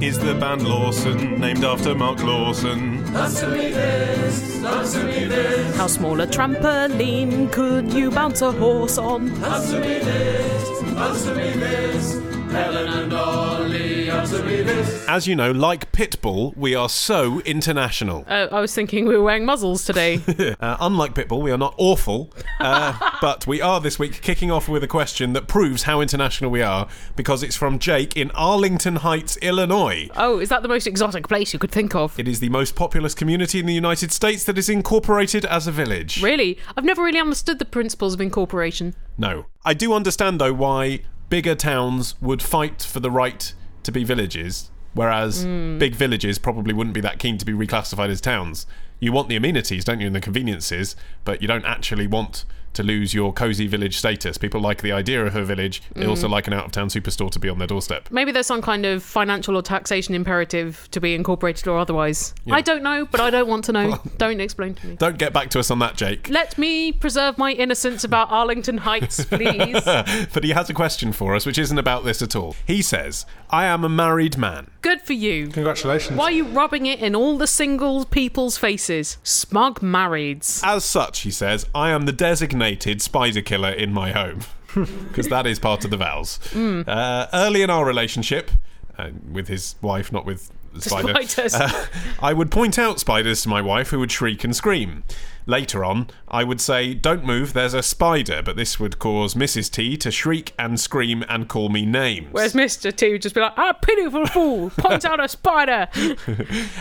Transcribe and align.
is 0.00 0.18
the 0.18 0.34
band 0.34 0.66
Lawson, 0.66 1.38
named 1.40 1.64
after 1.64 1.94
Mark 1.94 2.22
Lawson. 2.22 3.04
Answer 3.14 3.48
me 3.50 3.70
this, 3.70 4.64
answer 4.64 5.04
me 5.04 5.24
this, 5.26 5.76
How 5.76 5.86
small 5.88 6.20
a 6.20 6.26
trampoline 6.26 7.52
could 7.52 7.92
you 7.92 8.10
bounce 8.10 8.40
a 8.42 8.50
horse 8.52 8.96
on? 8.98 9.28
answer 9.44 9.78
me 9.80 9.98
this, 9.98 10.82
answer 10.96 11.34
me 11.34 11.50
this. 11.50 12.29
Helen 12.50 12.88
and 12.88 13.12
Olly, 13.12 14.10
answer 14.10 14.42
me 14.44 14.62
this. 14.62 15.06
As 15.08 15.26
you 15.26 15.36
know, 15.36 15.52
like 15.52 15.92
Pitbull, 15.92 16.56
we 16.56 16.74
are 16.74 16.88
so 16.88 17.40
international. 17.40 18.24
Uh, 18.28 18.48
I 18.50 18.60
was 18.60 18.74
thinking 18.74 19.06
we 19.06 19.16
were 19.16 19.22
wearing 19.22 19.44
muzzles 19.44 19.84
today. 19.84 20.20
Uh, 20.60 20.76
unlike 20.80 21.14
Pitbull, 21.14 21.40
we 21.42 21.50
are 21.52 21.58
not 21.58 21.74
awful, 21.78 22.30
uh, 22.58 22.92
but 23.20 23.46
we 23.46 23.60
are 23.62 23.80
this 23.80 23.98
week 23.98 24.20
kicking 24.20 24.50
off 24.50 24.68
with 24.68 24.82
a 24.82 24.86
question 24.88 25.32
that 25.32 25.46
proves 25.46 25.84
how 25.84 26.00
international 26.00 26.50
we 26.50 26.60
are 26.60 26.88
because 27.16 27.42
it's 27.42 27.56
from 27.56 27.78
Jake 27.78 28.16
in 28.16 28.30
Arlington 28.32 28.96
Heights, 28.96 29.36
Illinois. 29.38 30.08
oh, 30.16 30.38
is 30.38 30.48
that 30.48 30.62
the 30.62 30.68
most 30.68 30.86
exotic 30.86 31.28
place 31.28 31.52
you 31.52 31.58
could 31.58 31.70
think 31.70 31.94
of? 31.94 32.18
It 32.18 32.26
is 32.28 32.40
the 32.40 32.48
most 32.48 32.74
populous 32.74 33.14
community 33.14 33.60
in 33.60 33.66
the 33.66 33.74
United 33.74 34.12
States 34.12 34.44
that 34.44 34.58
is 34.58 34.68
incorporated 34.68 35.44
as 35.46 35.66
a 35.66 35.72
village. 35.72 36.22
Really? 36.22 36.58
I've 36.76 36.84
never 36.84 37.02
really 37.02 37.20
understood 37.20 37.58
the 37.58 37.64
principles 37.64 38.12
of 38.14 38.20
incorporation. 38.20 38.94
No. 39.16 39.46
I 39.64 39.72
do 39.74 39.92
understand, 39.92 40.40
though, 40.40 40.52
why 40.54 41.00
bigger 41.30 41.54
towns 41.54 42.20
would 42.20 42.42
fight 42.42 42.82
for 42.82 43.00
the 43.00 43.10
right 43.10 43.54
to 43.84 43.90
be 43.90 44.04
villages, 44.04 44.70
whereas 44.92 45.46
mm. 45.46 45.78
big 45.78 45.94
villages 45.94 46.38
probably 46.38 46.74
wouldn't 46.74 46.94
be 46.94 47.00
that 47.00 47.18
keen 47.18 47.38
to 47.38 47.46
be 47.46 47.52
reclassified 47.52 48.10
as 48.10 48.20
towns. 48.20 48.66
You 48.98 49.12
want 49.12 49.28
the 49.28 49.36
amenities, 49.36 49.84
don't 49.84 50.00
you, 50.00 50.06
and 50.06 50.14
the 50.14 50.20
conveniences, 50.20 50.94
but 51.24 51.40
you 51.40 51.48
don't 51.48 51.64
actually 51.64 52.06
want 52.06 52.44
to 52.74 52.82
lose 52.82 53.12
your 53.12 53.32
cozy 53.32 53.66
village 53.66 53.98
status. 53.98 54.38
People 54.38 54.60
like 54.60 54.82
the 54.82 54.92
idea 54.92 55.24
of 55.24 55.34
a 55.36 55.44
village. 55.44 55.82
They 55.94 56.06
also 56.06 56.28
mm. 56.28 56.30
like 56.30 56.46
an 56.46 56.52
out 56.52 56.66
of 56.66 56.72
town 56.72 56.88
superstore 56.88 57.30
to 57.32 57.38
be 57.38 57.48
on 57.48 57.58
their 57.58 57.66
doorstep. 57.66 58.08
Maybe 58.10 58.32
there's 58.32 58.46
some 58.46 58.62
kind 58.62 58.86
of 58.86 59.02
financial 59.02 59.56
or 59.56 59.62
taxation 59.62 60.14
imperative 60.14 60.88
to 60.92 61.00
be 61.00 61.14
incorporated 61.14 61.66
or 61.66 61.78
otherwise. 61.78 62.34
I 62.50 62.60
don't 62.60 62.82
know, 62.82 63.06
but 63.06 63.20
I 63.20 63.30
don't 63.30 63.48
want 63.48 63.64
to 63.66 63.72
know. 63.72 64.00
don't 64.18 64.40
explain 64.40 64.74
to 64.74 64.86
me. 64.86 64.96
Don't 64.96 65.18
get 65.18 65.32
back 65.32 65.50
to 65.50 65.60
us 65.60 65.70
on 65.70 65.78
that, 65.80 65.96
Jake. 65.96 66.28
Let 66.28 66.58
me 66.58 66.92
preserve 66.92 67.38
my 67.38 67.52
innocence 67.52 68.04
about 68.04 68.30
Arlington 68.30 68.78
Heights, 68.78 69.24
please. 69.30 69.82
but 69.84 70.44
he 70.44 70.50
has 70.50 70.70
a 70.70 70.74
question 70.74 71.12
for 71.12 71.34
us, 71.34 71.46
which 71.46 71.58
isn't 71.58 71.78
about 71.78 72.04
this 72.04 72.22
at 72.22 72.36
all. 72.36 72.54
He 72.66 72.82
says, 72.82 73.26
I 73.50 73.64
am 73.64 73.84
a 73.84 73.88
married 73.88 74.38
man. 74.38 74.70
Good 74.82 75.02
for 75.02 75.12
you. 75.12 75.48
Congratulations. 75.48 76.16
Why 76.16 76.26
are 76.26 76.30
you 76.30 76.44
rubbing 76.44 76.86
it 76.86 77.00
in 77.00 77.14
all 77.14 77.36
the 77.36 77.46
single 77.46 78.04
people's 78.04 78.56
faces? 78.56 79.18
Smug 79.22 79.80
marrieds. 79.80 80.62
As 80.64 80.84
such, 80.84 81.20
he 81.20 81.30
says, 81.30 81.66
I 81.74 81.90
am 81.90 82.06
the 82.06 82.12
designated 82.12 82.59
spider 83.02 83.42
killer 83.42 83.70
in 83.70 83.92
my 83.92 84.12
home. 84.12 84.40
Because 85.08 85.26
that 85.28 85.46
is 85.48 85.58
part 85.58 85.84
of 85.84 85.90
the 85.90 85.96
vows. 85.96 86.38
Uh, 86.54 87.26
early 87.32 87.62
in 87.62 87.70
our 87.70 87.84
relationship, 87.84 88.52
uh, 88.96 89.10
with 89.32 89.48
his 89.48 89.74
wife, 89.82 90.12
not 90.12 90.24
with 90.24 90.52
the 90.72 90.80
spider, 90.80 91.08
Spiders. 91.24 91.54
uh, 91.54 91.86
I 92.22 92.32
would 92.32 92.52
point 92.52 92.78
out 92.78 93.00
spiders 93.00 93.42
to 93.42 93.48
my 93.48 93.60
wife 93.60 93.88
who 93.90 93.98
would 93.98 94.12
shriek 94.12 94.44
and 94.44 94.54
scream. 94.54 95.02
Later 95.46 95.84
on, 95.84 96.08
I 96.28 96.44
would 96.44 96.60
say, 96.60 96.94
Don't 96.94 97.24
move, 97.24 97.52
there's 97.52 97.74
a 97.74 97.82
spider, 97.82 98.42
but 98.42 98.56
this 98.56 98.78
would 98.78 98.98
cause 98.98 99.34
Mrs. 99.34 99.70
T 99.70 99.96
to 99.98 100.10
shriek 100.10 100.54
and 100.58 100.78
scream 100.78 101.24
and 101.28 101.48
call 101.48 101.68
me 101.68 101.84
names. 101.86 102.28
Whereas 102.30 102.54
Mr. 102.54 102.94
T 102.94 103.12
would 103.12 103.22
just 103.22 103.34
be 103.34 103.40
like, 103.40 103.54
ah, 103.56 103.72
pitiful 103.72 104.26
fool, 104.26 104.70
point 104.78 105.04
out 105.04 105.22
a 105.22 105.28
spider. 105.28 105.88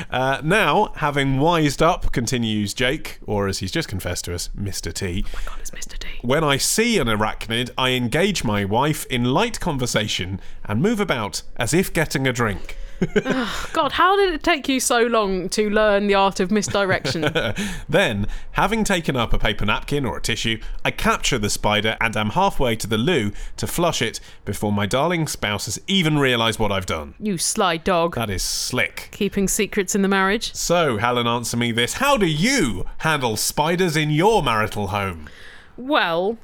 Uh, 0.10 0.42
now, 0.44 0.92
having 0.96 1.40
wised 1.40 1.82
up, 1.82 2.12
continues 2.12 2.74
Jake, 2.74 3.20
or 3.26 3.48
as 3.48 3.60
he's 3.60 3.72
just 3.72 3.88
confessed 3.88 4.26
to 4.26 4.34
us, 4.34 4.50
Mr. 4.60 4.92
T. 4.92 5.24
My 5.34 5.42
God, 5.46 5.60
it's 5.60 5.72
Mr. 5.72 5.98
T. 5.98 6.08
When 6.22 6.44
I 6.44 6.58
see 6.58 6.98
an 6.98 7.08
arachnid, 7.08 7.70
I 7.78 7.92
engage 7.92 8.44
my 8.44 8.66
wife 8.66 9.06
in 9.06 9.26
light 9.26 9.60
conversation 9.60 10.42
and 10.66 10.82
move 10.82 11.00
about 11.00 11.44
as 11.58 11.74
if 11.74 11.94
getting 11.94 12.28
a 12.28 12.34
drink. 12.34 12.78
God, 13.74 13.94
how 13.94 14.16
did 14.16 14.34
it 14.34 14.44
take 14.44 14.68
you 14.68 14.80
so 14.80 15.02
long 15.02 15.50
to 15.50 15.70
learn 15.70 16.08
the 16.08 16.16
art 16.16 16.40
of 16.40 16.52
misdirection? 16.52 17.22
Then, 17.90 18.28
having 18.52 18.84
taken 18.84 19.16
up 19.16 19.34
a 19.34 19.40
paper 19.40 19.66
napkin 19.66 20.06
or 20.06 20.18
a 20.18 20.22
tissue, 20.22 20.60
I 20.84 20.92
capture 20.92 21.38
the 21.38 21.50
spider 21.50 21.98
and 22.02 22.16
am 22.16 22.32
halfway 22.32 22.76
to 22.78 22.88
the 22.88 22.98
loo 22.98 23.32
to 23.58 23.68
flush 23.68 24.02
it 24.02 24.20
before 24.46 24.72
my 24.72 24.86
darling 24.86 25.28
spouse 25.28 25.66
has 25.66 25.80
even 25.88 26.18
realised 26.18 26.60
what 26.60 26.72
I've 26.72 26.86
done. 26.86 27.16
you 27.20 27.38
sly 27.38 27.78
dog. 27.78 28.16
That 28.16 28.30
is 28.30 28.44
slick. 28.44 29.10
Keeping 29.12 29.48
secrets 29.48 29.96
in 29.96 30.02
the 30.02 30.08
marriage. 30.08 30.54
So, 30.54 30.98
Helen, 30.98 31.28
answer 31.28 31.58
me 31.58 31.72
this. 31.72 31.94
How 31.94 32.18
do 32.18 32.26
you 32.26 32.86
handle 33.00 33.38
spiders 33.38 33.96
in 33.96 34.10
your 34.12 34.44
marital 34.44 34.88
home? 34.88 35.30
Well, 35.78 36.38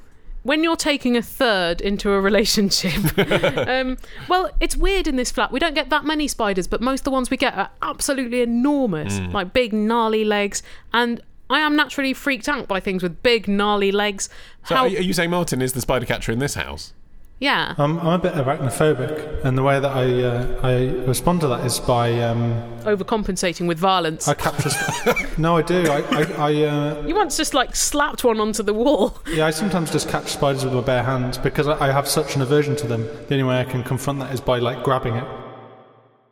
when 0.46 0.62
you're 0.64 0.76
taking 0.76 1.16
a 1.16 1.22
third 1.22 1.80
into 1.80 2.10
a 2.12 2.20
relationship, 2.20 3.18
um, 3.68 3.96
well, 4.28 4.50
it's 4.60 4.76
weird 4.76 5.06
in 5.06 5.16
this 5.16 5.30
flat. 5.30 5.50
We 5.52 5.58
don't 5.58 5.74
get 5.74 5.90
that 5.90 6.04
many 6.04 6.28
spiders, 6.28 6.66
but 6.66 6.80
most 6.80 7.00
of 7.00 7.04
the 7.04 7.10
ones 7.10 7.30
we 7.30 7.36
get 7.36 7.54
are 7.56 7.70
absolutely 7.82 8.40
enormous, 8.42 9.18
Hmm. 9.18 9.32
like 9.32 9.52
big, 9.52 9.72
gnarly 9.72 10.24
legs. 10.24 10.62
And 10.92 11.20
I 11.50 11.60
am 11.60 11.76
naturally 11.76 12.12
freaked 12.12 12.48
out 12.48 12.66
by 12.66 12.80
things 12.80 13.02
with 13.02 13.22
big, 13.22 13.46
gnarly 13.48 13.92
legs. 13.92 14.28
So, 14.64 14.74
How? 14.74 14.84
are 14.84 14.88
you 14.88 15.12
saying 15.12 15.30
Martin 15.30 15.62
is 15.62 15.72
the 15.74 15.80
spider 15.80 16.06
catcher 16.06 16.32
in 16.32 16.38
this 16.38 16.54
house? 16.54 16.92
Yeah. 17.38 17.74
Um, 17.76 17.98
I'm 18.00 18.06
a 18.06 18.18
bit 18.18 18.32
arachnophobic, 18.34 19.44
and 19.44 19.58
the 19.58 19.62
way 19.62 19.78
that 19.80 19.90
I 19.90 20.22
uh, 20.22 20.60
I 20.62 20.86
respond 21.06 21.40
to 21.42 21.48
that 21.48 21.66
is 21.66 21.78
by 21.80 22.20
um, 22.22 22.52
Overcompensating 22.84 23.66
with 23.66 23.78
violence. 23.78 24.26
I 24.28 24.34
capture. 24.34 24.70
Sp- 24.70 25.36
no, 25.38 25.56
I 25.58 25.62
do. 25.62 25.86
I 25.90 25.98
I, 25.98 26.22
I 26.38 26.62
uh, 26.64 27.06
you 27.06 27.14
once 27.14 27.36
just 27.36 27.52
like 27.52 27.76
slapped 27.76 28.24
one 28.24 28.40
onto 28.40 28.62
the 28.62 28.72
wall. 28.74 29.18
yeah. 29.28 29.46
I 29.46 29.50
sometimes 29.50 29.90
just 29.90 30.08
catch 30.08 30.28
spiders 30.28 30.64
with 30.64 30.72
my 30.72 30.80
bare 30.80 31.02
hands 31.02 31.36
because 31.36 31.68
I, 31.68 31.88
I 31.88 31.92
have 31.92 32.08
such 32.08 32.36
an 32.36 32.42
aversion 32.42 32.76
to 32.76 32.86
them. 32.86 33.02
The 33.28 33.34
only 33.34 33.44
way 33.44 33.60
I 33.60 33.64
can 33.64 33.82
confront 33.82 34.20
that 34.20 34.32
is 34.32 34.40
by 34.40 34.58
like 34.58 34.82
grabbing 34.82 35.16
it. 35.16 35.26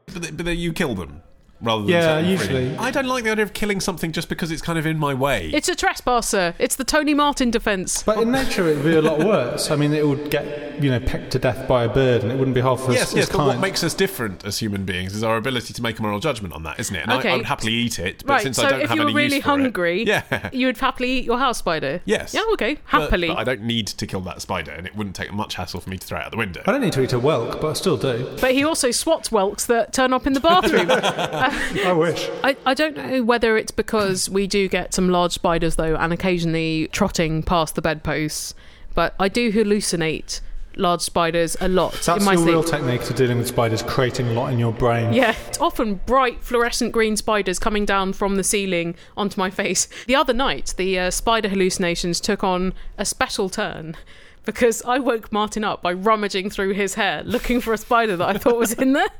But, 0.06 0.22
th- 0.22 0.36
but 0.36 0.46
then 0.46 0.58
you 0.58 0.72
kill 0.72 0.94
them 0.94 1.22
rather 1.60 1.82
than 1.82 1.90
Yeah, 1.92 2.00
set 2.02 2.22
free. 2.22 2.30
usually. 2.30 2.76
I 2.78 2.90
don't 2.90 3.06
like 3.06 3.24
the 3.24 3.30
idea 3.30 3.44
of 3.44 3.52
killing 3.52 3.80
something 3.80 4.12
just 4.12 4.28
because 4.28 4.50
it's 4.50 4.62
kind 4.62 4.78
of 4.78 4.86
in 4.86 4.98
my 4.98 5.14
way. 5.14 5.50
It's 5.52 5.68
a 5.68 5.74
trespasser. 5.74 6.54
It's 6.58 6.76
the 6.76 6.84
Tony 6.84 7.14
Martin 7.14 7.50
defence. 7.50 8.02
But 8.02 8.18
in 8.18 8.30
nature, 8.30 8.68
it 8.68 8.76
would 8.76 8.84
be 8.84 8.94
a 8.96 9.02
lot 9.02 9.18
worse. 9.20 9.70
I 9.70 9.76
mean, 9.76 9.92
it 9.92 10.06
would 10.06 10.30
get 10.30 10.82
you 10.82 10.90
know 10.90 10.98
pecked 11.00 11.30
to 11.32 11.38
death 11.38 11.68
by 11.68 11.84
a 11.84 11.88
bird, 11.88 12.22
and 12.22 12.32
it 12.32 12.38
wouldn't 12.38 12.54
be 12.54 12.60
half 12.60 12.80
as, 12.88 12.94
yes, 12.94 13.08
as 13.10 13.14
yes, 13.14 13.26
but 13.30 13.36
kind. 13.38 13.48
what 13.48 13.60
makes 13.60 13.84
us 13.84 13.94
different 13.94 14.44
as 14.44 14.58
human 14.58 14.84
beings 14.84 15.14
is 15.14 15.22
our 15.22 15.36
ability 15.36 15.72
to 15.72 15.80
make 15.82 15.98
a 15.98 16.02
moral 16.02 16.18
judgment 16.20 16.52
on 16.52 16.64
that, 16.64 16.80
isn't 16.80 16.96
it? 16.96 17.02
And 17.04 17.12
Okay. 17.12 17.30
I, 17.30 17.34
I 17.34 17.36
would 17.36 17.46
happily 17.46 17.72
eat 17.72 17.98
it, 17.98 18.24
but 18.26 18.32
Right, 18.34 18.42
since 18.42 18.56
so 18.56 18.66
I 18.66 18.70
don't 18.70 18.80
if 18.82 18.88
have 18.88 18.96
you 18.98 19.04
were 19.04 19.08
any 19.10 19.16
really 19.16 19.36
use 19.36 19.44
for 19.44 19.50
it- 19.50 19.62
hungry, 19.62 20.02
yeah, 20.06 20.50
you 20.52 20.66
would 20.66 20.78
happily 20.78 21.10
eat 21.10 21.24
your 21.24 21.38
house 21.38 21.58
spider. 21.58 22.00
yes, 22.04 22.34
Yeah, 22.34 22.42
okay, 22.54 22.74
But- 22.74 23.02
happily. 23.02 23.28
But, 23.28 23.38
I 23.38 23.44
don't 23.44 23.62
need 23.62 23.86
to 23.86 24.06
kill 24.06 24.20
that 24.22 24.42
spider, 24.42 24.72
and 24.72 24.86
it 24.86 24.96
wouldn't 24.96 25.14
take 25.14 25.32
much 25.32 25.54
hassle 25.54 25.80
for 25.80 25.90
me 25.90 25.96
to 25.98 26.06
throw 26.06 26.18
it 26.18 26.24
out 26.24 26.30
the 26.32 26.36
window. 26.38 26.62
I 26.66 26.72
don't 26.72 26.80
need 26.80 26.92
to 26.94 27.02
eat 27.02 27.12
a 27.12 27.20
whelk, 27.20 27.60
but 27.60 27.70
I 27.70 27.72
still 27.74 27.96
do. 27.96 28.36
But 28.40 28.52
he 28.52 28.64
also 28.64 28.90
swats 28.90 29.30
whelks 29.30 29.66
that 29.66 29.92
turn 29.92 30.12
up 30.12 30.26
in 30.26 30.32
the 30.32 30.40
bathroom. 30.40 30.88
I 31.50 31.92
wish. 31.92 32.28
I, 32.42 32.56
I 32.66 32.74
don't 32.74 32.96
know 32.96 33.22
whether 33.22 33.56
it's 33.56 33.72
because 33.72 34.28
we 34.30 34.46
do 34.46 34.68
get 34.68 34.94
some 34.94 35.08
large 35.08 35.32
spiders 35.32 35.76
though, 35.76 35.96
and 35.96 36.12
occasionally 36.12 36.88
trotting 36.92 37.42
past 37.42 37.74
the 37.74 37.82
bedposts. 37.82 38.54
But 38.94 39.14
I 39.18 39.28
do 39.28 39.50
hallucinate 39.52 40.40
large 40.76 41.00
spiders 41.02 41.56
a 41.60 41.68
lot 41.68 41.92
That's 42.04 42.18
in 42.18 42.24
my 42.24 42.32
your 42.32 42.42
sleep. 42.42 42.52
real 42.52 42.62
technique 42.64 43.02
to 43.04 43.14
dealing 43.14 43.38
with 43.38 43.46
spiders, 43.46 43.82
creating 43.82 44.28
a 44.28 44.32
lot 44.32 44.52
in 44.52 44.58
your 44.58 44.72
brain. 44.72 45.12
Yeah, 45.12 45.34
it's 45.48 45.60
often 45.60 46.00
bright 46.06 46.42
fluorescent 46.42 46.92
green 46.92 47.16
spiders 47.16 47.58
coming 47.58 47.84
down 47.84 48.12
from 48.12 48.36
the 48.36 48.44
ceiling 48.44 48.94
onto 49.16 49.38
my 49.38 49.50
face. 49.50 49.88
The 50.06 50.16
other 50.16 50.32
night, 50.32 50.74
the 50.76 50.98
uh, 50.98 51.10
spider 51.10 51.48
hallucinations 51.48 52.20
took 52.20 52.42
on 52.42 52.72
a 52.98 53.04
special 53.04 53.48
turn 53.48 53.96
because 54.44 54.82
I 54.82 54.98
woke 54.98 55.32
Martin 55.32 55.64
up 55.64 55.80
by 55.82 55.92
rummaging 55.92 56.50
through 56.50 56.72
his 56.74 56.94
hair 56.94 57.22
looking 57.24 57.60
for 57.60 57.72
a 57.72 57.78
spider 57.78 58.16
that 58.16 58.28
I 58.28 58.38
thought 58.38 58.56
was 58.56 58.72
in 58.74 58.92
there. 58.92 59.08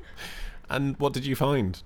And 0.71 0.99
what 0.99 1.12
did 1.12 1.27
you 1.27 1.37
find? 1.37 1.83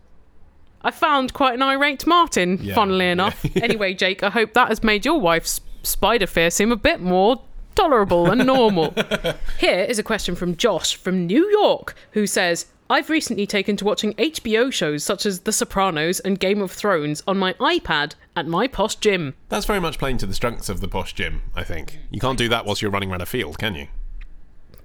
I 0.82 0.90
found 0.90 1.32
quite 1.32 1.54
an 1.54 1.62
irate 1.62 2.06
Martin, 2.06 2.58
Yeah, 2.62 2.74
funnily 2.74 3.06
yeah. 3.06 3.12
enough. 3.12 3.44
anyway, 3.56 3.94
Jake, 3.94 4.22
I 4.22 4.30
hope 4.30 4.52
that 4.54 4.68
has 4.68 4.82
made 4.82 5.04
your 5.04 5.18
wife's 5.20 5.60
spider 5.82 6.26
fear 6.26 6.50
seem 6.50 6.70
a 6.72 6.76
bit 6.76 7.00
more 7.00 7.42
tolerable 7.74 8.30
and 8.30 8.46
normal. 8.46 8.94
Here 9.58 9.80
is 9.88 9.98
a 9.98 10.02
question 10.02 10.34
from 10.34 10.56
Josh 10.56 10.94
from 10.96 11.26
New 11.26 11.48
York, 11.50 11.94
who 12.12 12.26
says, 12.26 12.66
I've 12.90 13.10
recently 13.10 13.46
taken 13.46 13.76
to 13.76 13.84
watching 13.84 14.14
HBO 14.14 14.72
shows 14.72 15.04
such 15.04 15.26
as 15.26 15.40
The 15.40 15.52
Sopranos 15.52 16.20
and 16.20 16.40
Game 16.40 16.62
of 16.62 16.70
Thrones 16.72 17.22
on 17.26 17.36
my 17.38 17.52
iPad 17.54 18.14
at 18.34 18.46
my 18.46 18.66
posh 18.66 18.96
gym. 18.96 19.34
That's 19.50 19.66
very 19.66 19.80
much 19.80 19.98
playing 19.98 20.18
to 20.18 20.26
the 20.26 20.32
strengths 20.34 20.68
of 20.70 20.80
the 20.80 20.88
posh 20.88 21.12
gym, 21.12 21.42
I 21.54 21.64
think. 21.64 21.98
You 22.10 22.18
can't 22.20 22.38
do 22.38 22.48
that 22.48 22.64
whilst 22.64 22.80
you're 22.82 22.90
running 22.90 23.10
around 23.10 23.20
a 23.22 23.26
field, 23.26 23.58
can 23.58 23.74
you? 23.74 23.88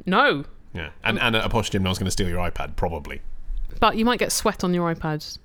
No, 0.05 0.43
Yeah. 0.73 0.89
And, 1.03 1.19
and 1.19 1.35
at 1.35 1.45
a 1.45 1.49
posh 1.49 1.69
gym, 1.69 1.83
no 1.83 1.89
one's 1.89 1.99
going 1.99 2.05
to 2.07 2.11
steal 2.11 2.27
your 2.27 2.39
iPad, 2.39 2.75
probably. 2.75 3.21
but 3.79 3.95
you 3.95 4.05
might 4.05 4.19
get 4.19 4.31
sweat 4.31 4.63
on 4.63 4.73
your 4.73 4.93
iPad. 4.93 5.37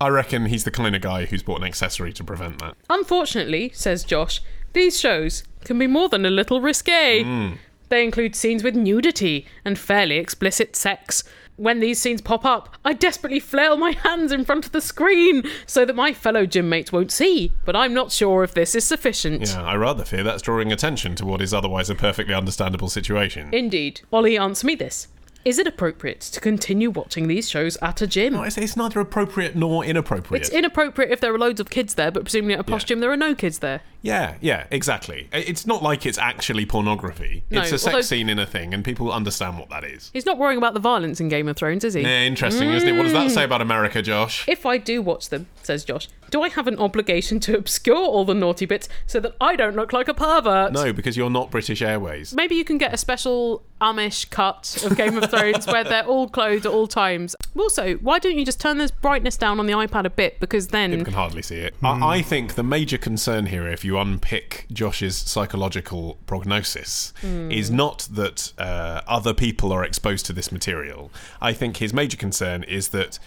I 0.00 0.08
reckon 0.08 0.46
he's 0.46 0.64
the 0.64 0.70
kind 0.70 0.96
of 0.96 1.02
guy 1.02 1.26
who's 1.26 1.42
bought 1.42 1.60
an 1.60 1.66
accessory 1.66 2.12
to 2.14 2.24
prevent 2.24 2.58
that. 2.60 2.74
Unfortunately, 2.88 3.70
says 3.74 4.02
Josh, 4.02 4.40
these 4.72 4.98
shows 4.98 5.44
can 5.64 5.78
be 5.78 5.86
more 5.86 6.08
than 6.08 6.24
a 6.24 6.30
little 6.30 6.60
risque. 6.60 7.22
Hmm. 7.22 7.52
They 7.90 8.04
include 8.04 8.34
scenes 8.36 8.62
with 8.62 8.74
nudity 8.74 9.46
and 9.64 9.78
fairly 9.78 10.16
explicit 10.16 10.74
sex. 10.76 11.24
When 11.56 11.80
these 11.80 12.00
scenes 12.00 12.22
pop 12.22 12.46
up, 12.46 12.76
I 12.86 12.94
desperately 12.94 13.40
flail 13.40 13.76
my 13.76 13.90
hands 13.90 14.32
in 14.32 14.46
front 14.46 14.64
of 14.64 14.72
the 14.72 14.80
screen 14.80 15.42
so 15.66 15.84
that 15.84 15.94
my 15.94 16.14
fellow 16.14 16.46
gym 16.46 16.70
mates 16.70 16.92
won't 16.92 17.12
see, 17.12 17.52
but 17.66 17.76
I'm 17.76 17.92
not 17.92 18.12
sure 18.12 18.42
if 18.42 18.54
this 18.54 18.74
is 18.74 18.86
sufficient. 18.86 19.42
Yeah, 19.42 19.64
I 19.64 19.74
rather 19.76 20.06
fear 20.06 20.22
that's 20.22 20.40
drawing 20.40 20.72
attention 20.72 21.16
to 21.16 21.26
what 21.26 21.42
is 21.42 21.52
otherwise 21.52 21.90
a 21.90 21.94
perfectly 21.94 22.32
understandable 22.32 22.88
situation. 22.88 23.52
Indeed. 23.52 24.00
Olly, 24.10 24.38
answer 24.38 24.66
me 24.66 24.74
this. 24.76 25.08
Is 25.44 25.58
it 25.58 25.66
appropriate 25.66 26.20
to 26.20 26.40
continue 26.40 26.90
watching 26.90 27.26
these 27.26 27.48
shows 27.48 27.76
at 27.80 28.02
a 28.02 28.06
gym? 28.06 28.34
No, 28.34 28.42
it's, 28.42 28.58
it's 28.58 28.76
neither 28.76 29.00
appropriate 29.00 29.56
nor 29.56 29.84
inappropriate. 29.84 30.42
It's 30.42 30.50
inappropriate 30.50 31.10
if 31.10 31.20
there 31.20 31.32
are 31.34 31.38
loads 31.38 31.60
of 31.60 31.70
kids 31.70 31.94
there, 31.94 32.10
but 32.10 32.24
presumably 32.24 32.54
at 32.54 32.60
a 32.60 32.64
posh 32.64 32.82
Yeah. 32.82 32.86
gym 32.88 33.00
there 33.00 33.10
are 33.10 33.16
no 33.16 33.34
kids 33.34 33.60
there. 33.60 33.80
Yeah, 34.02 34.36
yeah, 34.40 34.66
exactly. 34.70 35.28
It's 35.32 35.66
not 35.66 35.82
like 35.82 36.06
it's 36.06 36.18
actually 36.18 36.66
pornography. 36.66 37.44
No, 37.50 37.60
it's 37.60 37.72
a 37.72 37.78
sex 37.78 37.94
although- 37.94 38.00
scene 38.02 38.28
in 38.28 38.38
a 38.38 38.46
thing, 38.46 38.72
and 38.72 38.84
people 38.84 39.12
understand 39.12 39.58
what 39.58 39.68
that 39.70 39.84
is. 39.84 40.10
He's 40.12 40.26
not 40.26 40.38
worrying 40.38 40.58
about 40.58 40.74
the 40.74 40.80
violence 40.80 41.20
in 41.20 41.28
Game 41.28 41.48
of 41.48 41.56
Thrones, 41.56 41.84
is 41.84 41.94
he? 41.94 42.02
Yeah, 42.02 42.22
interesting, 42.22 42.70
isn't 42.70 42.88
it? 42.88 42.96
What 42.96 43.04
does 43.04 43.12
that 43.12 43.30
say 43.30 43.44
about 43.44 43.60
America, 43.60 44.02
Josh? 44.02 44.48
If 44.48 44.64
I 44.66 44.78
do 44.78 45.02
watch 45.02 45.28
them, 45.28 45.46
says 45.62 45.84
Josh, 45.84 46.08
do 46.30 46.42
I 46.42 46.48
have 46.48 46.66
an 46.66 46.78
obligation 46.78 47.40
to 47.40 47.56
obscure 47.56 47.96
all 47.96 48.24
the 48.24 48.34
naughty 48.34 48.64
bits 48.64 48.88
so 49.06 49.20
that 49.20 49.34
I 49.40 49.56
don't 49.56 49.76
look 49.76 49.92
like 49.92 50.08
a 50.08 50.14
pervert? 50.14 50.72
No, 50.72 50.92
because 50.92 51.16
you're 51.16 51.30
not 51.30 51.50
British 51.50 51.82
Airways. 51.82 52.32
Maybe 52.34 52.54
you 52.54 52.64
can 52.64 52.78
get 52.78 52.94
a 52.94 52.96
special 52.96 53.62
Amish 53.80 54.30
cut 54.30 54.82
of 54.84 54.96
Game 54.96 55.16
of 55.16 55.30
Thrones 55.30 55.66
where 55.66 55.84
they're 55.84 56.04
all 56.04 56.28
clothed 56.28 56.66
at 56.66 56.72
all 56.72 56.86
times. 56.86 57.34
Also, 57.58 57.94
why 57.96 58.18
don't 58.18 58.38
you 58.38 58.44
just 58.44 58.60
turn 58.60 58.78
this 58.78 58.90
brightness 58.90 59.36
down 59.36 59.58
on 59.58 59.66
the 59.66 59.72
iPad 59.72 60.04
a 60.04 60.10
bit? 60.10 60.38
Because 60.38 60.66
People 60.66 60.80
then 60.80 61.04
can 61.04 61.14
hardly 61.14 61.42
see 61.42 61.56
it. 61.56 61.74
I, 61.82 61.94
hmm. 61.94 62.04
I 62.04 62.22
think 62.22 62.54
the 62.54 62.62
major 62.62 62.98
concern 62.98 63.46
here, 63.46 63.66
if 63.66 63.84
you 63.84 63.89
unpick 63.98 64.66
Josh's 64.72 65.16
psychological 65.16 66.18
prognosis, 66.26 67.12
Hmm. 67.20 67.50
is 67.50 67.70
not 67.70 68.08
that 68.10 68.52
uh, 68.58 69.00
other 69.06 69.34
people 69.34 69.72
are 69.72 69.84
exposed 69.84 70.26
to 70.26 70.32
this 70.32 70.50
material. 70.52 71.10
I 71.40 71.52
think 71.52 71.78
his 71.78 71.92
major 71.94 72.16
concern 72.16 72.62
is 72.64 72.88
that. 72.88 73.18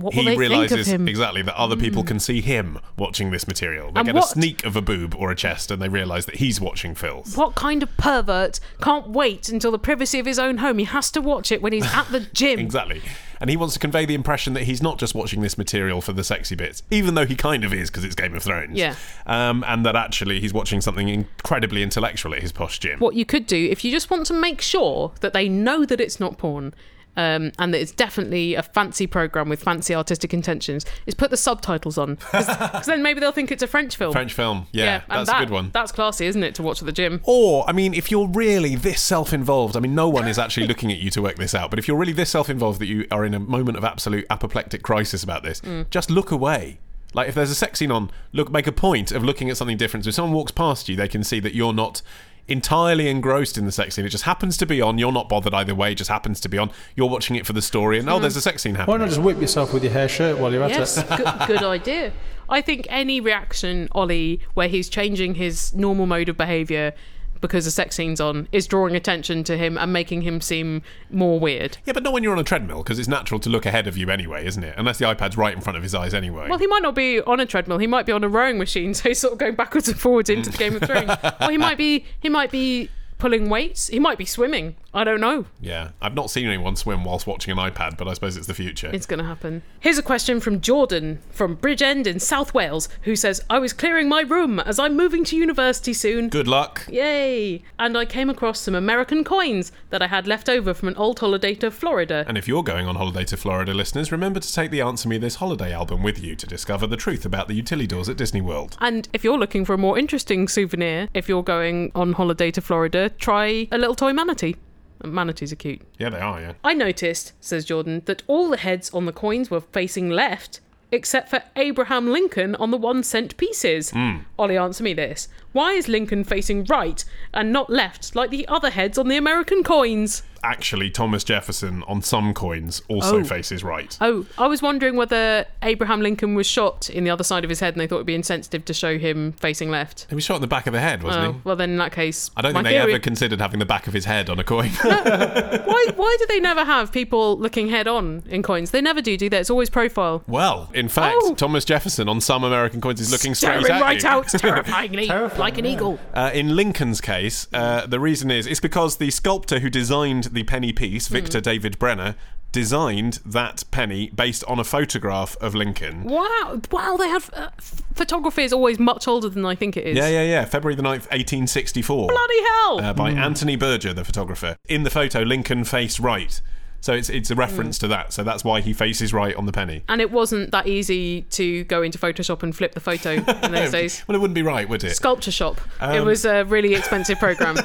What 0.00 0.14
he 0.14 0.20
they 0.20 0.24
think 0.30 0.34
of 0.34 0.38
realizes? 0.40 0.88
Exactly 0.92 1.42
that 1.42 1.56
other 1.56 1.76
people 1.76 2.02
can 2.04 2.18
see 2.18 2.40
him 2.40 2.78
watching 2.96 3.30
this 3.30 3.46
material. 3.46 3.92
They 3.92 4.00
And 4.00 4.06
get 4.06 4.14
what- 4.14 4.24
a 4.24 4.28
sneak 4.28 4.64
of 4.64 4.76
a 4.76 4.82
boob 4.82 5.14
or 5.16 5.30
a 5.30 5.36
chest, 5.36 5.70
and 5.70 5.80
they 5.80 5.88
realize 5.88 6.26
that 6.26 6.36
he's 6.36 6.60
watching 6.60 6.94
filth. 6.94 7.36
what 7.36 7.54
kind 7.54 7.82
of 7.82 7.96
pervert 7.96 8.60
can't 8.82 9.08
wait 9.08 9.48
until 9.48 9.70
the 9.72 9.78
privacy 9.78 10.18
of 10.18 10.26
his 10.26 10.38
own 10.38 10.58
home? 10.58 10.78
He 10.78 10.84
has 10.84 11.10
to 11.12 11.20
watch 11.20 11.52
it 11.52 11.62
when 11.62 11.72
he's 11.72 11.86
at 11.86 12.06
the 12.10 12.20
gym. 12.32 12.58
Exactly. 12.58 13.02
And 13.40 13.48
he 13.48 13.56
wants 13.56 13.72
to 13.74 13.80
convey 13.80 14.04
the 14.04 14.12
impression 14.14 14.52
that 14.52 14.64
he's 14.64 14.82
not 14.82 14.98
just 14.98 15.14
watching 15.14 15.40
this 15.40 15.56
material 15.56 16.02
for 16.02 16.12
the 16.12 16.22
sexy 16.22 16.54
bits, 16.54 16.82
even 16.90 17.14
though 17.14 17.24
he 17.24 17.34
kind 17.34 17.64
of 17.64 17.72
is 17.72 17.88
because 17.90 18.04
it's 18.04 18.14
Game 18.14 18.34
of 18.36 18.42
Thrones. 18.42 18.76
Yeah. 18.76 18.94
Um, 19.26 19.64
and 19.66 19.86
that 19.86 19.96
actually 19.96 20.40
he's 20.40 20.52
watching 20.52 20.82
something 20.82 21.08
incredibly 21.08 21.82
intellectual 21.82 22.34
at 22.34 22.42
his 22.42 22.52
posh 22.52 22.78
gym. 22.78 22.98
What 22.98 23.14
you 23.14 23.24
could 23.24 23.46
do, 23.46 23.56
if 23.70 23.82
you 23.82 23.90
just 23.92 24.10
want 24.10 24.26
to 24.26 24.34
make 24.34 24.60
sure 24.60 25.12
that 25.20 25.32
they 25.32 25.48
know 25.48 25.86
that 25.86 26.02
it's 26.02 26.20
not 26.20 26.36
porn, 26.36 26.74
um, 27.16 27.52
and 27.58 27.74
that 27.74 27.80
it's 27.80 27.92
definitely 27.92 28.54
a 28.54 28.62
fancy 28.62 29.06
program 29.06 29.48
with 29.48 29.62
fancy 29.62 29.94
artistic 29.94 30.32
intentions, 30.34 30.84
is 31.06 31.14
put 31.14 31.30
the 31.30 31.36
subtitles 31.36 31.98
on. 31.98 32.14
Because 32.32 32.86
then 32.86 33.02
maybe 33.02 33.20
they'll 33.20 33.32
think 33.32 33.50
it's 33.52 33.62
a 33.62 33.66
French 33.66 33.96
film. 33.96 34.12
French 34.12 34.32
film. 34.32 34.66
Yeah, 34.72 35.02
and 35.08 35.18
that's 35.20 35.30
that- 35.30 35.42
a 35.42 35.46
good 35.46 35.52
one. 35.52 35.70
That's 35.72 35.92
classy, 35.92 36.26
isn't 36.26 36.42
it, 36.42 36.54
to 36.56 36.62
watch 36.62 36.80
at 36.82 36.86
the 36.86 36.92
gym? 36.92 37.20
Or, 37.24 37.68
I 37.68 37.72
mean, 37.72 37.94
if 37.94 38.10
you're 38.10 38.28
really 38.28 38.74
this 38.76 39.00
self 39.00 39.32
involved, 39.32 39.76
I 39.76 39.80
mean, 39.80 39.94
no 39.94 40.08
one 40.08 40.28
is 40.28 40.38
actually 40.38 40.66
looking 40.68 40.90
at 40.92 40.98
you 40.98 41.10
to 41.10 41.22
work 41.22 41.36
this 41.36 41.54
out, 41.54 41.70
but 41.70 41.78
if 41.78 41.86
you're 41.88 41.96
really 41.98 42.12
this 42.12 42.30
self 42.30 42.48
involved 42.50 42.80
that 42.80 42.86
you 42.86 43.06
are 43.10 43.24
in 43.24 43.34
a 43.34 43.40
moment 43.40 43.76
of 43.76 43.84
absolute 43.84 44.26
apoplectic 44.30 44.82
crisis 44.82 45.22
about 45.22 45.42
this, 45.42 45.60
Mm. 45.60 45.90
just 45.90 46.10
look 46.10 46.30
away. 46.30 46.78
Like, 47.12 47.28
if 47.28 47.34
there's 47.34 47.50
a 47.50 47.54
sex 47.56 47.80
scene 47.80 47.90
on, 47.90 48.10
look, 48.32 48.52
make 48.52 48.68
a 48.68 48.72
point 48.72 49.10
of 49.10 49.24
looking 49.24 49.50
at 49.50 49.56
something 49.56 49.76
different. 49.76 50.04
So 50.04 50.10
if 50.10 50.14
someone 50.14 50.32
walks 50.32 50.52
past 50.52 50.88
you, 50.88 50.94
they 50.94 51.08
can 51.08 51.24
see 51.24 51.40
that 51.40 51.54
you're 51.54 51.72
not 51.72 52.02
entirely 52.48 53.08
engrossed 53.08 53.56
in 53.58 53.64
the 53.64 53.72
sex 53.72 53.94
scene. 53.94 54.04
It 54.04 54.10
just 54.10 54.24
happens 54.24 54.56
to 54.58 54.66
be 54.66 54.80
on. 54.80 54.98
You're 54.98 55.12
not 55.12 55.28
bothered 55.28 55.54
either 55.54 55.74
way. 55.74 55.92
It 55.92 55.96
just 55.96 56.10
happens 56.10 56.40
to 56.40 56.48
be 56.48 56.58
on. 56.58 56.70
You're 56.96 57.08
watching 57.08 57.36
it 57.36 57.46
for 57.46 57.52
the 57.52 57.62
story, 57.62 57.98
and 57.98 58.08
oh, 58.08 58.16
hmm. 58.16 58.22
there's 58.22 58.36
a 58.36 58.40
sex 58.40 58.62
scene 58.62 58.74
happening. 58.74 58.98
Why 58.98 59.04
not 59.04 59.08
just 59.08 59.20
whip 59.20 59.40
yourself 59.40 59.72
with 59.72 59.84
your 59.84 59.92
hair 59.92 60.08
shirt 60.08 60.38
while 60.38 60.52
you're 60.52 60.62
at 60.62 60.70
Yes, 60.70 60.98
it? 60.98 61.08
good, 61.08 61.26
good 61.46 61.62
idea. 61.62 62.12
I 62.48 62.60
think 62.60 62.86
any 62.90 63.20
reaction, 63.20 63.88
Olly, 63.92 64.40
where 64.54 64.68
he's 64.68 64.88
changing 64.88 65.36
his 65.36 65.72
normal 65.72 66.06
mode 66.06 66.28
of 66.28 66.36
behaviour 66.36 66.94
because 67.40 67.64
the 67.64 67.70
sex 67.70 67.96
scene's 67.96 68.20
on, 68.20 68.48
is 68.52 68.66
drawing 68.66 68.94
attention 68.96 69.44
to 69.44 69.56
him 69.56 69.78
and 69.78 69.92
making 69.92 70.22
him 70.22 70.40
seem 70.40 70.82
more 71.10 71.38
weird. 71.38 71.78
Yeah, 71.84 71.92
but 71.92 72.02
not 72.02 72.12
when 72.12 72.22
you're 72.22 72.32
on 72.32 72.38
a 72.38 72.44
treadmill, 72.44 72.82
because 72.82 72.98
it's 72.98 73.08
natural 73.08 73.40
to 73.40 73.50
look 73.50 73.66
ahead 73.66 73.86
of 73.86 73.96
you 73.96 74.10
anyway, 74.10 74.46
isn't 74.46 74.62
it? 74.62 74.74
Unless 74.76 74.98
the 74.98 75.06
iPad's 75.06 75.36
right 75.36 75.54
in 75.54 75.60
front 75.60 75.76
of 75.76 75.82
his 75.82 75.94
eyes 75.94 76.14
anyway. 76.14 76.48
Well, 76.48 76.58
he 76.58 76.66
might 76.66 76.82
not 76.82 76.94
be 76.94 77.20
on 77.22 77.40
a 77.40 77.46
treadmill. 77.46 77.78
He 77.78 77.86
might 77.86 78.06
be 78.06 78.12
on 78.12 78.24
a 78.24 78.28
rowing 78.28 78.58
machine, 78.58 78.94
so 78.94 79.08
he's 79.08 79.18
sort 79.18 79.32
of 79.32 79.38
going 79.38 79.54
backwards 79.54 79.88
and 79.88 79.98
forwards 79.98 80.30
into 80.30 80.50
the 80.50 80.58
Game 80.58 80.76
of 80.76 80.82
Thrones. 80.82 81.10
or 81.40 81.50
he 81.50 81.58
might 81.58 81.78
be 81.78 82.04
he 82.20 82.28
might 82.28 82.50
be 82.50 82.90
pulling 83.18 83.48
weights. 83.48 83.88
He 83.88 83.98
might 83.98 84.18
be 84.18 84.24
swimming. 84.24 84.76
I 84.92 85.04
don't 85.04 85.20
know. 85.20 85.44
yeah, 85.60 85.90
I've 86.02 86.14
not 86.14 86.30
seen 86.30 86.46
anyone 86.46 86.74
swim 86.74 87.04
whilst 87.04 87.26
watching 87.26 87.52
an 87.52 87.58
iPad, 87.58 87.96
but 87.96 88.08
I 88.08 88.14
suppose 88.14 88.36
it's 88.36 88.48
the 88.48 88.54
future. 88.54 88.90
It's 88.92 89.06
going 89.06 89.20
to 89.20 89.24
happen. 89.24 89.62
Here's 89.78 89.98
a 89.98 90.02
question 90.02 90.40
from 90.40 90.60
Jordan 90.60 91.20
from 91.30 91.56
Bridgend 91.56 92.06
in 92.08 92.18
South 92.18 92.52
Wales, 92.54 92.88
who 93.02 93.14
says, 93.14 93.40
"I 93.48 93.60
was 93.60 93.72
clearing 93.72 94.08
my 94.08 94.22
room 94.22 94.58
as 94.58 94.80
I'm 94.80 94.96
moving 94.96 95.22
to 95.26 95.36
university 95.36 95.92
soon." 95.92 96.28
Good 96.28 96.48
luck. 96.48 96.86
Yay! 96.90 97.62
And 97.78 97.96
I 97.96 98.04
came 98.04 98.28
across 98.28 98.58
some 98.60 98.74
American 98.74 99.22
coins 99.22 99.70
that 99.90 100.02
I 100.02 100.08
had 100.08 100.26
left 100.26 100.48
over 100.48 100.74
from 100.74 100.88
an 100.88 100.96
old 100.96 101.20
holiday 101.20 101.54
to 101.56 101.70
Florida. 101.70 102.24
And 102.26 102.36
if 102.36 102.48
you're 102.48 102.64
going 102.64 102.86
on 102.86 102.96
holiday 102.96 103.24
to 103.26 103.36
Florida, 103.36 103.72
listeners, 103.72 104.10
remember 104.10 104.40
to 104.40 104.52
take 104.52 104.72
the 104.72 104.80
Answer 104.80 105.08
Me 105.08 105.18
This 105.18 105.36
Holiday 105.36 105.72
album 105.72 106.02
with 106.02 106.20
you 106.20 106.34
to 106.34 106.46
discover 106.46 106.88
the 106.88 106.96
truth 106.96 107.24
about 107.24 107.46
the 107.46 107.60
utilidors 107.62 108.08
at 108.08 108.16
Disney 108.16 108.40
World. 108.40 108.76
And 108.80 109.08
if 109.12 109.22
you're 109.22 109.38
looking 109.38 109.64
for 109.64 109.74
a 109.74 109.78
more 109.78 109.96
interesting 109.98 110.48
souvenir, 110.48 111.08
if 111.14 111.28
you're 111.28 111.44
going 111.44 111.92
on 111.94 112.14
holiday 112.14 112.50
to 112.50 112.60
Florida, 112.60 113.10
try 113.10 113.68
a 113.70 113.78
little 113.78 113.94
toy 113.94 114.12
manatee. 114.12 114.56
Manatees 115.04 115.52
are 115.52 115.56
cute. 115.56 115.82
Yeah, 115.98 116.10
they 116.10 116.20
are, 116.20 116.40
yeah. 116.40 116.52
I 116.64 116.74
noticed, 116.74 117.32
says 117.40 117.64
Jordan, 117.64 118.02
that 118.06 118.22
all 118.26 118.50
the 118.50 118.56
heads 118.56 118.90
on 118.90 119.06
the 119.06 119.12
coins 119.12 119.50
were 119.50 119.60
facing 119.60 120.10
left, 120.10 120.60
except 120.92 121.28
for 121.28 121.42
Abraham 121.56 122.08
Lincoln 122.08 122.54
on 122.56 122.70
the 122.70 122.76
one 122.76 123.02
cent 123.02 123.36
pieces. 123.36 123.90
Hmm. 123.90 124.18
Olly, 124.38 124.56
answer 124.56 124.82
me 124.82 124.92
this. 124.94 125.28
Why 125.52 125.72
is 125.72 125.88
Lincoln 125.88 126.24
facing 126.24 126.64
right 126.64 127.04
and 127.34 127.52
not 127.52 127.70
left 127.70 128.14
like 128.14 128.30
the 128.30 128.46
other 128.48 128.70
heads 128.70 128.98
on 128.98 129.08
the 129.08 129.16
American 129.16 129.62
coins? 129.62 130.22
Actually, 130.42 130.88
Thomas 130.88 131.22
Jefferson 131.22 131.82
on 131.86 132.00
some 132.00 132.32
coins 132.32 132.80
also 132.88 133.18
Oh. 133.18 133.24
faces 133.24 133.62
right. 133.62 133.94
Oh, 134.00 134.24
I 134.38 134.46
was 134.46 134.62
wondering 134.62 134.96
whether 134.96 135.44
Abraham 135.62 136.00
Lincoln 136.00 136.34
was 136.34 136.46
shot 136.46 136.88
in 136.88 137.04
the 137.04 137.10
other 137.10 137.24
side 137.24 137.44
of 137.44 137.50
his 137.50 137.60
head 137.60 137.74
and 137.74 137.80
they 137.80 137.86
thought 137.86 137.96
it 137.96 137.98
would 137.98 138.06
be 138.06 138.14
insensitive 138.14 138.64
to 138.64 138.72
show 138.72 138.96
him 138.96 139.32
facing 139.32 139.70
left. 139.70 140.06
He 140.08 140.14
was 140.14 140.24
shot 140.24 140.36
in 140.36 140.40
the 140.40 140.46
back 140.46 140.66
of 140.66 140.72
the 140.72 140.80
head, 140.80 141.02
wasn't 141.02 141.26
Oh, 141.26 141.32
he? 141.32 141.38
well, 141.44 141.56
then 141.56 141.70
in 141.70 141.76
that 141.76 141.92
case, 141.92 142.30
I 142.38 142.40
don't 142.40 142.54
my 142.54 142.60
think 142.62 142.68
they 142.72 142.78
theory- 142.80 142.92
ever 142.94 143.00
considered 143.00 143.38
having 143.40 143.58
the 143.58 143.66
back 143.66 143.86
of 143.86 143.92
his 143.92 144.06
head 144.06 144.30
on 144.30 144.38
a 144.38 144.44
coin. 144.44 144.70
Why, 144.82 145.86
why 145.96 146.16
do 146.18 146.26
they 146.26 146.40
never 146.40 146.64
have 146.64 146.90
people 146.92 147.38
looking 147.38 147.68
head 147.68 147.86
on 147.86 148.22
in 148.28 148.42
coins? 148.42 148.70
They 148.70 148.80
never 148.80 149.02
do, 149.02 149.16
do 149.18 149.28
they? 149.28 149.38
It's 149.38 149.50
always 149.50 149.68
profile. 149.70 150.22
well, 150.26 150.70
in 150.72 150.88
fact, 150.88 151.18
Oh. 151.22 151.34
Thomas 151.34 151.64
Jefferson 151.66 152.08
on 152.08 152.20
some 152.20 152.44
American 152.44 152.80
coins 152.80 153.00
is 153.00 153.12
looking 153.12 153.34
straight 153.34 153.60
Staring 153.64 153.72
at 153.72 153.82
right 153.82 154.02
you. 154.02 154.08
out, 154.08 154.28
terrifyingly, 154.28 155.06
Terrifying, 155.08 155.39
like 155.40 155.58
an 155.58 155.64
yeah. 155.64 155.72
eagle. 155.72 155.98
Uh, 156.14 156.30
in 156.32 156.54
Lincoln's 156.54 157.00
case, 157.00 157.48
uh, 157.52 157.86
the 157.86 157.98
reason 158.00 158.30
is 158.30 158.46
it's 158.46 158.60
because 158.60 158.96
the 158.98 159.10
sculptor 159.10 159.58
who 159.60 159.70
designed 159.70 160.24
the 160.24 160.44
penny 160.44 160.72
piece, 160.72 161.08
Hmm. 161.08 161.14
Victor 161.14 161.40
David 161.40 161.78
Brenner, 161.78 162.14
designed 162.52 163.20
that 163.24 163.62
penny 163.70 164.10
based 164.10 164.42
on 164.44 164.58
a 164.58 164.64
photograph 164.64 165.36
of 165.40 165.54
Lincoln. 165.54 166.02
Wow, 166.04 166.60
wow! 166.72 166.96
They 166.96 167.08
have 167.08 167.30
uh, 167.32 167.50
photography 167.94 168.42
is 168.42 168.52
always 168.52 168.78
much 168.78 169.06
older 169.06 169.28
than 169.28 169.46
I 169.46 169.54
think 169.54 169.76
it 169.76 169.86
is. 169.86 169.96
Yeah, 169.96 170.08
yeah, 170.08 170.24
yeah. 170.24 170.44
February 170.44 170.74
the 170.74 170.82
9th, 170.82 171.08
1864. 171.10 172.08
Bloody 172.08 172.42
hell! 172.42 172.80
uh, 172.80 172.92
by 172.92 173.10
Anthony 173.10 173.56
Berger, 173.56 173.92
the 173.92 174.04
photographer. 174.04 174.56
In 174.68 174.82
the 174.82 174.90
photo, 174.90 175.20
Lincoln 175.20 175.64
faced 175.64 176.00
right. 176.00 176.40
So 176.82 176.92
it's 176.94 177.08
it's 177.10 177.30
a 177.30 177.34
reference 177.34 177.76
Hmm. 177.78 177.82
to 177.82 177.88
that. 177.88 178.12
So 178.12 178.24
that's 178.24 178.42
why 178.44 178.60
he 178.62 178.72
faces 178.72 179.12
right 179.12 179.34
on 179.36 179.46
the 179.46 179.52
penny. 179.52 179.82
and 179.88 180.00
it 180.00 180.10
wasn't 180.10 180.50
that 180.52 180.66
easy 180.66 181.22
to 181.30 181.64
go 181.64 181.82
into 181.82 181.98
Photoshop 181.98 182.42
and 182.42 182.56
flip 182.56 182.72
the 182.74 182.80
photo 182.80 183.10
in 183.12 183.52
those 183.52 183.70
days. 183.78 184.02
Well, 184.06 184.16
it 184.16 184.20
wouldn't 184.20 184.34
be 184.34 184.42
right, 184.42 184.68
would 184.68 184.82
it? 184.84 184.94
Sculpture 184.96 185.30
shop. 185.30 185.60
it 185.80 185.98
Um, 186.00 186.06
was 186.06 186.24
a 186.24 186.44
really 186.44 186.74
expensive 186.74 187.18
program. 187.26 187.56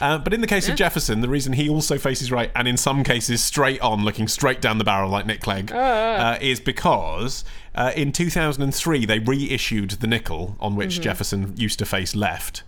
Uh, 0.00 0.18
but 0.18 0.32
in 0.32 0.40
the 0.40 0.46
case 0.46 0.68
of 0.68 0.76
Jefferson, 0.76 1.20
the 1.22 1.28
reason 1.28 1.52
he 1.54 1.68
also 1.68 1.98
faces 1.98 2.30
right, 2.30 2.50
and 2.54 2.68
in 2.68 2.76
some 2.76 3.02
cases 3.04 3.42
straight 3.42 3.80
on, 3.80 4.04
looking 4.04 4.28
straight 4.28 4.60
down 4.60 4.78
the 4.78 4.84
barrel 4.84 5.10
like 5.10 5.26
Nick 5.26 5.40
Clegg, 5.40 5.72
uh, 5.72 6.38
is 6.40 6.60
because 6.60 7.44
uh, 7.74 7.92
in 7.96 8.12
2003 8.12 9.04
they 9.06 9.18
reissued 9.18 9.90
the 9.92 10.06
nickel 10.06 10.56
on 10.60 10.76
which 10.76 11.00
Jefferson 11.00 11.54
used 11.56 11.78
to 11.80 11.84
face 11.86 12.14
left. 12.14 12.62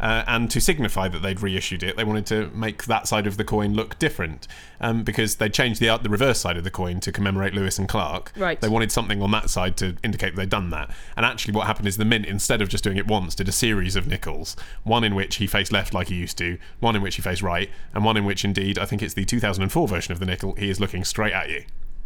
Uh, 0.00 0.24
and 0.26 0.50
to 0.50 0.60
signify 0.60 1.08
that 1.08 1.20
they'd 1.20 1.42
reissued 1.42 1.82
it, 1.82 1.96
they 1.96 2.04
wanted 2.04 2.26
to 2.26 2.48
make 2.54 2.84
that 2.84 3.06
side 3.06 3.26
of 3.26 3.36
the 3.36 3.44
coin 3.44 3.74
look 3.74 3.98
different 3.98 4.48
um, 4.80 5.02
because 5.02 5.36
they 5.36 5.48
changed 5.48 5.80
the 5.80 5.90
the 5.98 6.08
reverse 6.08 6.40
side 6.40 6.56
of 6.56 6.64
the 6.64 6.70
coin 6.70 7.00
to 7.00 7.12
commemorate 7.12 7.52
Lewis 7.52 7.78
and 7.78 7.88
Clark. 7.88 8.32
Right. 8.36 8.60
They 8.60 8.68
wanted 8.68 8.90
something 8.90 9.20
on 9.20 9.30
that 9.32 9.50
side 9.50 9.76
to 9.78 9.96
indicate 10.02 10.36
they'd 10.36 10.48
done 10.48 10.70
that. 10.70 10.90
And 11.16 11.26
actually, 11.26 11.54
what 11.54 11.66
happened 11.66 11.86
is 11.86 11.98
the 11.98 12.04
Mint, 12.04 12.26
instead 12.26 12.62
of 12.62 12.68
just 12.68 12.82
doing 12.82 12.96
it 12.96 13.06
once, 13.06 13.34
did 13.34 13.48
a 13.48 13.52
series 13.52 13.96
of 13.96 14.06
nickels. 14.06 14.56
One 14.84 15.04
in 15.04 15.14
which 15.14 15.36
he 15.36 15.46
faced 15.46 15.72
left 15.72 15.92
like 15.92 16.08
he 16.08 16.14
used 16.14 16.38
to, 16.38 16.58
one 16.78 16.96
in 16.96 17.02
which 17.02 17.16
he 17.16 17.22
faced 17.22 17.42
right, 17.42 17.70
and 17.94 18.04
one 18.04 18.16
in 18.16 18.24
which, 18.24 18.44
indeed, 18.44 18.78
I 18.78 18.86
think 18.86 19.02
it's 19.02 19.14
the 19.14 19.24
2004 19.24 19.86
version 19.86 20.12
of 20.12 20.18
the 20.18 20.26
nickel, 20.26 20.54
he 20.54 20.70
is 20.70 20.80
looking 20.80 21.04
straight 21.04 21.32
at 21.32 21.50
you. 21.50 21.64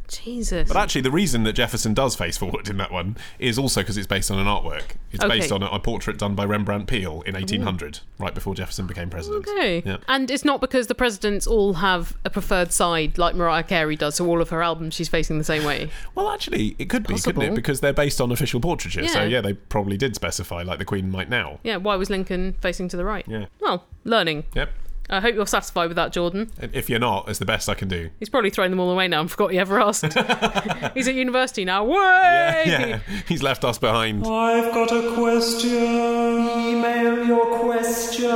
Jesus. 0.08 0.68
But 0.68 0.76
actually, 0.76 1.00
the 1.00 1.10
reason 1.10 1.44
that 1.44 1.54
Jefferson 1.54 1.94
does 1.94 2.14
face 2.14 2.36
forward 2.36 2.68
in 2.68 2.76
that 2.78 2.92
one 2.92 3.16
is 3.38 3.58
also 3.58 3.80
because 3.80 3.96
it's 3.96 4.06
based 4.06 4.30
on 4.30 4.38
an 4.38 4.46
artwork. 4.46 4.82
It's 5.12 5.24
Okay. 5.24 5.40
based 5.40 5.52
on 5.52 5.62
a, 5.62 5.66
a 5.66 5.78
portrait 5.80 6.18
done 6.18 6.34
by 6.34 6.44
Rembrandt 6.44 6.86
Peale 6.86 7.22
in 7.26 7.34
1800, 7.34 8.00
right 8.18 8.34
before 8.34 8.54
Jefferson 8.54 8.86
became 8.86 9.10
president. 9.10 9.46
Okay. 9.48 9.82
Yeah. 9.84 9.96
And 10.08 10.30
it's 10.30 10.44
not 10.44 10.60
because 10.60 10.86
the 10.88 10.94
presidents 10.94 11.46
all 11.46 11.74
have 11.74 12.16
a 12.24 12.30
preferred 12.30 12.72
side 12.72 13.18
like 13.18 13.34
Mariah 13.34 13.62
Carey 13.62 13.96
does, 13.96 14.16
so 14.16 14.26
all 14.26 14.40
of 14.40 14.50
her 14.50 14.62
albums 14.62 14.94
she's 14.94 15.08
facing 15.08 15.38
the 15.38 15.44
same 15.44 15.64
way. 15.64 15.88
Well, 16.14 16.28
actually, 16.30 16.76
it 16.78 16.88
could 16.88 17.06
be, 17.06 17.18
couldn't 17.18 17.42
it? 17.42 17.54
Because 17.54 17.80
they're 17.80 17.92
based 17.92 18.20
on 18.20 18.30
official 18.30 18.60
portraiture. 18.60 19.06
So, 19.08 19.20
Yeah. 19.22 19.26
yeah, 19.26 19.40
they 19.40 19.54
probably 19.54 19.96
did 19.96 20.14
specify, 20.14 20.62
like 20.62 20.78
the 20.78 20.84
Queen 20.84 21.10
might 21.10 21.28
now. 21.28 21.58
Yeah, 21.64 21.76
why 21.78 21.96
was 21.96 22.08
Lincoln 22.10 22.54
facing 22.60 22.88
to 22.88 22.96
the 22.96 23.04
right? 23.04 23.24
Yeah. 23.26 23.46
Well, 23.60 23.84
learning. 24.04 24.44
Yep. 24.54 24.70
I 25.10 25.20
hope 25.20 25.34
you're 25.34 25.46
satisfied 25.46 25.88
with 25.88 25.96
that, 25.96 26.12
Jordan. 26.12 26.50
If 26.72 26.88
you're 26.88 26.98
not, 26.98 27.28
it's 27.28 27.38
the 27.38 27.44
best 27.44 27.68
I 27.68 27.74
can 27.74 27.88
do. 27.88 28.10
He's 28.18 28.30
probably 28.30 28.50
thrown 28.50 28.70
them 28.70 28.80
all 28.80 28.90
away 28.90 29.06
now 29.06 29.20
and 29.20 29.30
forgot 29.30 29.52
he 29.52 29.58
ever 29.58 29.80
asked. 29.80 30.04
He's 30.94 31.08
at 31.08 31.14
university 31.14 31.64
now. 31.64 31.84
Way! 31.84 32.64
Yeah, 32.66 33.00
he's 33.28 33.42
left 33.42 33.64
us 33.64 33.78
behind. 33.78 34.26
I've 34.26 34.72
got 34.72 34.90
a 34.92 35.14
question. 35.14 35.70
Email 35.72 37.26
your 37.26 37.58
question. 37.58 38.30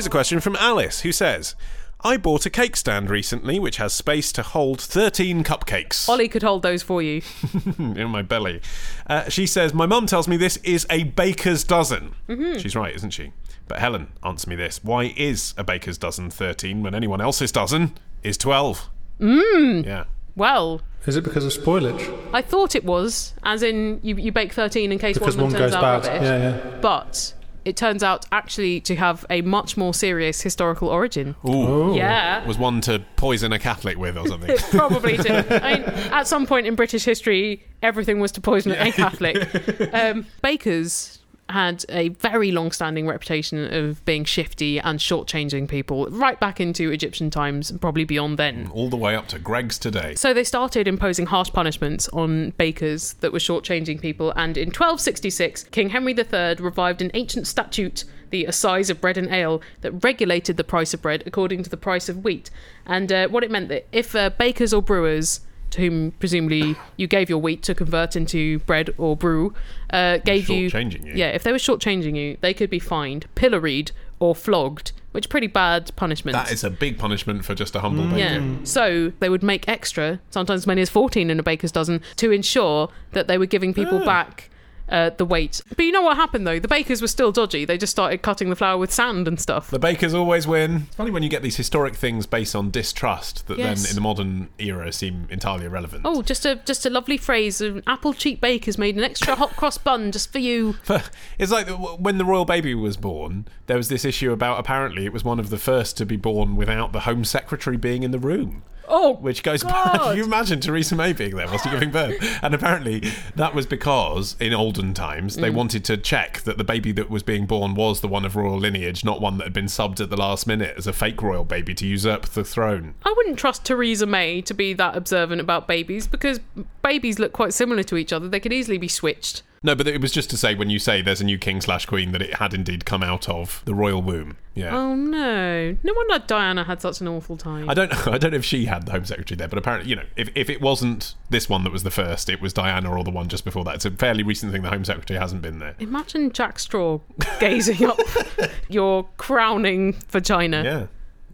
Here's 0.00 0.06
a 0.06 0.08
question 0.08 0.40
from 0.40 0.56
Alice, 0.56 1.00
who 1.02 1.12
says, 1.12 1.54
I 2.02 2.16
bought 2.16 2.46
a 2.46 2.50
cake 2.50 2.74
stand 2.74 3.10
recently 3.10 3.58
which 3.58 3.76
has 3.76 3.92
space 3.92 4.32
to 4.32 4.42
hold 4.42 4.80
13 4.80 5.44
cupcakes 5.44 6.08
Olly 6.08 6.26
could 6.26 6.42
hold 6.42 6.62
those 6.62 6.82
for 6.82 7.02
you. 7.02 7.20
in 7.78 8.08
my 8.08 8.22
belly. 8.22 8.62
Uh, 9.06 9.28
she 9.28 9.46
says, 9.46 9.74
My 9.74 9.84
mum 9.84 10.06
tells 10.06 10.26
me 10.26 10.38
this 10.38 10.56
is 10.64 10.86
a 10.88 11.02
baker's 11.04 11.64
dozen. 11.64 12.14
She's 12.58 12.74
right, 12.74 12.94
isn't 12.94 13.10
she? 13.10 13.34
But 13.68 13.80
Helen, 13.80 14.10
answer 14.24 14.48
me 14.48 14.56
this. 14.56 14.82
Why 14.82 15.12
is 15.18 15.52
a 15.58 15.64
baker's 15.64 15.98
dozen 15.98 16.30
13 16.30 16.82
when 16.82 16.94
anyone 16.94 17.20
else's 17.20 17.52
dozen 17.52 17.92
is 18.22 18.38
12? 18.38 18.88
Mmm. 19.20 19.84
Yeah. 19.84 20.04
Well, 20.34 20.80
Is 21.06 21.16
it 21.16 21.24
because 21.24 21.44
of 21.44 21.62
spoilage? 21.62 22.30
I 22.32 22.40
thought 22.40 22.74
it 22.74 22.86
was, 22.86 23.34
as 23.42 23.62
in 23.62 24.00
you, 24.02 24.16
you 24.16 24.32
bake 24.32 24.54
13 24.54 24.92
in 24.92 24.98
case 24.98 25.18
Because 25.18 25.36
one 25.36 25.52
one 25.52 25.54
of 25.56 25.60
them 25.60 25.60
turns 25.60 25.74
goes 25.74 25.82
out 25.84 26.02
bad. 26.04 26.08
rubbish. 26.08 26.26
Yeah, 26.26 26.38
yeah. 26.72 26.78
But 26.80 27.34
it 27.64 27.76
turns 27.76 28.02
out 28.02 28.26
actually 28.32 28.80
to 28.82 28.96
have 28.96 29.24
a 29.30 29.42
much 29.42 29.76
more 29.76 29.94
serious 29.94 30.40
historical 30.40 30.88
origin. 30.88 31.34
Ooh. 31.46 31.94
Yeah. 31.94 32.46
Was 32.46 32.58
one 32.58 32.80
to 32.82 33.04
poison 33.16 33.52
a 33.52 33.58
Catholic 33.58 33.98
with 33.98 34.16
or 34.16 34.26
something? 34.26 34.56
Probably 34.70 35.16
to. 35.18 35.64
I 35.64 35.74
mean, 35.78 35.82
at 36.12 36.26
some 36.26 36.46
point 36.46 36.66
in 36.66 36.74
British 36.74 37.04
history, 37.04 37.64
everything 37.82 38.20
was 38.20 38.32
to 38.32 38.40
poison 38.40 38.72
a 38.72 38.92
Catholic. 38.92 39.48
Um, 39.92 40.26
bakers 40.42 41.19
had 41.52 41.84
a 41.88 42.08
very 42.10 42.50
long-standing 42.50 43.06
reputation 43.06 43.72
of 43.72 44.04
being 44.04 44.24
shifty 44.24 44.78
and 44.78 44.98
shortchanging 44.98 45.68
people, 45.68 46.06
right 46.06 46.38
back 46.38 46.60
into 46.60 46.90
Egyptian 46.90 47.30
times, 47.30 47.70
and 47.70 47.80
probably 47.80 48.04
beyond 48.04 48.38
then. 48.38 48.70
All 48.72 48.88
the 48.88 48.96
way 48.96 49.14
up 49.14 49.28
to 49.28 49.38
Greggs 49.38 49.78
today. 49.78 50.14
So 50.14 50.32
they 50.32 50.44
started 50.44 50.86
imposing 50.88 51.26
harsh 51.26 51.50
punishments 51.52 52.08
on 52.08 52.50
bakers 52.50 53.14
that 53.14 53.32
were 53.32 53.38
shortchanging 53.38 54.00
people, 54.00 54.32
and 54.36 54.56
in 54.56 54.68
1266, 54.68 55.64
King 55.64 55.90
Henry 55.90 56.14
III 56.14 56.56
revived 56.56 57.02
an 57.02 57.10
ancient 57.14 57.46
statute, 57.46 58.04
the 58.30 58.44
Assize 58.44 58.90
of 58.90 59.00
Bread 59.00 59.16
and 59.16 59.28
Ale, 59.28 59.60
that 59.80 59.92
regulated 60.04 60.56
the 60.56 60.64
price 60.64 60.94
of 60.94 61.02
bread 61.02 61.22
according 61.26 61.62
to 61.62 61.70
the 61.70 61.76
price 61.76 62.08
of 62.08 62.24
wheat. 62.24 62.50
And 62.86 63.12
uh, 63.12 63.28
what 63.28 63.44
it 63.44 63.50
meant 63.50 63.68
that 63.68 63.86
if 63.92 64.14
uh, 64.14 64.30
bakers 64.30 64.72
or 64.72 64.82
brewers, 64.82 65.40
to 65.70 65.80
whom 65.80 66.12
presumably 66.12 66.76
you 66.96 67.06
gave 67.06 67.28
your 67.28 67.38
wheat 67.38 67.62
to 67.64 67.74
convert 67.74 68.16
into 68.16 68.58
bread 68.60 68.90
or 68.98 69.16
brew, 69.16 69.54
uh, 69.90 70.18
gave 70.18 70.48
you, 70.48 70.68
you. 70.68 71.12
yeah, 71.14 71.28
if 71.28 71.42
they 71.42 71.52
were 71.52 71.58
shortchanging 71.58 72.16
you, 72.16 72.36
they 72.40 72.54
could 72.54 72.70
be 72.70 72.78
fined, 72.78 73.26
pilloried, 73.34 73.92
or 74.18 74.34
flogged, 74.34 74.92
which 75.12 75.26
are 75.26 75.28
pretty 75.28 75.46
bad 75.46 75.90
punishment. 75.96 76.34
That 76.34 76.52
is 76.52 76.62
a 76.62 76.70
big 76.70 76.98
punishment 76.98 77.44
for 77.44 77.54
just 77.54 77.74
a 77.74 77.80
humble 77.80 78.04
baker. 78.04 78.18
Yeah. 78.18 78.56
So 78.64 79.12
they 79.18 79.28
would 79.28 79.42
make 79.42 79.68
extra, 79.68 80.20
sometimes 80.30 80.62
as 80.62 80.66
many 80.66 80.82
as 80.82 80.90
14 80.90 81.30
in 81.30 81.40
a 81.40 81.42
baker's 81.42 81.72
dozen, 81.72 82.02
to 82.16 82.30
ensure 82.30 82.90
that 83.12 83.26
they 83.26 83.38
were 83.38 83.46
giving 83.46 83.74
people 83.74 84.04
back 84.04 84.50
uh, 84.90 85.10
the 85.16 85.24
weight. 85.24 85.62
But 85.76 85.84
you 85.84 85.92
know 85.92 86.02
what 86.02 86.16
happened 86.16 86.46
though? 86.46 86.58
The 86.58 86.68
bakers 86.68 87.00
were 87.00 87.08
still 87.08 87.32
dodgy. 87.32 87.64
They 87.64 87.78
just 87.78 87.90
started 87.92 88.22
cutting 88.22 88.50
the 88.50 88.56
flour 88.56 88.76
with 88.78 88.92
sand 88.92 89.26
and 89.28 89.40
stuff. 89.40 89.70
The 89.70 89.78
bakers 89.78 90.12
always 90.14 90.46
win. 90.46 90.84
It's 90.88 90.96
funny 90.96 91.10
when 91.10 91.22
you 91.22 91.28
get 91.28 91.42
these 91.42 91.56
historic 91.56 91.94
things 91.94 92.26
based 92.26 92.54
on 92.56 92.70
distrust 92.70 93.46
that 93.48 93.58
Yes. 93.58 93.82
then 93.82 93.90
in 93.90 93.94
the 93.94 94.00
modern 94.00 94.48
era 94.58 94.92
seem 94.92 95.26
entirely 95.30 95.66
irrelevant. 95.66 96.02
Oh, 96.04 96.22
just 96.22 96.44
a 96.44 96.56
just 96.56 96.84
a 96.86 96.90
lovely 96.90 97.16
phrase. 97.16 97.60
An 97.60 97.82
apple 97.86 98.12
cheek 98.12 98.40
baker's 98.40 98.78
made 98.78 98.96
an 98.96 99.04
extra 99.04 99.34
hot 99.36 99.56
cross 99.56 99.78
bun 99.78 100.12
just 100.12 100.32
for 100.32 100.38
you. 100.38 100.76
It's 101.38 101.50
like 101.52 101.68
when 101.98 102.18
the 102.18 102.24
royal 102.24 102.44
baby 102.44 102.74
was 102.74 102.96
born, 102.96 103.46
there 103.66 103.76
was 103.76 103.88
this 103.88 104.04
issue 104.04 104.30
about 104.32 104.58
apparently 104.58 105.04
it 105.06 105.12
was 105.12 105.24
one 105.24 105.38
of 105.40 105.48
the 105.50 105.56
first 105.58 105.96
to 105.98 106.04
be 106.06 106.16
born 106.16 106.56
without 106.56 106.92
the 106.92 107.00
Home 107.00 107.24
Secretary 107.24 107.76
being 107.76 108.02
in 108.02 108.10
the 108.10 108.18
room. 108.18 108.62
Oh, 108.92 109.14
Which 109.14 109.42
goes 109.42 109.62
back. 109.62 109.92
Can 110.00 110.16
you 110.16 110.24
imagine 110.24 110.60
Theresa 110.60 110.96
May 110.96 111.12
being 111.12 111.36
there 111.36 111.46
whilst 111.46 111.64
you're 111.64 111.74
giving 111.74 111.90
birth? 111.92 112.16
And 112.42 112.52
apparently 112.54 113.02
that 113.36 113.54
was 113.54 113.64
because 113.66 114.36
in 114.40 114.52
olden 114.52 114.94
times 114.94 115.36
Mm. 115.36 115.40
they 115.42 115.50
wanted 115.50 115.84
to 115.84 115.96
check 115.96 116.40
that 116.42 116.58
the 116.58 116.64
baby 116.64 116.90
that 116.92 117.08
was 117.08 117.22
being 117.22 117.46
born 117.46 117.74
was 117.74 118.00
the 118.00 118.08
one 118.08 118.24
of 118.24 118.34
royal 118.36 118.58
lineage, 118.58 119.04
not 119.04 119.20
one 119.20 119.38
that 119.38 119.44
had 119.44 119.52
been 119.52 119.66
subbed 119.66 120.00
at 120.00 120.10
the 120.10 120.16
last 120.16 120.46
minute 120.46 120.74
as 120.76 120.86
a 120.86 120.92
fake 120.92 121.22
royal 121.22 121.44
baby 121.44 121.72
to 121.74 121.86
usurp 121.86 122.26
the 122.26 122.42
throne. 122.44 122.94
I 123.04 123.14
wouldn't 123.16 123.38
trust 123.38 123.64
Theresa 123.64 124.06
May 124.06 124.40
to 124.42 124.52
be 124.54 124.72
that 124.74 124.96
observant 124.96 125.40
about 125.40 125.68
babies 125.68 126.06
because 126.08 126.40
babies 126.82 127.18
look 127.18 127.32
quite 127.32 127.54
similar 127.54 127.82
to 127.84 127.96
each 127.96 128.12
other. 128.12 128.28
They 128.28 128.40
could 128.40 128.52
easily 128.52 128.78
be 128.78 128.88
switched. 128.88 129.42
No, 129.62 129.74
but 129.74 129.86
it 129.86 130.00
was 130.00 130.10
just 130.10 130.30
to 130.30 130.38
say 130.38 130.54
when 130.54 130.70
you 130.70 130.78
say 130.78 131.02
there's 131.02 131.20
a 131.20 131.24
new 131.24 131.36
king 131.36 131.60
slash 131.60 131.84
queen 131.84 132.12
that 132.12 132.22
it 132.22 132.36
had 132.36 132.54
indeed 132.54 132.86
come 132.86 133.02
out 133.02 133.28
of 133.28 133.60
the 133.66 133.74
royal 133.74 134.00
womb. 134.00 134.38
Yeah. 134.54 134.74
Oh 134.74 134.94
no! 134.94 135.76
No 135.82 135.92
wonder 135.94 136.24
Diana 136.26 136.64
had 136.64 136.80
such 136.80 137.02
an 137.02 137.08
awful 137.08 137.36
time. 137.36 137.68
I 137.68 137.74
don't 137.74 137.92
know. 137.92 138.02
I 138.12 138.16
don't 138.16 138.30
know 138.30 138.38
if 138.38 138.44
she 138.44 138.64
had 138.64 138.86
the 138.86 138.92
Home 138.92 139.04
Secretary 139.04 139.36
there, 139.36 139.48
but 139.48 139.58
apparently, 139.58 139.90
you 139.90 139.96
know, 139.96 140.06
if, 140.16 140.30
if 140.34 140.48
it 140.48 140.62
wasn't 140.62 141.14
this 141.28 141.50
one 141.50 141.64
that 141.64 141.72
was 141.74 141.82
the 141.82 141.90
first, 141.90 142.30
it 142.30 142.40
was 142.40 142.54
Diana 142.54 142.90
or 142.90 143.04
the 143.04 143.10
one 143.10 143.28
just 143.28 143.44
before 143.44 143.62
that. 143.64 143.74
It's 143.74 143.84
a 143.84 143.90
fairly 143.90 144.22
recent 144.22 144.50
thing. 144.50 144.62
The 144.62 144.70
Home 144.70 144.84
Secretary 144.84 145.20
hasn't 145.20 145.42
been 145.42 145.58
there. 145.58 145.74
Imagine 145.78 146.32
Jack 146.32 146.58
Straw 146.58 147.00
gazing 147.38 147.84
up 147.84 148.00
your 148.70 149.08
crowning 149.18 149.92
vagina. 150.08 150.64
Yeah, 150.64 150.86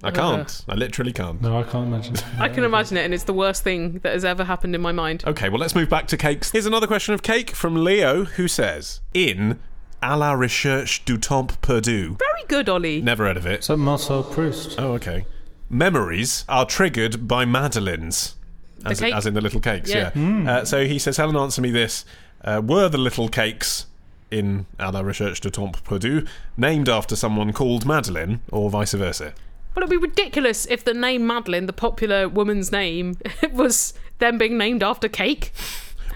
I 0.07 0.11
can't. 0.11 0.65
I 0.69 0.75
literally 0.75 1.13
can't. 1.13 1.41
No, 1.41 1.59
I 1.59 1.63
can't 1.63 1.89
imagine. 1.89 2.15
It. 2.15 2.25
I 2.39 2.49
can 2.49 2.65
imagine 2.65 2.97
it, 2.97 3.05
and 3.05 3.13
it's 3.13 3.25
the 3.25 3.35
worst 3.35 3.63
thing 3.63 3.99
that 4.01 4.13
has 4.13 4.25
ever 4.25 4.45
happened 4.45 4.75
in 4.75 4.81
my 4.81 4.93
mind. 4.93 5.25
Okay, 5.27 5.49
well, 5.49 5.59
let's 5.61 5.75
move 5.75 5.89
back 5.89 6.07
to 6.09 6.17
cakes. 6.17 6.51
Here's 6.51 6.67
another 6.67 6.87
question 6.87 7.15
of 7.15 7.23
cake 7.23 7.51
from 7.51 7.83
Leo, 7.85 8.25
who 8.25 8.49
says, 8.49 9.01
"In 9.15 9.59
à 10.03 10.19
la 10.19 10.33
recherche 10.33 11.05
du 11.05 11.19
temps 11.19 11.57
perdu." 11.61 12.17
Very 12.19 12.45
good, 12.49 12.69
Olly. 12.69 13.01
Never 13.03 13.25
heard 13.25 13.37
of 13.37 13.47
it. 13.47 13.65
So 13.65 13.77
Marcel 13.77 14.23
Proust. 14.23 14.77
Oh, 14.79 14.93
okay. 14.93 15.27
Memories 15.69 16.45
are 16.49 16.65
triggered 16.65 17.27
by 17.27 17.45
madeleines, 17.45 18.37
as, 18.85 19.01
cake? 19.01 19.15
as 19.15 19.27
in 19.27 19.35
the 19.35 19.41
little 19.41 19.61
cakes. 19.61 19.91
Yeah. 19.91 20.13
Yeah. 20.15 20.51
Uh, 20.51 20.65
so 20.65 20.87
he 20.87 20.99
says, 20.99 21.17
Helen, 21.17 21.37
answer 21.37 21.61
me 21.61 21.71
this: 21.71 22.05
uh, 22.45 22.63
Were 22.65 22.89
the 22.89 22.99
little 22.99 23.29
cakes 23.29 23.87
in 24.31 24.67
à 24.79 24.93
la 24.93 25.01
recherche 25.03 25.41
du 25.41 25.51
temps 25.51 25.81
perdu 25.83 26.27
named 26.57 26.89
after 26.89 27.17
someone 27.17 27.53
called 27.53 27.85
Madeline, 27.85 28.41
or 28.53 28.71
vice 28.71 28.93
versa? 28.93 29.35
Well, 29.77 29.83
it'd 29.85 29.91
be 29.91 29.99
ridiculous 29.99 30.65
if 30.67 30.85
the 30.85 30.95
name 30.95 31.27
Madeline, 31.27 31.67
the 31.67 31.73
popular 31.75 32.31
woman's 32.31 32.73
name, 32.73 33.17
was 33.53 33.93
them 34.21 34.39
being 34.39 34.57
named 34.57 34.83
after 34.83 35.07
cake. 35.07 35.53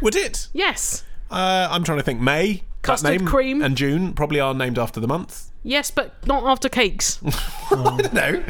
Would 0.01 0.17
it? 0.17 0.49
Yes. 0.55 1.05
Uh, 1.31 1.69
I'm 1.71 1.85
trying 1.85 1.99
to 1.99 2.03
think. 2.05 2.23
May, 2.23 2.63
Custard 2.81 3.11
name, 3.21 3.27
cream. 3.27 3.61
and 3.61 3.77
June 3.77 4.15
probably 4.15 4.41
are 4.41 4.55
named 4.55 4.79
after 4.79 4.99
the 4.99 5.07
month. 5.07 5.51
Yes, 5.63 5.91
but 5.91 6.27
not 6.27 6.45
after 6.45 6.71
cakes. 6.71 7.21
I 7.71 7.99
don't 7.99 8.13
know. 8.15 8.43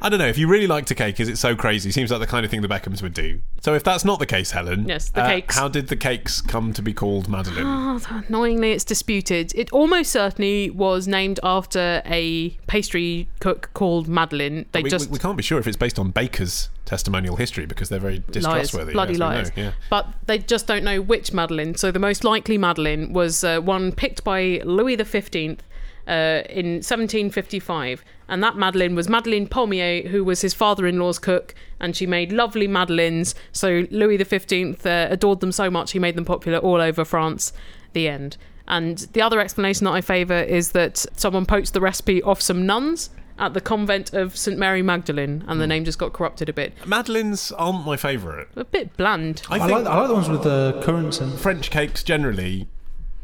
I 0.00 0.08
don't 0.08 0.18
know. 0.18 0.26
If 0.26 0.38
you 0.38 0.48
really 0.48 0.66
liked 0.66 0.90
a 0.90 0.94
cake, 0.94 1.20
is 1.20 1.28
it 1.28 1.36
so 1.36 1.56
crazy? 1.56 1.90
Seems 1.90 2.10
like 2.10 2.20
the 2.20 2.26
kind 2.26 2.44
of 2.44 2.50
thing 2.50 2.62
the 2.62 2.68
Beckhams 2.68 3.02
would 3.02 3.14
do. 3.14 3.40
So 3.60 3.74
if 3.74 3.82
that's 3.82 4.04
not 4.04 4.18
the 4.18 4.26
case, 4.26 4.50
Helen, 4.50 4.86
Yes, 4.88 5.10
the 5.10 5.22
uh, 5.22 5.28
cakes. 5.28 5.56
How 5.56 5.68
did 5.68 5.88
the 5.88 5.96
cakes 5.96 6.40
come 6.40 6.72
to 6.74 6.82
be 6.82 6.92
called 6.92 7.28
Madeline? 7.28 7.64
Oh, 7.66 8.00
annoyingly, 8.28 8.72
it's 8.72 8.84
disputed. 8.84 9.52
It 9.54 9.72
almost 9.72 10.12
certainly 10.12 10.70
was 10.70 11.08
named 11.08 11.40
after 11.42 12.02
a 12.04 12.50
pastry 12.66 13.28
cook 13.40 13.70
called 13.74 14.08
Madeline. 14.08 14.66
They 14.72 14.82
we, 14.82 14.90
just 14.90 15.08
we, 15.08 15.14
we 15.14 15.18
can't 15.18 15.36
be 15.36 15.42
sure 15.42 15.58
if 15.58 15.66
it's 15.66 15.76
based 15.76 15.98
on 15.98 16.10
Baker's 16.10 16.68
testimonial 16.84 17.36
history 17.36 17.66
because 17.66 17.88
they're 17.88 17.98
very 17.98 18.22
liars, 18.28 18.70
distrustworthy. 18.70 18.92
bloody 18.92 19.14
yes, 19.14 19.20
liars. 19.20 19.50
yeah. 19.56 19.72
But 19.90 20.08
they 20.26 20.38
just 20.38 20.66
don't 20.66 20.84
know 20.84 21.00
which 21.00 21.32
Madeline. 21.32 21.74
So 21.74 21.90
the 21.90 21.98
most 21.98 22.24
likely 22.24 22.58
Madeline 22.58 23.12
was 23.12 23.42
uh, 23.44 23.60
one 23.60 23.92
picked 23.92 24.24
by 24.24 24.60
Louis 24.64 24.96
XV 24.96 25.58
uh, 26.06 26.42
in 26.48 26.82
1755, 26.82 28.04
and 28.28 28.42
that 28.42 28.56
Madeline 28.56 28.94
was 28.94 29.08
Madeline 29.08 29.46
Pommier, 29.48 30.06
who 30.08 30.24
was 30.24 30.40
his 30.40 30.54
father-in-law's 30.54 31.18
cook, 31.18 31.54
and 31.80 31.96
she 31.96 32.06
made 32.06 32.32
lovely 32.32 32.66
madeleines. 32.66 33.34
So 33.52 33.86
Louis 33.90 34.18
XV 34.22 34.86
uh, 34.86 35.06
adored 35.10 35.40
them 35.40 35.52
so 35.52 35.70
much 35.70 35.92
he 35.92 35.98
made 35.98 36.16
them 36.16 36.24
popular 36.24 36.58
all 36.58 36.80
over 36.80 37.04
France. 37.04 37.52
The 37.92 38.08
end. 38.08 38.36
And 38.68 38.98
the 39.12 39.22
other 39.22 39.40
explanation 39.40 39.84
that 39.84 39.92
I 39.92 40.00
favour 40.00 40.40
is 40.40 40.72
that 40.72 41.06
someone 41.16 41.46
poached 41.46 41.72
the 41.72 41.80
recipe 41.80 42.20
off 42.22 42.42
some 42.42 42.66
nuns 42.66 43.10
at 43.38 43.52
the 43.54 43.60
convent 43.60 44.12
of 44.12 44.36
St 44.36 44.58
Mary 44.58 44.82
Magdalene, 44.82 45.44
and 45.46 45.52
Hmm. 45.52 45.58
the 45.58 45.66
name 45.66 45.84
just 45.84 45.98
got 45.98 46.12
corrupted 46.12 46.48
a 46.48 46.52
bit. 46.52 46.72
Madeleines 46.86 47.52
aren't 47.52 47.84
my 47.86 47.96
favourite. 47.96 48.48
A 48.56 48.64
bit 48.64 48.96
bland. 48.96 49.42
I 49.50 49.56
I, 49.56 49.58
think 49.60 49.70
like, 49.72 49.86
I 49.86 49.98
like 50.00 50.08
the 50.08 50.14
ones 50.14 50.28
with 50.28 50.42
the 50.42 50.80
currants 50.82 51.20
and 51.20 51.32
French 51.38 51.70
cakes 51.70 52.02
generally 52.02 52.66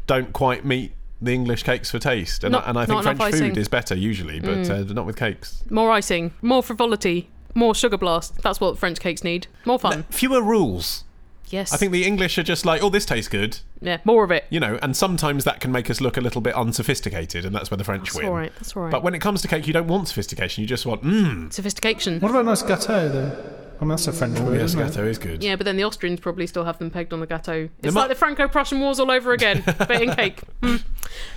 don't 0.07 0.31
quite 0.33 0.63
meet 0.65 0.91
the 1.23 1.33
English 1.33 1.63
cakes 1.63 1.89
for 1.91 1.99
taste, 1.99 2.43
and, 2.43 2.51
Not- 2.51 2.65
I, 2.65 2.69
and 2.69 2.77
I 2.79 2.85
think 2.85 2.95
not 2.97 3.01
enough 3.05 3.17
French 3.17 3.33
icing. 3.35 3.49
food 3.49 3.57
is 3.57 3.67
better 3.67 3.95
usually, 3.95 4.39
but 4.39 4.69
uh, 4.69 4.83
not 4.93 5.05
with 5.05 5.15
cakes. 5.15 5.63
More 5.69 5.91
icing, 5.91 6.33
more 6.41 6.61
frivolity, 6.61 7.29
more 7.55 7.73
sugar 7.73 7.97
blast. 7.97 8.41
That's 8.41 8.59
what 8.59 8.77
French 8.77 8.99
cakes 8.99 9.23
need. 9.23 9.47
More 9.65 9.79
fun. 9.79 10.03
Fewer 10.09 10.41
rules. 10.41 11.03
Yes. 11.49 11.71
I 11.71 11.77
think 11.77 11.91
the 11.91 12.03
English 12.03 12.37
are 12.39 12.43
just 12.43 12.65
like, 12.65 12.81
oh, 12.81 12.89
this 12.89 13.05
tastes 13.05 13.27
good, 13.29 13.59
yeah, 13.79 13.99
more 14.05 14.23
of 14.23 14.31
it. 14.31 14.45
you 14.49 14.59
know, 14.59 14.79
and 14.81 14.97
sometimes 14.97 15.43
that 15.43 15.59
can 15.59 15.71
make 15.71 15.87
us 15.89 16.01
look 16.01 16.17
a 16.17 16.21
little 16.21 16.41
bit 16.41 16.55
unsophisticated, 16.55 17.45
and 17.45 17.53
that's 17.55 17.69
where 17.69 17.77
the 17.77 17.83
French 17.83 18.05
That's 18.05 18.15
win. 18.17 18.25
all 18.25 18.33
right. 18.33 18.51
That's 18.55 18.75
all 18.75 18.83
right. 18.83 18.91
But 18.91 19.03
when 19.03 19.13
it 19.13 19.19
comes 19.19 19.41
to 19.43 19.47
cake, 19.47 19.67
you 19.67 19.73
don't 19.73 19.87
want 19.87 20.07
sophistication. 20.07 20.61
You 20.61 20.67
just 20.67 20.85
want, 20.87 21.03
mmm, 21.03 21.53
Sophistication. 21.53 22.19
What 22.21 22.31
about 22.31 22.41
a 22.41 22.45
nice 22.45 22.63
gâteau, 22.63 23.11
though? 23.11 23.53
I 23.83 23.85
mean, 23.85 23.89
that's 23.89 24.07
a 24.07 24.13
French 24.13 24.39
word, 24.39 24.55
yes, 24.55 24.73
isn't 24.73 24.79
gâteau 24.79 25.05
is 25.05 25.17
good. 25.17 25.43
Yeah, 25.43 25.57
but 25.57 25.65
then 25.65 25.75
the 25.75 25.83
Austrians 25.83 26.21
probably 26.21 26.47
still 26.47 26.63
have 26.63 26.77
them 26.77 26.89
pegged 26.89 27.11
on 27.11 27.19
the 27.19 27.27
gâteau. 27.27 27.69
It's 27.83 27.93
mu- 27.93 27.99
like 27.99 28.07
the 28.07 28.15
Franco-Prussian 28.15 28.79
Wars 28.79 28.97
all 28.97 29.11
over 29.11 29.33
again, 29.33 29.61
but 29.77 30.01
in 30.01 30.15
cake. 30.15 30.39
Hmm. 30.63 30.77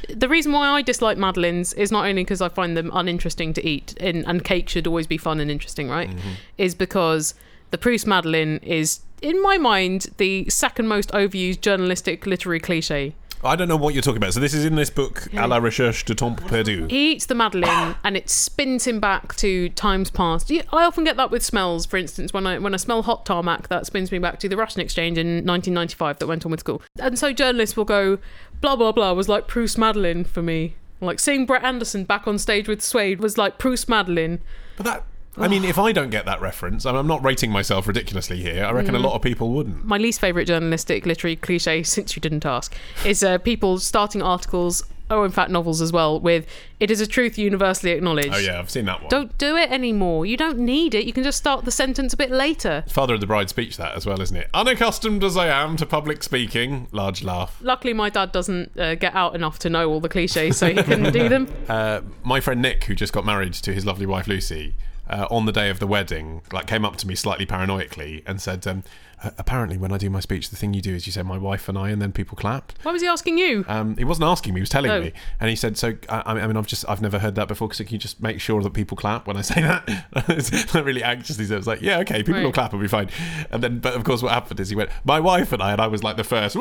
The 0.08 0.28
reason 0.28 0.52
why 0.52 0.68
I 0.68 0.82
dislike 0.82 1.18
madeleines 1.18 1.72
is 1.72 1.90
not 1.90 2.06
only 2.06 2.22
because 2.22 2.40
I 2.40 2.48
find 2.48 2.76
them 2.76 2.92
uninteresting 2.94 3.52
to 3.54 3.66
eat, 3.66 3.94
and, 3.98 4.24
and 4.28 4.44
cake 4.44 4.68
should 4.68 4.86
always 4.86 5.08
be 5.08 5.18
fun 5.18 5.40
and 5.40 5.50
interesting, 5.50 5.88
right? 5.88 6.08
Mm-hmm. 6.08 6.28
Is 6.56 6.76
because 6.76 7.34
the 7.72 7.78
Proust 7.78 8.06
Madeleine 8.06 8.58
is, 8.58 9.00
in 9.20 9.42
my 9.42 9.58
mind, 9.58 10.06
the 10.18 10.48
second 10.48 10.86
most 10.86 11.10
overused 11.10 11.62
journalistic 11.62 12.26
literary 12.26 12.60
cliche. 12.60 13.16
I 13.46 13.56
don't 13.56 13.68
know 13.68 13.76
what 13.76 13.94
you're 13.94 14.02
talking 14.02 14.18
about. 14.18 14.34
So 14.34 14.40
this 14.40 14.54
is 14.54 14.64
in 14.64 14.74
this 14.74 14.90
book, 14.90 15.28
À 15.32 15.48
la 15.48 15.58
recherche 15.58 16.04
de 16.04 16.14
temps 16.14 16.36
perdu. 16.36 16.86
He 16.90 17.12
eats 17.12 17.26
the 17.26 17.34
madeleine 17.34 17.94
and 18.04 18.16
it 18.16 18.28
spins 18.28 18.86
him 18.86 19.00
back 19.00 19.34
to 19.36 19.68
times 19.70 20.10
past. 20.10 20.50
I 20.50 20.84
often 20.84 21.04
get 21.04 21.16
that 21.16 21.30
with 21.30 21.44
smells. 21.44 21.86
For 21.86 21.96
instance, 21.96 22.32
when 22.32 22.46
I 22.46 22.58
when 22.58 22.74
I 22.74 22.76
smell 22.76 23.02
hot 23.02 23.24
tarmac, 23.26 23.68
that 23.68 23.86
spins 23.86 24.12
me 24.12 24.18
back 24.18 24.38
to 24.40 24.48
the 24.48 24.56
Russian 24.56 24.80
exchange 24.80 25.18
in 25.18 25.44
1995 25.46 26.18
that 26.18 26.26
went 26.26 26.44
on 26.44 26.50
with 26.50 26.60
school. 26.60 26.82
And 26.98 27.18
so 27.18 27.32
journalists 27.32 27.76
will 27.76 27.84
go, 27.84 28.18
blah 28.60 28.76
blah 28.76 28.92
blah 28.92 29.12
was 29.12 29.28
like 29.28 29.46
Proust 29.46 29.78
Madeleine 29.78 30.24
for 30.24 30.42
me. 30.42 30.76
Like 31.00 31.20
seeing 31.20 31.46
Brett 31.46 31.62
Anderson 31.64 32.04
back 32.04 32.26
on 32.26 32.38
stage 32.38 32.68
with 32.68 32.82
Suede 32.82 33.20
was 33.20 33.36
like 33.36 33.58
Proust 33.58 33.88
Madeleine. 33.88 34.40
But 34.76 34.86
that, 34.86 35.04
I 35.38 35.49
mean, 35.49 35.64
if 35.64 35.78
I 35.78 35.93
don't 35.93 36.11
get 36.11 36.25
that 36.25 36.40
reference, 36.40 36.87
I'm 36.87 37.07
not 37.07 37.23
rating 37.25 37.50
myself 37.50 37.87
ridiculously 37.87 38.40
here, 38.40 38.64
I 38.64 38.73
reckon 38.73 38.95
a 38.95 38.99
lot 38.99 39.14
of 39.14 39.23
people 39.23 39.50
wouldn't. 39.50 39.85
My 39.85 39.99
least 39.99 40.21
favourite 40.21 40.47
journalistic 40.47 41.05
literary 41.05 41.37
cliche, 41.37 41.83
since 41.83 42.16
you 42.16 42.21
didn't 42.21 42.47
ask, 42.47 42.75
is 43.05 43.23
uh, 43.23 43.38
people 43.38 43.78
starting 43.78 44.23
articles, 44.23 44.83
oh, 45.11 45.25
in 45.25 45.31
fact 45.31 45.50
novels 45.50 45.83
as 45.83 45.93
well, 45.93 46.19
with 46.19 46.47
"It 46.81 46.90
is 46.90 47.00
a 47.02 47.07
truth 47.07 47.37
universally 47.37 47.93
acknowledged." 47.93 48.35
Oh 48.35 48.38
yeah, 48.38 48.59
I've 48.59 48.71
seen 48.71 48.87
that 48.87 49.00
one. 49.02 49.11
Don't 49.11 49.37
do 49.37 49.57
it 49.57 49.71
anymore. 49.71 50.25
You 50.25 50.38
don't 50.38 50.59
need 50.59 50.95
it. 50.95 51.05
You 51.05 51.12
can 51.12 51.23
just 51.23 51.38
start 51.38 51.66
the 51.66 51.71
sentence 51.71 52.14
a 52.14 52.16
bit 52.16 52.31
later. 52.31 52.85
Father 52.88 53.14
of 53.14 53.21
the 53.21 53.26
Bride 53.26 53.50
speech 53.50 53.76
that 53.76 53.95
as 53.95 54.07
well, 54.07 54.21
isn't 54.23 54.37
it? 54.37 54.49
Unaccustomed 54.55 55.23
as 55.23 55.37
I 55.37 55.49
am 55.49 55.76
to 55.76 55.87
public 55.87 56.23
speaking, 56.23 56.88
large 56.93 57.23
laugh. 57.23 57.59
Luckily, 57.61 57.93
my 57.93 58.09
dad 58.09 58.33
doesn't 58.33 58.78
uh, 58.78 58.95
get 58.95 59.14
out 59.14 59.35
enough 59.35 59.59
to 59.61 59.71
know 59.71 59.90
all 59.90 60.00
the 60.00 60.09
cliches, 60.09 60.57
so 60.57 60.73
he 60.73 60.83
can 60.83 61.12
do 61.12 61.28
them. 61.28 61.47
Uh, 61.66 62.00
my 62.23 62.40
friend 62.40 62.62
Nick, 62.62 62.85
who 62.85 62.95
just 62.95 63.12
got 63.12 63.25
married 63.25 63.52
to 63.52 63.73
his 63.73 63.85
lovely 63.85 64.07
wife 64.07 64.28
Lucy, 64.28 64.75
uh, 65.08 65.26
on 65.30 65.46
the 65.46 65.52
day 65.52 65.70
of 65.70 65.78
the 65.78 65.86
wedding, 65.86 66.42
like 66.52 66.66
came 66.66 66.84
up 66.84 66.96
to 66.96 67.06
me 67.06 67.14
slightly 67.14 67.46
paranoically 67.46 68.22
and 68.26 68.40
said, 68.40 68.66
um, 68.66 68.82
"Uh, 69.22 69.30
"Apparently, 69.38 69.78
when 69.78 69.92
I 69.92 69.98
do 69.98 70.10
my 70.10 70.20
speech, 70.20 70.50
the 70.50 70.56
thing 70.56 70.75
you 70.75 70.82
do 70.82 70.94
is 70.94 71.06
you 71.06 71.12
say 71.12 71.22
my 71.22 71.38
wife 71.38 71.68
and 71.68 71.78
I, 71.78 71.90
and 71.90 72.02
then 72.02 72.12
people 72.12 72.36
clap." 72.36 72.72
Why 72.82 72.92
was 72.92 73.02
he 73.02 73.08
asking 73.08 73.38
you? 73.38 73.64
Um, 73.68 73.96
he 73.96 74.04
wasn't 74.04 74.26
asking 74.26 74.54
me; 74.54 74.58
he 74.60 74.62
was 74.62 74.68
telling 74.70 74.90
Oh. 74.90 75.00
me, 75.00 75.12
and 75.40 75.48
he 75.50 75.56
said, 75.56 75.76
"So, 75.78 75.94
I, 76.08 76.22
I 76.40 76.46
mean, 76.46 76.56
I've 76.56 76.66
just 76.66 76.84
I've 76.88 77.00
never 77.02 77.18
heard 77.18 77.34
that 77.36 77.48
before. 77.48 77.72
So 77.72 77.84
can 77.84 77.92
you 77.94 77.98
just 77.98 78.20
make 78.20 78.40
sure 78.40 78.62
that 78.62 78.70
people 78.72 78.96
clap 78.96 79.26
when 79.26 79.36
I 79.36 79.42
say 79.42 79.62
that?" 79.62 79.88
It's 80.28 80.75
like 80.75 80.84
really 80.84 81.02
anxiously, 81.02 81.44
so 81.46 81.54
I 81.54 81.58
was 81.58 81.66
like, 81.66 81.82
"Yeah, 81.82 81.98
okay, 82.00 82.22
people 82.22 82.42
will 82.42 82.52
clap, 82.52 82.70
it'll 82.75 82.80
be 82.82 82.88
fine." 82.88 83.08
And 83.50 83.62
then, 83.62 83.78
but 83.78 83.94
of 83.94 84.04
course, 84.04 84.22
what 84.22 84.32
happened 84.32 84.60
is 84.60 84.68
he 84.70 84.76
went, 84.76 84.90
"My 85.04 85.20
wife 85.20 85.52
and 85.52 85.62
I," 85.62 85.72
and 85.72 85.80
I 85.80 85.86
was 85.86 86.02
like 86.02 86.16
the 86.16 86.25
first. 86.25 86.56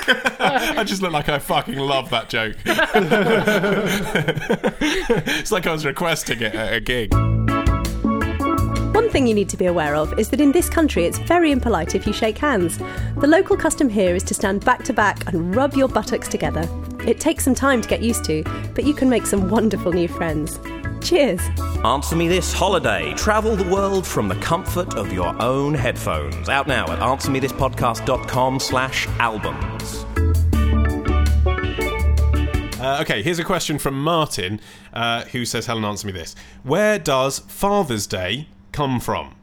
I 0.38 0.84
just 0.84 1.02
look 1.02 1.12
like 1.12 1.28
I 1.28 1.38
fucking 1.38 1.78
love 1.78 2.10
that 2.10 2.28
joke. 2.28 2.56
it's 5.26 5.52
like 5.52 5.66
I 5.66 5.72
was 5.72 5.84
requesting 5.86 6.40
it 6.40 6.54
at 6.54 6.72
a 6.72 6.80
gig. 6.80 7.12
One 8.94 9.10
thing 9.10 9.26
you 9.26 9.34
need 9.34 9.48
to 9.50 9.56
be 9.56 9.66
aware 9.66 9.94
of 9.94 10.18
is 10.18 10.30
that 10.30 10.40
in 10.40 10.52
this 10.52 10.68
country 10.68 11.04
it's 11.04 11.18
very 11.18 11.50
impolite 11.52 11.94
if 11.94 12.06
you 12.06 12.12
shake 12.12 12.38
hands. 12.38 12.78
The 13.16 13.26
local 13.26 13.56
custom 13.56 13.88
here 13.88 14.14
is 14.14 14.22
to 14.24 14.34
stand 14.34 14.64
back 14.64 14.84
to 14.84 14.92
back 14.92 15.26
and 15.26 15.54
rub 15.54 15.74
your 15.74 15.88
buttocks 15.88 16.28
together. 16.28 16.68
It 17.06 17.20
takes 17.20 17.44
some 17.44 17.54
time 17.54 17.82
to 17.82 17.88
get 17.88 18.02
used 18.02 18.24
to, 18.24 18.42
but 18.74 18.84
you 18.84 18.94
can 18.94 19.08
make 19.10 19.26
some 19.26 19.50
wonderful 19.50 19.92
new 19.92 20.08
friends. 20.08 20.58
Cheers! 21.04 21.42
Answer 21.84 22.16
Me 22.16 22.28
This 22.28 22.50
Holiday. 22.50 23.12
Travel 23.12 23.56
the 23.56 23.68
world 23.68 24.06
from 24.06 24.26
the 24.26 24.36
comfort 24.36 24.94
of 24.96 25.12
your 25.12 25.40
own 25.42 25.74
headphones. 25.74 26.48
Out 26.48 26.66
now 26.66 26.90
at 26.90 26.98
answermethispodcast.com 27.00 28.58
slash 28.58 29.06
albums. 29.18 30.06
Uh, 32.80 33.00
okay, 33.02 33.22
here's 33.22 33.38
a 33.38 33.44
question 33.44 33.78
from 33.78 34.02
Martin, 34.02 34.58
uh, 34.94 35.24
who 35.26 35.44
says, 35.44 35.66
Helen, 35.66 35.84
answer 35.84 36.06
me 36.06 36.12
this. 36.14 36.34
Where 36.62 36.98
does 36.98 37.40
Father's 37.40 38.06
Day 38.06 38.48
come 38.72 38.98
from? 38.98 39.34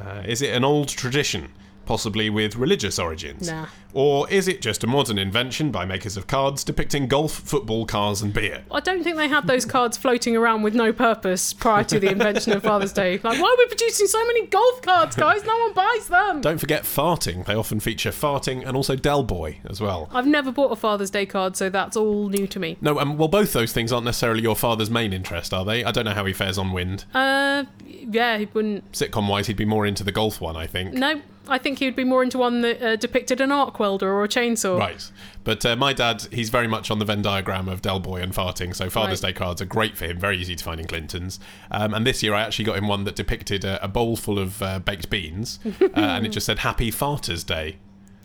Uh, 0.00 0.22
is 0.24 0.42
it 0.42 0.54
an 0.54 0.62
old 0.62 0.90
tradition, 0.90 1.48
possibly 1.90 2.30
with 2.30 2.54
religious 2.54 3.00
origins? 3.00 3.50
Nah. 3.50 3.66
Or 3.92 4.30
is 4.30 4.46
it 4.46 4.62
just 4.62 4.84
a 4.84 4.86
modern 4.86 5.18
invention 5.18 5.72
by 5.72 5.84
makers 5.84 6.16
of 6.16 6.28
cards 6.28 6.62
depicting 6.62 7.08
golf, 7.08 7.32
football, 7.32 7.84
cars, 7.84 8.22
and 8.22 8.32
beer? 8.32 8.62
I 8.70 8.78
don't 8.78 9.02
think 9.02 9.16
they 9.16 9.26
had 9.26 9.48
those 9.48 9.64
cards 9.64 9.96
floating 9.96 10.36
around 10.36 10.62
with 10.62 10.72
no 10.72 10.92
purpose 10.92 11.52
prior 11.52 11.82
to 11.82 11.98
the 11.98 12.08
invention 12.08 12.52
of 12.52 12.62
Father's 12.62 12.92
Day. 12.92 13.14
Like, 13.24 13.42
why 13.42 13.48
are 13.48 13.58
we 13.58 13.66
producing 13.66 14.06
so 14.06 14.24
many 14.24 14.46
golf 14.46 14.82
cards, 14.82 15.16
guys? 15.16 15.42
No 15.44 15.58
one 15.58 15.72
buys 15.72 16.06
them. 16.06 16.40
Don't 16.40 16.58
forget 16.58 16.84
farting. 16.84 17.44
They 17.44 17.56
often 17.56 17.80
feature 17.80 18.10
farting 18.10 18.64
and 18.64 18.76
also 18.76 18.94
Del 18.94 19.24
Boy 19.24 19.58
as 19.68 19.80
well. 19.80 20.08
I've 20.12 20.28
never 20.28 20.52
bought 20.52 20.70
a 20.70 20.76
Father's 20.76 21.10
Day 21.10 21.26
card, 21.26 21.56
so 21.56 21.70
that's 21.70 21.96
all 21.96 22.28
new 22.28 22.46
to 22.46 22.60
me. 22.60 22.76
No, 22.80 23.00
um, 23.00 23.18
well, 23.18 23.26
both 23.26 23.52
those 23.52 23.72
things 23.72 23.92
aren't 23.92 24.04
necessarily 24.04 24.42
your 24.42 24.54
father's 24.54 24.90
main 24.90 25.12
interest, 25.12 25.52
are 25.52 25.64
they? 25.64 25.82
I 25.82 25.90
don't 25.90 26.04
know 26.04 26.14
how 26.14 26.24
he 26.24 26.32
fares 26.32 26.56
on 26.56 26.70
wind. 26.70 27.04
Uh, 27.12 27.64
yeah, 27.84 28.38
he 28.38 28.44
wouldn't. 28.44 28.92
Sitcom 28.92 29.28
wise, 29.28 29.48
he'd 29.48 29.56
be 29.56 29.64
more 29.64 29.84
into 29.84 30.04
the 30.04 30.12
golf 30.12 30.40
one, 30.40 30.56
I 30.56 30.68
think. 30.68 30.94
No, 30.94 31.20
I 31.48 31.58
think 31.58 31.78
he 31.78 31.86
would 31.86 31.96
be 31.96 32.04
more 32.04 32.22
into 32.22 32.38
one 32.38 32.60
that 32.60 32.82
uh, 32.82 32.96
depicted 32.96 33.40
an 33.40 33.50
arc 33.50 33.80
welder 33.80 34.12
or 34.12 34.24
a 34.24 34.28
chainsaw. 34.28 34.78
Right. 34.78 35.10
But 35.42 35.64
uh, 35.64 35.74
my 35.74 35.92
dad, 35.92 36.26
he's 36.30 36.50
very 36.50 36.68
much 36.68 36.90
on 36.90 36.98
the 36.98 37.04
Venn 37.04 37.22
diagram 37.22 37.68
of 37.68 37.82
Del 37.82 37.98
Boy 37.98 38.20
and 38.20 38.32
farting, 38.32 38.74
so 38.74 38.90
Father's 38.90 39.22
Right. 39.22 39.34
Day 39.34 39.38
cards 39.38 39.60
are 39.60 39.66
great 39.66 39.96
for 39.96 40.06
him, 40.06 40.18
very 40.18 40.38
easy 40.38 40.54
to 40.54 40.62
find 40.62 40.80
in 40.80 40.86
Clinton's. 40.86 41.40
Um, 41.70 41.94
and 41.94 42.06
this 42.06 42.22
year 42.22 42.34
I 42.34 42.42
actually 42.42 42.66
got 42.66 42.76
him 42.76 42.88
one 42.88 43.04
that 43.04 43.16
depicted 43.16 43.64
a, 43.64 43.82
a 43.82 43.88
bowl 43.88 44.16
full 44.16 44.38
of 44.38 44.62
uh, 44.62 44.78
baked 44.80 45.10
beans, 45.10 45.58
uh, 45.80 45.88
and 45.94 46.26
it 46.26 46.30
just 46.30 46.46
said 46.46 46.60
Happy 46.60 46.90
Farters 46.90 47.42
Day. 47.42 47.78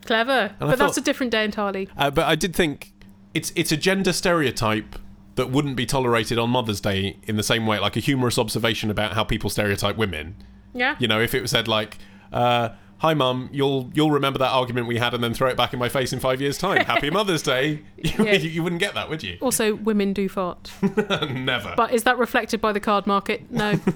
Clever. 0.04 0.54
I 0.60 0.66
But 0.66 0.78
that's 0.78 0.96
a 0.96 1.00
different 1.00 1.32
day 1.32 1.44
entirely. 1.44 1.88
Uh, 1.96 2.10
but 2.10 2.26
I 2.26 2.36
did 2.36 2.54
think 2.54 2.92
it's 3.34 3.52
it's 3.56 3.72
a 3.72 3.76
gender 3.76 4.12
stereotype 4.12 4.98
that 5.34 5.50
wouldn't 5.50 5.76
be 5.76 5.84
tolerated 5.84 6.38
on 6.38 6.50
Mother's 6.50 6.80
Day 6.80 7.18
in 7.24 7.36
the 7.36 7.42
same 7.42 7.66
way, 7.66 7.78
like 7.78 7.96
a 7.96 8.00
humorous 8.00 8.38
observation 8.38 8.90
about 8.90 9.12
how 9.12 9.24
people 9.24 9.50
stereotype 9.50 9.96
women. 9.96 10.36
Yeah. 10.72 10.96
You 10.98 11.08
know, 11.08 11.20
if 11.20 11.34
it 11.34 11.42
was 11.42 11.50
said 11.50 11.68
like, 11.68 11.98
uh, 12.32 12.70
"Hi, 12.98 13.14
Mum, 13.14 13.48
you'll 13.52 13.90
you'll 13.94 14.10
remember 14.10 14.38
that 14.38 14.50
argument 14.50 14.86
we 14.86 14.98
had, 14.98 15.14
and 15.14 15.22
then 15.22 15.34
throw 15.34 15.48
it 15.48 15.56
back 15.56 15.72
in 15.72 15.78
my 15.78 15.88
face 15.88 16.12
in 16.12 16.20
five 16.20 16.40
years' 16.40 16.58
time. 16.58 16.84
Happy 16.84 17.10
Mother's 17.10 17.42
Day." 17.42 17.82
You, 18.06 18.24
Yeah. 18.24 18.32
you 18.34 18.62
wouldn't 18.62 18.80
get 18.80 18.94
that, 18.94 19.08
would 19.10 19.22
you? 19.22 19.36
Also, 19.40 19.74
women 19.74 20.12
do 20.12 20.28
fart. 20.28 20.70
Never. 21.30 21.74
But 21.76 21.92
is 21.92 22.04
that 22.04 22.18
reflected 22.18 22.60
by 22.60 22.72
the 22.72 22.78
card 22.80 23.06
market? 23.06 23.50
No. 23.50 23.74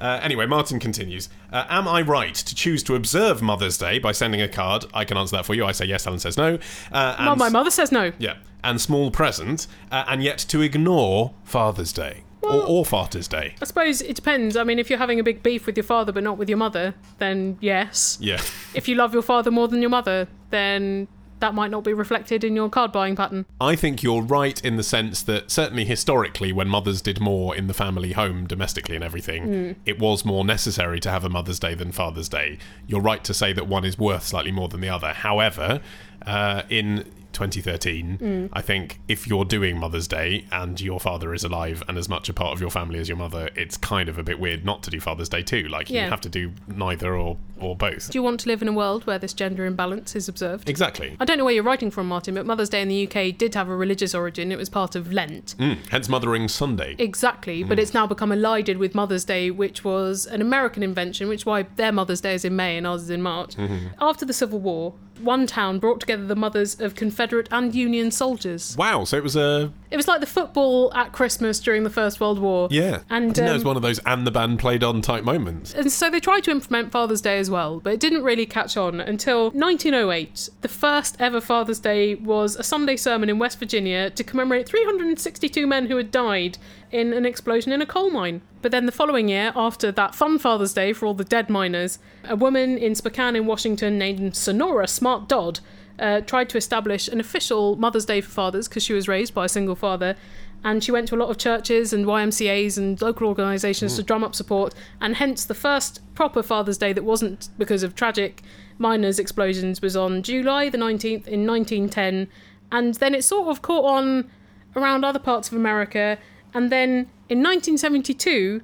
Uh, 0.00 0.18
anyway, 0.22 0.46
Martin 0.46 0.78
continues. 0.78 1.28
Uh, 1.52 1.64
am 1.68 1.86
I 1.86 2.00
right 2.02 2.34
to 2.34 2.54
choose 2.54 2.82
to 2.84 2.94
observe 2.94 3.42
Mother's 3.42 3.76
Day 3.76 3.98
by 3.98 4.12
sending 4.12 4.40
a 4.40 4.48
card? 4.48 4.84
I 4.94 5.04
can 5.04 5.16
answer 5.18 5.36
that 5.36 5.44
for 5.46 5.54
you. 5.54 5.64
I 5.66 5.72
say 5.72 5.84
yes. 5.84 6.04
Helen 6.04 6.18
says 6.20 6.36
no. 6.38 6.58
Uh, 6.92 7.16
and 7.18 7.26
well, 7.26 7.36
my 7.36 7.48
mother 7.50 7.70
says 7.70 7.92
no. 7.92 8.12
Yeah, 8.18 8.36
and 8.64 8.80
small 8.80 9.10
present, 9.10 9.66
uh, 9.90 10.04
and 10.08 10.22
yet 10.22 10.38
to 10.48 10.62
ignore 10.62 11.34
Father's 11.44 11.92
Day 11.92 12.22
or, 12.42 12.62
or 12.66 12.84
Father's 12.84 13.28
Day. 13.28 13.54
I 13.60 13.64
suppose 13.64 14.00
it 14.00 14.16
depends. 14.16 14.56
I 14.56 14.64
mean, 14.64 14.78
if 14.78 14.90
you're 14.90 14.98
having 14.98 15.20
a 15.20 15.24
big 15.24 15.42
beef 15.42 15.66
with 15.66 15.76
your 15.76 15.84
father 15.84 16.12
but 16.12 16.22
not 16.22 16.38
with 16.38 16.48
your 16.48 16.58
mother, 16.58 16.94
then 17.18 17.58
yes. 17.60 18.18
Yeah. 18.20 18.40
If 18.74 18.88
you 18.88 18.94
love 18.94 19.12
your 19.12 19.22
father 19.22 19.50
more 19.50 19.68
than 19.68 19.80
your 19.80 19.90
mother, 19.90 20.28
then 20.50 21.08
that 21.40 21.54
might 21.54 21.70
not 21.70 21.84
be 21.84 21.92
reflected 21.92 22.44
in 22.44 22.54
your 22.54 22.68
card 22.68 22.92
buying 22.92 23.16
pattern. 23.16 23.46
I 23.60 23.74
think 23.74 24.02
you're 24.02 24.22
right 24.22 24.62
in 24.62 24.76
the 24.76 24.82
sense 24.82 25.22
that 25.22 25.50
certainly 25.50 25.84
historically, 25.84 26.52
when 26.52 26.68
mothers 26.68 27.00
did 27.00 27.18
more 27.18 27.56
in 27.56 27.66
the 27.66 27.74
family 27.74 28.12
home, 28.12 28.46
domestically 28.46 28.94
and 28.94 29.02
everything, 29.02 29.76
it 29.86 29.98
was 29.98 30.24
more 30.24 30.44
necessary 30.44 31.00
to 31.00 31.10
have 31.10 31.24
a 31.24 31.30
Mother's 31.30 31.58
Day 31.58 31.74
than 31.74 31.92
Father's 31.92 32.28
Day. 32.28 32.58
You're 32.86 33.00
right 33.00 33.24
to 33.24 33.32
say 33.32 33.52
that 33.54 33.66
one 33.66 33.84
is 33.84 33.98
worth 33.98 34.24
slightly 34.24 34.52
more 34.52 34.68
than 34.68 34.80
the 34.80 34.90
other. 34.90 35.14
However, 35.14 35.80
uh, 36.26 36.62
in 36.68 37.10
2013, 37.32 38.18
mm. 38.18 38.48
I 38.52 38.62
think 38.62 39.00
if 39.08 39.26
you're 39.26 39.44
doing 39.44 39.78
Mother's 39.78 40.08
Day 40.08 40.46
and 40.50 40.80
your 40.80 41.00
father 41.00 41.34
is 41.34 41.44
alive 41.44 41.82
and 41.88 41.98
as 41.98 42.08
much 42.08 42.28
a 42.28 42.32
part 42.32 42.52
of 42.52 42.60
your 42.60 42.70
family 42.70 42.98
as 42.98 43.08
your 43.08 43.16
mother, 43.16 43.50
it's 43.56 43.76
kind 43.76 44.08
of 44.08 44.18
a 44.18 44.22
bit 44.22 44.38
weird 44.38 44.64
not 44.64 44.82
to 44.84 44.90
do 44.90 45.00
Father's 45.00 45.28
Day 45.28 45.42
too. 45.42 45.68
Like 45.68 45.90
Yeah. 45.90 46.04
you 46.04 46.10
have 46.10 46.20
to 46.22 46.28
do 46.28 46.52
neither 46.68 47.16
or, 47.16 47.36
or 47.58 47.76
both. 47.76 48.10
Do 48.10 48.18
you 48.18 48.22
want 48.22 48.40
to 48.40 48.48
live 48.48 48.62
in 48.62 48.68
a 48.68 48.72
world 48.72 49.06
where 49.06 49.18
this 49.18 49.32
gender 49.32 49.64
imbalance 49.64 50.14
is 50.14 50.28
observed? 50.28 50.68
Exactly. 50.68 51.16
I 51.20 51.24
don't 51.24 51.38
know 51.38 51.44
where 51.44 51.54
you're 51.54 51.64
writing 51.64 51.90
from, 51.90 52.08
Martin, 52.08 52.34
but 52.34 52.46
Mother's 52.46 52.68
Day 52.68 52.82
in 52.82 52.88
the 52.88 53.06
UK 53.06 53.36
did 53.36 53.54
have 53.54 53.68
a 53.68 53.76
religious 53.76 54.14
origin. 54.14 54.52
It 54.52 54.58
was 54.58 54.68
part 54.68 54.94
of 54.94 55.12
Lent. 55.12 55.54
Mm, 55.58 55.78
hence 55.88 56.08
Mothering 56.08 56.48
Sunday. 56.48 56.96
Exactly, 56.98 57.62
but 57.64 57.78
mm. 57.78 57.82
it's 57.82 57.94
now 57.94 58.06
become 58.06 58.32
allied 58.32 58.60
with 58.76 58.94
Mother's 58.94 59.24
Day, 59.24 59.50
which 59.50 59.84
was 59.84 60.26
an 60.26 60.40
American 60.40 60.82
invention, 60.82 61.28
which 61.28 61.40
is 61.40 61.46
why 61.46 61.62
their 61.76 61.92
Mother's 61.92 62.20
Day 62.20 62.34
is 62.34 62.44
in 62.44 62.54
May 62.56 62.76
and 62.76 62.86
ours 62.86 63.02
is 63.02 63.10
in 63.10 63.22
March. 63.22 63.56
Mm-hmm. 63.56 63.88
After 64.00 64.24
the 64.24 64.32
Civil 64.32 64.60
War, 64.60 64.94
one 65.22 65.46
town 65.46 65.78
brought 65.78 66.00
together 66.00 66.26
the 66.26 66.36
mothers 66.36 66.80
of 66.80 66.94
Confederate 66.94 67.48
and 67.50 67.74
Union 67.74 68.10
soldiers. 68.10 68.76
Wow, 68.76 69.04
so 69.04 69.16
it 69.16 69.22
was 69.22 69.36
a 69.36 69.72
It 69.90 69.96
was 69.96 70.06
like 70.06 70.20
the 70.20 70.26
football 70.26 70.92
at 70.94 71.12
Christmas 71.12 71.58
during 71.58 71.82
the 71.82 71.90
First 71.90 72.20
World 72.20 72.38
War. 72.38 72.68
Yeah. 72.70 73.00
And, 73.10 73.36
know 73.36 73.44
it 73.44 73.48
um, 73.48 73.54
was 73.54 73.64
one 73.64 73.76
of 73.76 73.82
those 73.82 73.98
and 74.06 74.26
the 74.26 74.30
band 74.30 74.60
played 74.60 74.84
on 74.84 75.02
type 75.02 75.24
moments. 75.24 75.74
And 75.74 75.90
so 75.90 76.08
they 76.08 76.20
tried 76.20 76.44
to 76.44 76.52
implement 76.52 76.92
Father's 76.92 77.20
Day 77.20 77.38
as 77.38 77.50
well, 77.50 77.80
but 77.80 77.92
it 77.92 78.00
didn't 78.00 78.22
really 78.22 78.46
catch 78.46 78.76
on 78.76 79.00
until 79.00 79.50
1908. 79.50 80.50
The 80.60 80.68
first 80.68 81.16
ever 81.18 81.40
Father's 81.40 81.80
Day 81.80 82.14
was 82.14 82.54
a 82.54 82.62
Sunday 82.62 82.96
sermon 82.96 83.28
in 83.28 83.38
West 83.38 83.58
Virginia 83.58 84.10
to 84.10 84.22
commemorate 84.22 84.68
362 84.68 85.66
men 85.66 85.86
who 85.86 85.96
had 85.96 86.12
died 86.12 86.58
in 86.92 87.12
an 87.12 87.26
explosion 87.26 87.72
in 87.72 87.82
a 87.82 87.86
coal 87.86 88.10
mine. 88.10 88.42
But 88.62 88.72
then 88.72 88.86
the 88.86 88.92
following 88.92 89.28
year, 89.28 89.52
after 89.56 89.90
that 89.92 90.14
fun 90.14 90.38
Father's 90.38 90.74
Day 90.74 90.92
for 90.92 91.06
all 91.06 91.14
the 91.14 91.24
dead 91.24 91.48
miners, 91.48 91.98
a 92.24 92.36
woman 92.36 92.78
in 92.78 92.94
Spokane 92.94 93.36
in 93.36 93.46
Washington 93.46 93.98
named 93.98 94.36
Sonora 94.36 94.86
Smart 94.86 95.28
Dodd 95.28 95.60
uh, 96.00 96.22
tried 96.22 96.48
to 96.48 96.58
establish 96.58 97.06
an 97.08 97.20
official 97.20 97.76
Mother's 97.76 98.06
Day 98.06 98.20
for 98.20 98.30
fathers 98.30 98.66
because 98.66 98.82
she 98.82 98.92
was 98.92 99.06
raised 99.06 99.34
by 99.34 99.44
a 99.44 99.48
single 99.48 99.76
father. 99.76 100.16
And 100.64 100.84
she 100.84 100.92
went 100.92 101.08
to 101.08 101.14
a 101.14 101.18
lot 101.18 101.30
of 101.30 101.38
churches 101.38 101.92
and 101.92 102.04
YMCAs 102.04 102.76
and 102.76 103.00
local 103.00 103.28
organisations 103.28 103.96
to 103.96 104.02
drum 104.02 104.22
up 104.22 104.34
support, 104.34 104.74
and 105.00 105.16
hence 105.16 105.46
the 105.46 105.54
first 105.54 106.02
proper 106.14 106.42
Father's 106.42 106.76
Day 106.76 106.92
that 106.92 107.02
wasn't 107.02 107.48
because 107.56 107.82
of 107.82 107.94
tragic 107.94 108.42
miners' 108.76 109.18
explosions 109.18 109.80
was 109.80 109.96
on 109.96 110.22
July 110.22 110.68
the 110.68 110.76
19th 110.76 111.26
in 111.26 111.46
1910. 111.46 112.28
And 112.72 112.94
then 112.94 113.14
it 113.14 113.24
sort 113.24 113.48
of 113.48 113.62
caught 113.62 113.84
on 113.84 114.30
around 114.76 115.04
other 115.04 115.18
parts 115.18 115.48
of 115.48 115.54
America. 115.54 116.18
And 116.52 116.70
then 116.70 117.08
in 117.28 117.42
1972, 117.42 118.60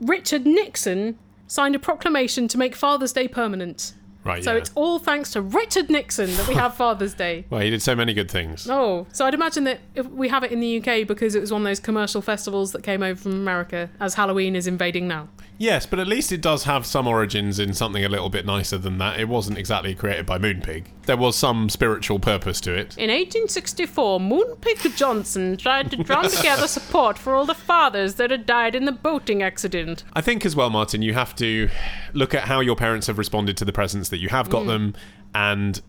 Richard 0.00 0.46
Nixon 0.46 1.18
signed 1.46 1.74
a 1.74 1.78
proclamation 1.78 2.48
to 2.48 2.58
make 2.58 2.74
Father's 2.74 3.12
Day 3.12 3.28
permanent. 3.28 3.94
Right, 4.24 4.42
So 4.42 4.52
yeah. 4.52 4.58
it's 4.58 4.70
all 4.74 4.98
thanks 4.98 5.32
to 5.32 5.42
Richard 5.42 5.90
Nixon 5.90 6.34
that 6.36 6.48
we 6.48 6.54
have 6.64 6.74
Father's 6.74 7.14
Day. 7.14 7.44
Well, 7.50 7.60
he 7.60 7.70
did 7.70 7.82
so 7.82 7.94
many 7.94 8.14
good 8.14 8.30
things. 8.30 8.68
Oh, 8.68 9.06
so 9.12 9.26
I'd 9.26 9.34
imagine 9.34 9.64
that 9.64 9.80
if 9.94 10.06
we 10.06 10.28
have 10.28 10.42
it 10.44 10.50
in 10.52 10.60
the 10.60 10.78
UK 10.78 11.06
because 11.06 11.34
it 11.34 11.40
was 11.40 11.52
one 11.52 11.60
of 11.62 11.66
those 11.66 11.80
commercial 11.80 12.22
festivals 12.22 12.72
that 12.72 12.82
came 12.82 13.02
over 13.02 13.20
from 13.20 13.32
America 13.32 13.90
as 14.00 14.14
Halloween 14.14 14.56
is 14.56 14.66
invading 14.66 15.06
now. 15.06 15.28
Yes, 15.56 15.86
but 15.86 16.00
at 16.00 16.06
least 16.06 16.32
it 16.32 16.40
does 16.40 16.64
have 16.64 16.84
some 16.84 17.06
origins 17.06 17.58
in 17.58 17.74
something 17.74 18.04
a 18.04 18.08
little 18.08 18.28
bit 18.28 18.44
nicer 18.44 18.76
than 18.76 18.98
that. 18.98 19.20
It 19.20 19.28
wasn't 19.28 19.58
exactly 19.58 19.94
created 19.94 20.26
by 20.26 20.38
Moonpig. 20.38 20.86
There 21.06 21.16
was 21.16 21.36
some 21.36 21.68
spiritual 21.68 22.18
purpose 22.18 22.60
to 22.62 22.72
it. 22.72 22.96
In 22.98 23.10
1864, 23.10 24.20
Moonpig 24.20 24.96
Johnson 24.96 25.56
tried 25.56 25.90
to 25.92 25.96
drum 25.96 26.28
together 26.28 26.66
support 26.68 27.18
for 27.18 27.34
all 27.34 27.46
the 27.46 27.54
fathers 27.54 28.14
that 28.14 28.30
had 28.30 28.46
died 28.46 28.74
in 28.74 28.84
the 28.84 28.92
boating 28.92 29.42
accident. 29.42 30.02
I 30.12 30.20
think 30.20 30.44
as 30.44 30.56
well, 30.56 30.70
Martin, 30.70 31.02
you 31.02 31.14
have 31.14 31.34
to 31.36 31.68
look 32.12 32.34
at 32.34 32.44
how 32.44 32.60
your 32.60 32.76
parents 32.76 33.06
have 33.06 33.18
responded 33.18 33.56
to 33.58 33.64
the 33.64 33.72
presents 33.72 34.08
that 34.08 34.18
you 34.18 34.30
have 34.30 34.50
got 34.50 34.64
mm. 34.64 34.68
them 34.68 34.94
and 35.34 35.80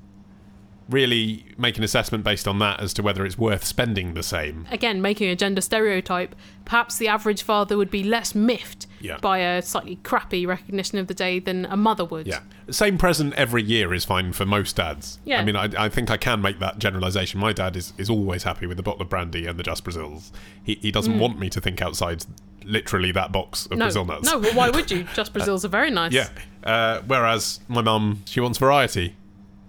really 0.89 1.45
make 1.57 1.77
an 1.77 1.83
assessment 1.83 2.23
based 2.23 2.47
on 2.47 2.59
that 2.59 2.79
as 2.79 2.93
to 2.93 3.01
whether 3.01 3.25
it's 3.25 3.37
worth 3.37 3.63
spending 3.63 4.13
the 4.13 4.23
same. 4.23 4.67
Again, 4.71 5.01
making 5.01 5.29
a 5.29 5.35
gender 5.35 5.61
stereotype, 5.61 6.35
perhaps 6.63 6.97
the 6.97 7.07
average 7.07 7.41
father 7.41 7.77
would 7.77 7.89
be 7.89 8.03
less 8.03 8.35
miffed 8.35 8.85
Yeah. 9.05 9.17
by 9.21 9.37
a 9.39 9.61
slightly 9.61 9.97
crappy 9.97 10.45
recognition 10.45 10.97
of 10.97 11.07
the 11.07 11.13
day 11.13 11.39
than 11.39 11.65
a 11.65 11.77
mother 11.77 12.03
would. 12.05 12.27
Yeah. 12.27 12.39
Same 12.69 12.97
present 12.97 13.33
every 13.35 13.63
year 13.63 13.93
is 13.93 14.03
fine 14.05 14.33
for 14.33 14.45
most 14.45 14.75
dads. 14.75 15.19
Yeah. 15.23 15.39
I 15.39 15.45
mean, 15.45 15.55
I, 15.55 15.69
I 15.77 15.89
think 15.89 16.09
I 16.11 16.17
can 16.17 16.41
make 16.41 16.59
that 16.59 16.79
generalisation. 16.79 17.39
My 17.39 17.53
dad 17.53 17.75
is, 17.75 17.93
is 17.97 18.09
always 18.09 18.43
happy 18.43 18.65
with 18.67 18.77
the 18.77 18.83
bottle 18.83 19.01
of 19.03 19.09
brandy 19.09 19.45
and 19.45 19.57
the 19.59 19.63
Just 19.63 19.83
Brazils. 19.83 20.31
He, 20.63 20.75
he 20.81 20.91
doesn't 20.91 21.19
want 21.19 21.39
me 21.39 21.49
to 21.51 21.61
think 21.61 21.81
outside 21.81 22.25
literally 22.63 23.11
that 23.11 23.31
box 23.31 23.67
of 23.67 23.73
Mm. 23.73 23.77
No, 23.77 23.85
Brazil 23.85 24.05
nuts. 24.05 24.25
no, 24.31 24.39
well, 24.39 24.53
why 24.55 24.69
would 24.71 24.89
you? 24.89 25.03
Just 25.13 25.33
Brazils 25.33 25.63
are 25.63 25.69
very 25.69 25.91
nice. 25.91 26.11
Yeah. 26.13 26.29
Uh, 26.63 27.01
whereas 27.05 27.59
my 27.67 27.81
mum, 27.81 28.23
she 28.25 28.39
wants 28.39 28.57
variety. 28.57 29.15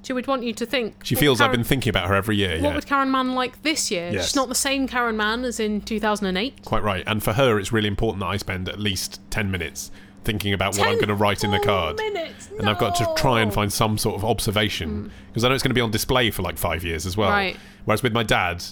She 0.07 0.13
would 0.13 0.29
want 0.29 0.45
you 0.45 0.53
to 0.53 0.65
think. 0.65 1.05
She 1.05 1.17
feels 1.17 1.41
I've 1.41 1.51
been 1.51 1.65
thinking 1.65 1.91
about 1.91 2.07
her 2.07 2.15
every 2.15 2.37
year. 2.37 2.61
What 2.61 2.63
yeah. 2.63 2.75
would 2.77 2.87
Karen 2.87 3.11
Mann 3.11 3.35
like 3.35 3.63
this 3.63 3.91
year? 3.91 4.13
Yes. 4.13 4.27
She's 4.27 4.37
not 4.37 4.49
the 4.49 4.55
same 4.55 4.87
Karen 4.87 5.17
Mann 5.17 5.45
as 5.45 5.59
in 5.59 5.81
2008. 5.81 6.65
Quite 6.65 6.85
right. 6.85 7.03
And 7.09 7.21
for 7.25 7.33
her, 7.33 7.59
it's 7.59 7.73
really 7.73 7.89
important 7.89 8.21
that 8.21 8.27
I 8.27 8.37
spend 8.37 8.69
at 8.69 8.79
least 8.79 9.21
10 9.31 9.51
minutes 9.51 9.91
thinking 10.23 10.53
about 10.53 10.79
what 10.79 10.87
I'm 10.87 10.95
going 10.95 11.09
to 11.09 11.17
write 11.17 11.43
in 11.43 11.51
the 11.51 11.59
card. 11.59 11.97
minutes, 11.97 12.49
And 12.57 12.71
I've 12.71 12.79
got 12.79 12.95
to 12.97 13.15
try 13.17 13.41
and 13.41 13.53
find 13.53 13.73
some 13.73 13.99
sort 13.99 14.15
of 14.15 14.25
observation 14.25 14.91
hmm. 14.91 15.09
because 15.27 15.43
I 15.43 15.49
know 15.49 15.57
it's 15.57 15.65
going 15.65 15.71
to 15.71 15.75
be 15.75 15.81
on 15.81 15.91
display 15.91 16.31
for 16.31 16.43
like 16.43 16.57
five 16.57 16.85
years 16.85 17.05
as 17.05 17.17
well. 17.17 17.31
Right. 17.31 17.57
Whereas 17.85 18.05
with 18.05 18.13
my 18.13 18.23
dad, 18.23 18.63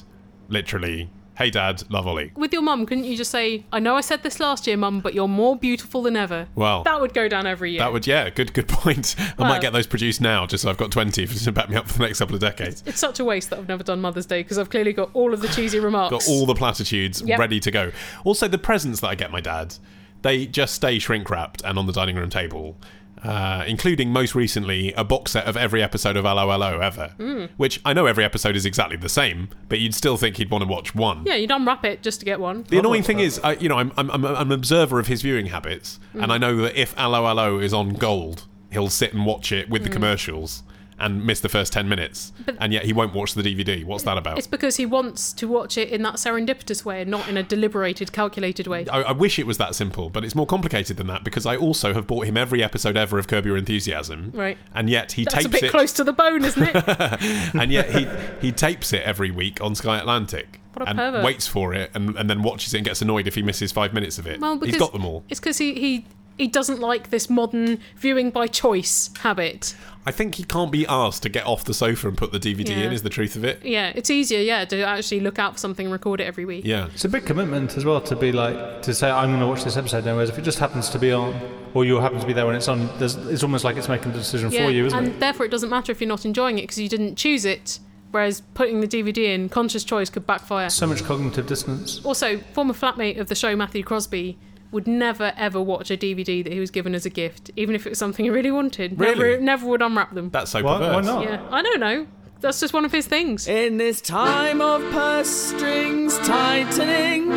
literally, 0.48 1.10
hey 1.36 1.50
dad, 1.50 1.82
love 1.90 2.06
Olly. 2.06 2.32
With 2.36 2.52
your 2.52 2.62
mum, 2.62 2.86
couldn't 2.86 3.04
you 3.04 3.16
just 3.16 3.30
say, 3.30 3.64
I 3.72 3.80
know 3.80 3.96
I 3.96 4.00
said 4.00 4.22
this 4.22 4.38
last 4.40 4.66
year, 4.66 4.76
mum, 4.76 5.00
but 5.00 5.14
you're 5.14 5.26
more 5.28 5.56
beautiful 5.56 6.02
than 6.02 6.16
ever? 6.16 6.46
Well, 6.54 6.82
That 6.84 7.00
would 7.00 7.12
go 7.14 7.28
down 7.28 7.46
every 7.46 7.72
year. 7.72 7.80
that 7.80 7.92
would, 7.92 8.06
yeah, 8.06 8.30
good 8.30 8.52
good 8.54 8.68
point. 8.68 9.14
I 9.18 9.34
Well- 9.38 9.48
might 9.48 9.60
get 9.60 9.72
those 9.72 9.86
produced 9.86 10.20
now 10.20 10.46
just 10.46 10.62
so 10.62 10.70
I've 10.70 10.76
got 10.76 10.90
20 10.90 11.26
to 11.26 11.52
back 11.52 11.68
me 11.68 11.76
up 11.76 11.88
for 11.88 11.98
the 11.98 12.04
next 12.04 12.18
couple 12.20 12.34
of 12.34 12.40
decades. 12.40 12.82
It's 12.86 13.00
such 13.00 13.20
a 13.20 13.24
waste 13.24 13.50
that 13.50 13.58
I've 13.58 13.68
never 13.68 13.82
done 13.82 14.00
Mother's 14.00 14.26
Day 14.26 14.42
because 14.42 14.58
I've 14.58 14.70
clearly 14.70 14.92
got 14.92 15.10
all 15.14 15.34
of 15.34 15.40
the 15.40 15.48
cheesy 15.48 15.78
remarks. 15.80 16.10
Got 16.12 16.28
all 16.28 16.46
the 16.46 16.54
platitudes 16.54 17.22
Yep. 17.22 17.38
ready 17.38 17.60
to 17.60 17.70
go. 17.70 17.92
Also, 18.24 18.46
the 18.48 18.58
presents 18.58 19.00
that 19.00 19.08
I 19.08 19.14
get 19.14 19.30
my 19.30 19.40
dad, 19.40 19.74
they 20.22 20.46
just 20.46 20.74
stay 20.74 20.98
shrink 20.98 21.28
wrapped 21.30 21.62
and 21.64 21.78
on 21.78 21.86
the 21.86 21.92
dining 21.92 22.16
room 22.16 22.30
table. 22.30 22.76
Uh, 23.22 23.64
including 23.66 24.10
most 24.10 24.34
recently 24.34 24.92
a 24.94 25.04
box 25.04 25.32
set 25.32 25.46
of 25.46 25.56
every 25.56 25.82
episode 25.82 26.14
of 26.14 26.24
Hello 26.24 26.50
ever, 26.80 27.14
Hmm. 27.16 27.46
which 27.56 27.80
I 27.82 27.94
know 27.94 28.04
every 28.04 28.22
episode 28.22 28.54
is 28.54 28.66
exactly 28.66 28.98
the 28.98 29.08
same, 29.08 29.48
but 29.70 29.78
you'd 29.78 29.94
still 29.94 30.18
think 30.18 30.36
he'd 30.36 30.50
want 30.50 30.62
to 30.62 30.68
watch 30.68 30.94
one. 30.94 31.22
Yeah, 31.24 31.36
you'd 31.36 31.50
unwrap 31.50 31.86
it 31.86 32.02
just 32.02 32.20
to 32.20 32.26
get 32.26 32.38
one. 32.38 32.64
The 32.68 32.78
annoying 32.78 33.02
thing 33.02 33.20
is, 33.20 33.38
I, 33.42 33.52
you 33.54 33.70
know, 33.70 33.78
I'm, 33.78 33.92
I'm, 33.96 34.10
I'm 34.10 34.24
an 34.26 34.52
observer 34.52 34.98
of 34.98 35.06
his 35.06 35.22
viewing 35.22 35.46
habits, 35.46 35.98
and 36.12 36.30
I 36.30 36.36
know 36.36 36.56
that 36.58 36.78
if 36.78 36.92
Hello 36.98 37.58
is 37.60 37.72
on 37.72 37.94
gold, 37.94 38.44
he'll 38.70 38.90
sit 38.90 39.14
and 39.14 39.24
watch 39.24 39.52
it 39.52 39.70
with 39.70 39.84
the 39.84 39.90
commercials 39.90 40.62
and 40.98 41.24
miss 41.24 41.40
the 41.40 41.48
first 41.48 41.72
10 41.72 41.88
minutes, 41.88 42.32
and 42.58 42.72
yet 42.72 42.84
he 42.84 42.92
won't 42.92 43.14
watch 43.14 43.34
the 43.34 43.42
DVD. 43.42 43.84
What's 43.84 44.04
that 44.04 44.16
about? 44.18 44.38
It's 44.38 44.46
because 44.46 44.76
he 44.76 44.86
wants 44.86 45.32
to 45.34 45.48
watch 45.48 45.76
it 45.76 45.90
in 45.90 46.02
that 46.02 46.14
serendipitous 46.14 46.84
way 46.84 47.02
and 47.02 47.10
not 47.10 47.28
in 47.28 47.36
a 47.36 47.42
deliberated, 47.42 48.12
calculated 48.12 48.66
way. 48.66 48.86
I, 48.88 49.02
I 49.02 49.12
wish 49.12 49.38
it 49.38 49.46
was 49.46 49.58
that 49.58 49.74
simple, 49.74 50.10
but 50.10 50.24
it's 50.24 50.34
more 50.34 50.46
complicated 50.46 50.96
than 50.96 51.06
that 51.08 51.24
because 51.24 51.46
I 51.46 51.56
also 51.56 51.94
have 51.94 52.06
bought 52.06 52.26
him 52.26 52.36
every 52.36 52.62
episode 52.62 52.96
ever 52.96 53.18
of 53.18 53.26
Curb 53.28 53.46
Your 53.46 53.56
Enthusiasm, 53.56 54.30
Right. 54.34 54.58
And 54.74 54.88
yet 54.88 55.12
he 55.12 55.24
takes 55.24 55.44
it 55.44 55.44
That's 55.44 55.44
tapes 55.44 55.46
a 55.46 55.60
bit 55.60 55.64
it, 55.64 55.70
close 55.70 55.92
to 55.94 56.04
the 56.04 56.12
bone, 56.12 56.44
isn't 56.44 56.62
it? 56.62 57.54
and 57.54 57.70
yet 57.72 57.90
he 57.90 58.06
he 58.40 58.52
tapes 58.52 58.92
it 58.92 59.02
every 59.02 59.30
week 59.30 59.60
on 59.60 59.74
Sky 59.74 59.98
Atlantic. 59.98 60.60
What 60.74 60.86
a 60.86 60.90
and 60.90 60.98
pervert. 60.98 61.24
waits 61.24 61.46
for 61.46 61.72
it 61.72 61.90
and, 61.94 62.16
and 62.16 62.28
then 62.28 62.42
watches 62.42 62.74
it 62.74 62.78
and 62.78 62.86
gets 62.86 63.00
annoyed 63.00 63.28
if 63.28 63.36
he 63.36 63.42
misses 63.42 63.70
five 63.70 63.94
minutes 63.94 64.18
of 64.18 64.26
it. 64.26 64.40
well, 64.40 64.56
because 64.56 64.74
He's 64.74 64.80
got 64.80 64.92
them 64.92 65.04
all. 65.04 65.24
It's 65.28 65.38
because 65.38 65.58
he, 65.58 65.74
he 65.74 66.04
he 66.38 66.46
doesn't 66.48 66.80
like 66.80 67.10
this 67.10 67.30
modern 67.30 67.78
viewing 67.96 68.30
by 68.30 68.46
choice 68.46 69.10
habit. 69.20 69.74
I 70.06 70.10
think 70.10 70.34
he 70.34 70.44
can't 70.44 70.70
be 70.70 70.86
asked 70.86 71.22
to 71.22 71.28
get 71.30 71.46
off 71.46 71.64
the 71.64 71.72
sofa 71.72 72.08
and 72.08 72.18
put 72.18 72.30
the 72.32 72.38
DVD 72.38 72.68
Yeah. 72.70 72.76
in. 72.84 72.92
Is 72.92 73.02
the 73.02 73.08
truth 73.08 73.36
of 73.36 73.44
it? 73.44 73.64
Yeah, 73.64 73.92
it's 73.94 74.10
easier, 74.10 74.40
yeah, 74.40 74.64
to 74.66 74.82
actually 74.82 75.20
look 75.20 75.38
out 75.38 75.54
for 75.54 75.58
something 75.58 75.86
and 75.86 75.92
record 75.92 76.20
it 76.20 76.24
every 76.24 76.44
week. 76.44 76.64
Yeah. 76.66 76.88
It's 76.92 77.04
a 77.06 77.08
big 77.08 77.24
commitment 77.24 77.76
as 77.78 77.84
well 77.86 78.00
to 78.02 78.14
be 78.16 78.30
like 78.32 78.82
to 78.82 78.92
say 78.92 79.10
I'm 79.10 79.30
going 79.30 79.40
to 79.40 79.46
watch 79.46 79.64
this 79.64 79.76
episode. 79.78 80.04
Now, 80.04 80.14
whereas 80.14 80.28
if 80.28 80.38
it 80.38 80.42
just 80.42 80.58
happens 80.58 80.90
to 80.90 80.98
be 80.98 81.10
on, 81.12 81.34
or 81.72 81.84
you 81.86 81.96
happen 82.00 82.20
to 82.20 82.26
be 82.26 82.32
there 82.34 82.44
when 82.46 82.54
it's 82.54 82.68
on, 82.68 82.90
there's, 82.98 83.14
it's 83.16 83.42
almost 83.42 83.64
like 83.64 83.76
it's 83.76 83.88
making 83.88 84.12
the 84.12 84.18
decision 84.18 84.50
Yeah, 84.50 84.66
for 84.66 84.70
you, 84.72 84.84
isn't 84.86 84.98
and 84.98 85.06
it? 85.08 85.12
And 85.14 85.22
therefore 85.22 85.46
it 85.46 85.50
doesn't 85.50 85.70
matter 85.70 85.90
if 85.90 86.00
you're 86.02 86.08
not 86.08 86.26
enjoying 86.26 86.58
it 86.58 86.62
because 86.62 86.78
you 86.78 86.88
didn't 86.88 87.16
choose 87.16 87.44
it. 87.46 87.78
Whereas 88.10 88.42
putting 88.54 88.80
the 88.80 88.86
DVD 88.86 89.34
in, 89.34 89.48
conscious 89.48 89.82
choice 89.84 90.08
could 90.10 90.26
backfire. 90.26 90.68
So 90.70 90.86
much 90.86 91.02
cognitive 91.02 91.46
dissonance. 91.48 92.00
Also, 92.04 92.38
former 92.52 92.74
flatmate 92.74 93.18
of 93.18 93.28
the 93.28 93.34
show, 93.34 93.56
Matthew 93.56 93.82
Crosby, 93.82 94.36
would 94.74 94.86
never 94.88 95.32
ever 95.36 95.62
watch 95.62 95.90
a 95.90 95.96
DVD 95.96 96.42
that 96.44 96.52
he 96.52 96.60
was 96.60 96.70
given 96.70 96.94
as 96.94 97.06
a 97.06 97.10
gift, 97.10 97.50
even 97.56 97.74
if 97.74 97.86
it 97.86 97.90
was 97.90 97.98
something 97.98 98.24
he 98.24 98.30
really 98.30 98.50
wanted. 98.50 98.98
Really? 98.98 99.14
Never, 99.14 99.40
never 99.40 99.66
would 99.66 99.80
unwrap 99.80 100.12
them. 100.14 100.30
That's 100.30 100.50
so 100.50 100.62
Why- 100.62 100.80
why 100.80 101.00
not? 101.00 101.22
yeah, 101.22 101.40
I 101.50 101.62
don't 101.62 101.80
know. 101.80 102.06
That's 102.40 102.60
just 102.60 102.74
one 102.74 102.84
of 102.84 102.92
his 102.92 103.06
things. 103.06 103.48
In 103.48 103.78
this 103.78 104.02
time 104.02 104.60
of 104.60 104.82
purse 104.92 105.30
strings 105.30 106.18
tightening, 106.18 107.30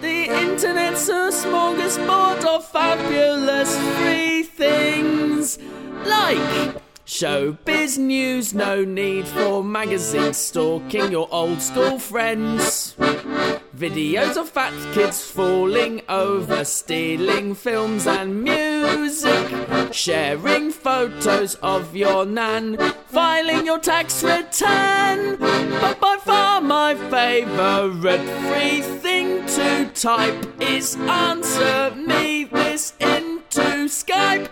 the 0.00 0.24
internet's 0.30 1.08
a 1.08 1.30
smorgasbord 1.32 2.44
of 2.44 2.64
fabulous 2.68 3.76
free 3.98 4.42
things 4.44 5.58
like 6.04 6.76
showbiz 7.06 7.98
news, 7.98 8.52
no 8.54 8.84
need 8.84 9.26
for 9.26 9.64
magazines 9.64 10.36
stalking 10.36 11.10
your 11.10 11.26
old 11.32 11.60
school 11.60 11.98
friends. 11.98 12.94
Videos 13.78 14.36
of 14.36 14.48
fat 14.48 14.72
kids 14.92 15.22
falling 15.22 16.02
over, 16.08 16.64
stealing 16.64 17.54
films 17.54 18.08
and 18.08 18.42
music, 18.42 19.92
sharing 19.92 20.72
photos 20.72 21.54
of 21.62 21.94
your 21.94 22.26
nan, 22.26 22.76
filing 23.06 23.64
your 23.64 23.78
tax 23.78 24.24
return. 24.24 25.36
But 25.38 26.00
by 26.00 26.16
far 26.16 26.60
my 26.60 26.96
favourite 26.96 28.26
free 28.50 28.80
thing 28.98 29.46
to 29.46 29.88
type 29.94 30.60
is 30.60 30.96
answer 30.96 31.94
me 31.94 32.44
this 32.46 32.94
into 32.98 33.86
Skype. 33.86 34.48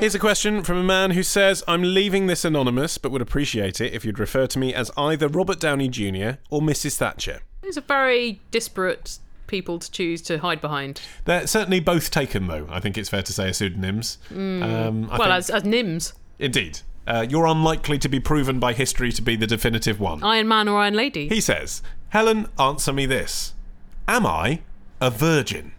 Here's 0.00 0.14
a 0.14 0.18
question 0.18 0.62
from 0.62 0.78
a 0.78 0.82
man 0.82 1.10
who 1.10 1.22
says, 1.22 1.62
I'm 1.68 1.82
leaving 1.82 2.26
this 2.26 2.46
anonymous, 2.46 2.96
but 2.96 3.12
would 3.12 3.20
appreciate 3.20 3.82
it 3.82 3.92
if 3.92 4.06
you'd 4.06 4.18
refer 4.18 4.46
to 4.46 4.58
me 4.58 4.72
as 4.72 4.90
either 4.96 5.28
Robert 5.28 5.60
Downey 5.60 5.88
Jr. 5.88 6.38
or 6.48 6.62
Mrs. 6.62 6.96
Thatcher. 6.96 7.42
These 7.64 7.78
are 7.78 7.82
very 7.82 8.40
disparate 8.50 9.18
people 9.46 9.78
to 9.78 9.90
choose 9.90 10.22
to 10.22 10.38
hide 10.38 10.60
behind. 10.60 11.00
They're 11.24 11.46
certainly 11.46 11.80
both 11.80 12.10
taken, 12.10 12.46
though, 12.46 12.66
I 12.70 12.80
think 12.80 12.96
it's 12.98 13.08
fair 13.08 13.22
to 13.22 13.32
say, 13.32 13.48
as 13.48 13.56
pseudonyms. 13.58 14.18
Um, 14.30 14.36
I 14.36 14.36
Mm. 14.36 15.08
well, 15.10 15.18
think- 15.18 15.30
as, 15.30 15.50
as 15.50 15.62
Nims. 15.64 16.12
Indeed. 16.38 16.80
Uh, 17.06 17.26
you're 17.28 17.44
unlikely 17.46 17.98
to 17.98 18.08
be 18.08 18.18
proven 18.18 18.58
by 18.58 18.72
history 18.72 19.12
to 19.12 19.20
be 19.20 19.36
the 19.36 19.46
definitive 19.46 20.00
one. 20.00 20.22
Iron 20.22 20.48
Man 20.48 20.68
or 20.68 20.78
Iron 20.80 20.94
Lady. 20.94 21.28
He 21.28 21.40
says, 21.40 21.82
Helen, 22.08 22.46
answer 22.58 22.94
me 22.94 23.04
this: 23.04 23.52
Am 24.08 24.24
I 24.26 24.60
a 25.02 25.10
virgin? 25.10 25.72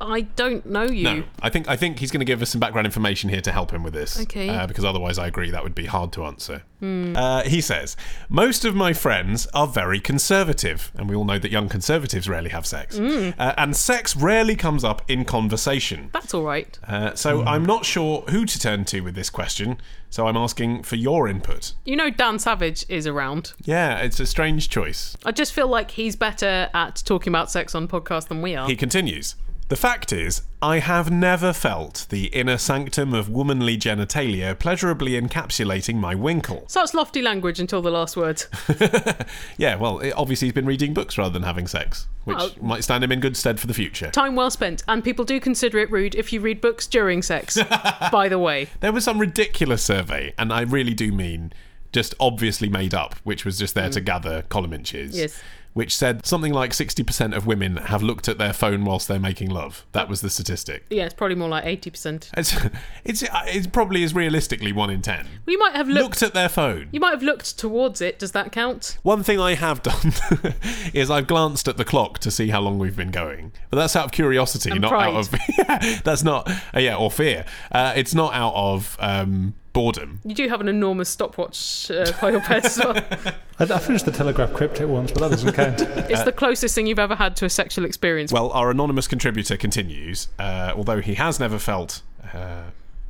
I 0.00 0.22
don't 0.22 0.64
know 0.66 0.84
you. 0.84 1.04
No, 1.04 1.24
I 1.42 1.50
think 1.50 1.68
I 1.68 1.76
think 1.76 1.98
he's 1.98 2.10
going 2.10 2.20
to 2.20 2.24
give 2.24 2.40
us 2.42 2.50
some 2.50 2.60
background 2.60 2.86
information 2.86 3.30
here 3.30 3.40
to 3.42 3.52
help 3.52 3.70
him 3.72 3.82
with 3.82 3.92
this. 3.92 4.20
Okay. 4.20 4.48
Uh, 4.48 4.66
because 4.66 4.84
otherwise, 4.84 5.18
I 5.18 5.26
agree 5.26 5.50
that 5.50 5.62
would 5.62 5.74
be 5.74 5.86
hard 5.86 6.12
to 6.12 6.24
answer. 6.24 6.62
Uh, 6.82 7.42
he 7.42 7.60
says 7.60 7.94
most 8.30 8.64
of 8.64 8.74
my 8.74 8.94
friends 8.94 9.46
are 9.52 9.66
very 9.66 10.00
conservative, 10.00 10.90
and 10.94 11.10
we 11.10 11.14
all 11.14 11.26
know 11.26 11.38
that 11.38 11.50
young 11.50 11.68
conservatives 11.68 12.26
rarely 12.26 12.48
have 12.50 12.64
sex, 12.64 12.98
uh, 12.98 13.54
and 13.58 13.76
sex 13.76 14.16
rarely 14.16 14.56
comes 14.56 14.82
up 14.82 15.02
in 15.06 15.26
conversation. 15.26 16.08
That's 16.14 16.32
all 16.32 16.44
right. 16.44 16.78
Uh, 16.86 17.14
so 17.14 17.42
I'm 17.42 17.66
not 17.66 17.84
sure 17.84 18.22
who 18.30 18.46
to 18.46 18.58
turn 18.58 18.86
to 18.86 19.00
with 19.02 19.14
this 19.14 19.28
question. 19.28 19.78
So 20.08 20.26
I'm 20.26 20.36
asking 20.36 20.82
for 20.82 20.96
your 20.96 21.28
input. 21.28 21.72
You 21.84 21.96
know 21.96 22.10
Dan 22.10 22.38
Savage 22.38 22.84
is 22.88 23.06
around. 23.06 23.52
Yeah, 23.62 23.98
it's 23.98 24.18
a 24.18 24.26
strange 24.26 24.68
choice. 24.68 25.16
I 25.24 25.32
just 25.32 25.52
feel 25.52 25.68
like 25.68 25.92
he's 25.92 26.16
better 26.16 26.68
at 26.74 27.02
talking 27.04 27.30
about 27.30 27.50
sex 27.50 27.74
on 27.74 27.86
podcasts 27.86 28.26
than 28.28 28.42
we 28.42 28.56
are. 28.56 28.66
He 28.66 28.74
continues. 28.74 29.36
The 29.70 29.76
fact 29.76 30.12
is, 30.12 30.42
I 30.60 30.80
have 30.80 31.12
never 31.12 31.52
felt 31.52 32.08
the 32.08 32.24
inner 32.26 32.58
sanctum 32.58 33.14
of 33.14 33.28
womanly 33.28 33.78
genitalia 33.78 34.58
pleasurably 34.58 35.12
encapsulating 35.12 35.94
my 35.94 36.12
winkle. 36.16 36.64
Such 36.66 36.92
lofty 36.92 37.22
language 37.22 37.60
until 37.60 37.80
the 37.80 37.92
last 37.92 38.16
word. 38.16 38.42
Yeah, 39.58 39.76
well, 39.76 40.00
it, 40.00 40.10
obviously 40.16 40.48
he's 40.48 40.54
been 40.54 40.66
reading 40.66 40.92
books 40.92 41.16
rather 41.16 41.32
than 41.32 41.44
having 41.44 41.68
sex, 41.68 42.08
which 42.24 42.60
might 42.60 42.82
stand 42.82 43.04
him 43.04 43.12
in 43.12 43.20
good 43.20 43.36
stead 43.36 43.60
for 43.60 43.68
the 43.68 43.74
future. 43.74 44.10
Time 44.10 44.34
well 44.34 44.50
spent. 44.50 44.82
And 44.88 45.04
people 45.04 45.24
do 45.24 45.38
consider 45.38 45.78
it 45.78 45.90
rude 45.92 46.16
if 46.16 46.32
you 46.32 46.40
read 46.40 46.60
books 46.60 46.88
during 46.88 47.22
sex, 47.22 47.56
by 48.10 48.28
the 48.28 48.40
way. 48.40 48.70
There 48.80 48.92
was 48.92 49.04
some 49.04 49.20
ridiculous 49.20 49.84
survey, 49.84 50.34
and 50.36 50.52
I 50.52 50.62
really 50.62 50.94
do 50.94 51.12
mean 51.12 51.52
just 51.92 52.14
obviously 52.18 52.68
made 52.68 52.94
up, 52.94 53.14
which 53.22 53.44
was 53.44 53.58
just 53.58 53.76
there 53.76 53.90
to 53.90 54.00
mm. 54.00 54.04
gather 54.04 54.42
column 54.42 54.72
inches. 54.72 55.16
Yes. 55.16 55.40
Which 55.72 55.96
said 55.96 56.26
something 56.26 56.52
like 56.52 56.72
60% 56.72 57.36
of 57.36 57.46
women 57.46 57.76
have 57.76 58.02
looked 58.02 58.28
at 58.28 58.38
their 58.38 58.52
phone 58.52 58.84
whilst 58.84 59.06
they're 59.06 59.20
making 59.20 59.50
love. 59.50 59.86
That 59.92 60.08
was 60.08 60.20
the 60.20 60.28
statistic. 60.28 60.84
Yeah, 60.90 61.04
it's 61.04 61.14
probably 61.14 61.36
more 61.36 61.48
like 61.48 61.64
80%. 61.64 62.30
It's, 62.36 62.56
it's, 63.04 63.22
it 63.22 63.72
probably 63.72 64.02
is 64.02 64.12
realistically 64.12 64.72
1 64.72 64.90
in 64.90 65.00
10. 65.00 65.28
You 65.46 65.58
might 65.60 65.76
have 65.76 65.86
looked. 65.88 66.02
Looked 66.02 66.22
at 66.24 66.34
their 66.34 66.48
phone. 66.48 66.88
You 66.90 66.98
might 66.98 67.12
have 67.12 67.22
looked 67.22 67.56
towards 67.56 68.00
it. 68.00 68.18
Does 68.18 68.32
that 68.32 68.50
count? 68.50 68.98
One 69.02 69.22
thing 69.22 69.38
I 69.38 69.54
have 69.54 69.80
done 69.82 70.12
is 70.92 71.08
I've 71.08 71.28
glanced 71.28 71.68
at 71.68 71.76
the 71.76 71.84
clock 71.84 72.18
to 72.20 72.30
see 72.32 72.48
how 72.48 72.60
long 72.60 72.78
we've 72.80 72.96
been 72.96 73.12
going, 73.12 73.52
but 73.70 73.76
that's 73.76 73.94
out 73.94 74.06
of 74.06 74.10
curiosity, 74.12 74.70
And 74.70 74.80
not 74.80 74.90
pride. 74.90 75.14
out 75.14 75.16
of 75.32 75.34
yeah, 75.58 76.00
that's 76.02 76.24
not 76.24 76.50
uh, 76.74 76.80
yeah 76.80 76.96
or 76.96 77.10
fear. 77.12 77.44
Uh, 77.70 77.92
it's 77.94 78.14
not 78.14 78.34
out 78.34 78.54
of 78.54 78.96
um, 78.98 79.54
boredom. 79.72 80.20
You 80.24 80.34
do 80.34 80.48
have 80.48 80.60
an 80.60 80.68
enormous 80.68 81.08
stopwatch 81.08 81.90
uh, 81.90 82.12
by 82.20 82.30
your 82.30 82.40
bed 82.40 82.64
as 82.64 82.78
well. 82.78 82.96
I, 83.58 83.64
I 83.64 83.78
finished 83.78 84.04
the 84.04 84.12
Telegraph 84.12 84.52
cryptic 84.52 84.88
once, 84.88 85.12
but 85.12 85.20
that 85.20 85.30
doesn't 85.30 85.52
count. 85.52 85.80
It's 86.10 86.24
the 86.24 86.32
closest 86.32 86.74
thing 86.74 86.86
you've 86.86 86.98
ever 86.98 87.14
had 87.14 87.36
to 87.36 87.44
a 87.44 87.50
sexual 87.50 87.84
experience. 87.84 88.32
Well, 88.32 88.50
our 88.50 88.70
anonymous 88.70 89.06
contributor 89.06 89.56
continues. 89.56 90.28
Uh, 90.38 90.72
although 90.74 91.00
he 91.00 91.14
has 91.14 91.38
never 91.38 91.58
felt 91.58 92.02
uh, 92.34 92.64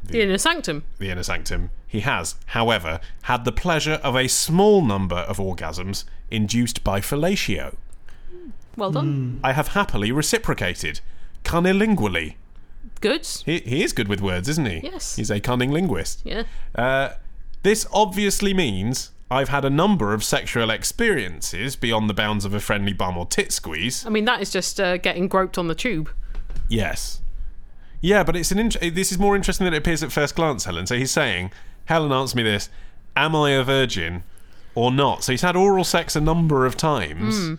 the 0.05 0.23
inner 0.23 0.39
sanctum. 0.39 0.85
the 0.99 1.11
inner 1.11 1.23
sanctum, 1.23 1.71
he 1.87 2.01
has, 2.01 2.35
however, 2.47 3.01
had 3.23 3.45
the 3.45 3.53
pleasure 3.53 4.01
of 4.03 4.17
a 4.17 4.29
small 4.29 4.83
number 4.83 5.17
of 5.17 5.39
orgasms 5.39 6.05
induced 6.31 6.85
by 6.85 7.01
fellatio. 7.01 7.77
Well 8.77 8.93
done. 8.93 9.41
I 9.43 9.53
have 9.53 9.69
happily 9.69 10.13
reciprocated, 10.13 11.01
cunnilingually. 11.45 12.35
Good. 13.01 13.27
He, 13.47 13.59
he 13.61 13.83
is 13.83 13.93
good 13.93 14.09
with 14.09 14.21
words, 14.21 14.49
isn't 14.49 14.67
he? 14.67 14.81
Yes. 14.83 15.17
He's 15.17 15.31
a 15.31 15.41
cunning 15.41 15.71
linguist. 15.71 16.23
Yeah. 16.25 16.45
Uh, 16.75 17.11
this 17.63 17.87
obviously 17.93 18.53
means 18.55 19.11
I've 19.31 19.49
had 19.49 19.65
a 19.65 19.71
number 19.71 20.13
of 20.13 20.25
sexual 20.25 20.71
experiences 20.71 21.77
beyond 21.77 22.11
the 22.11 22.15
bounds 22.15 22.45
of 22.45 22.53
a 22.53 22.61
friendly 22.61 22.93
bum 22.93 23.17
or 23.17 23.27
tit 23.27 23.53
squeeze. 23.53 24.05
I 24.05 24.11
mean, 24.11 24.25
that 24.25 24.43
is 24.43 24.51
just 24.51 24.81
uh, 24.81 24.97
getting 24.97 25.29
groped 25.29 25.57
on 25.57 25.69
the 25.69 25.75
tube. 25.75 26.11
Yes. 26.69 27.21
Yeah, 28.01 28.25
but 28.25 28.35
it's 28.35 28.51
an 28.51 28.59
int- 28.59 28.95
this 28.95 29.13
is 29.13 29.19
more 29.19 29.37
interesting 29.37 29.67
than 29.67 29.75
it 29.75 29.79
appears 29.79 30.03
at 30.03 30.11
first 30.11 30.35
glance, 30.35 30.65
Helen. 30.65 30.87
So 30.87 30.97
he's 30.97 31.11
saying, 31.11 31.53
Helen, 31.85 32.13
answer 32.13 32.37
me 32.37 32.43
this: 32.43 32.71
Am 33.15 33.37
I 33.37 33.51
a 33.51 33.63
virgin 33.63 34.25
or 34.75 34.91
not? 34.91 35.23
So 35.23 35.33
he's 35.33 35.43
had 35.43 35.57
oral 35.57 35.85
sex 35.85 36.17
a 36.17 36.21
number 36.21 36.67
of 36.67 36.77
times. 36.77 37.39
Hmm. 37.39 37.55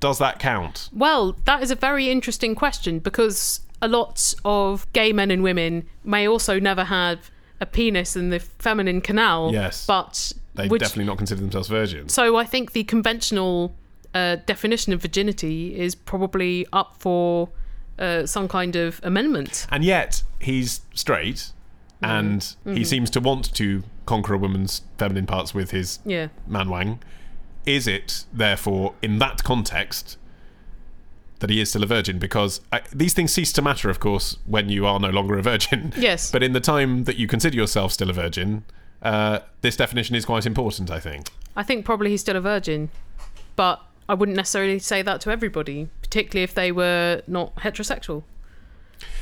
Does 0.00 0.18
that 0.18 0.38
count? 0.38 0.88
Well, 0.92 1.36
that 1.44 1.62
is 1.62 1.70
a 1.70 1.76
very 1.76 2.10
interesting 2.10 2.54
question 2.54 2.98
because 2.98 3.60
a 3.82 3.88
lot 3.88 4.34
of 4.44 4.90
gay 4.94 5.12
men 5.12 5.30
and 5.30 5.42
women 5.42 5.86
may 6.04 6.26
also 6.26 6.58
never 6.58 6.84
have 6.84 7.30
a 7.60 7.66
penis 7.66 8.16
in 8.16 8.30
the 8.30 8.38
feminine 8.40 9.00
canal. 9.02 9.50
Yes. 9.52 9.84
But 9.86 10.32
They 10.54 10.68
would- 10.68 10.80
definitely 10.80 11.04
not 11.04 11.18
consider 11.18 11.40
themselves 11.42 11.68
virgins. 11.68 12.14
So 12.14 12.36
I 12.36 12.44
think 12.44 12.72
the 12.72 12.84
conventional 12.84 13.74
uh, 14.14 14.36
definition 14.46 14.92
of 14.92 15.02
virginity 15.02 15.78
is 15.78 15.94
probably 15.94 16.66
up 16.72 16.96
for 16.98 17.50
uh, 17.98 18.24
some 18.26 18.48
kind 18.48 18.74
of 18.76 19.00
amendment. 19.02 19.66
And 19.70 19.84
yet 19.84 20.22
he's 20.40 20.80
straight, 20.94 21.52
and 22.02 22.40
Mm-hmm. 22.40 22.74
he 22.74 22.84
seems 22.84 23.10
to 23.10 23.20
want 23.20 23.54
to 23.54 23.84
conquer 24.06 24.34
a 24.34 24.38
woman's 24.38 24.82
feminine 24.98 25.26
parts 25.26 25.54
with 25.54 25.70
his 25.70 25.98
Yeah. 26.04 26.28
man 26.46 26.68
wang. 26.68 27.00
Is 27.64 27.86
it 27.86 28.24
therefore 28.32 28.94
in 29.02 29.18
that 29.20 29.44
context 29.44 30.18
that 31.42 31.50
he 31.50 31.60
is 31.60 31.68
still 31.68 31.82
a 31.82 31.86
virgin? 31.86 32.18
Because 32.18 32.62
I, 32.72 32.80
these 32.94 33.12
things 33.12 33.32
cease 33.32 33.52
to 33.52 33.62
matter, 33.62 33.90
of 33.90 34.00
course, 34.00 34.38
when 34.46 34.70
you 34.70 34.86
are 34.86 34.98
no 34.98 35.10
longer 35.10 35.36
a 35.38 35.42
virgin. 35.42 35.92
Yes. 35.98 36.30
But 36.32 36.42
in 36.42 36.52
the 36.54 36.60
time 36.60 37.04
that 37.04 37.16
you 37.16 37.26
consider 37.28 37.54
yourself 37.56 37.92
still 37.92 38.08
a 38.08 38.14
virgin, 38.14 38.64
uh, 39.02 39.40
this 39.60 39.76
definition 39.76 40.16
is 40.16 40.24
quite 40.24 40.46
important. 40.46 40.90
I 40.90 40.98
think. 41.00 41.28
I 41.54 41.62
think 41.62 41.84
probably 41.84 42.10
he's 42.10 42.22
still 42.22 42.36
a 42.36 42.40
virgin, 42.40 42.88
but 43.56 43.80
I 44.08 44.14
wouldn't 44.14 44.36
necessarily 44.36 44.78
say 44.78 45.02
that 45.02 45.20
to 45.22 45.30
everybody, 45.30 45.88
particularly 46.00 46.42
if 46.44 46.54
they 46.54 46.72
were 46.72 47.22
not 47.26 47.54
heterosexual. 47.56 48.22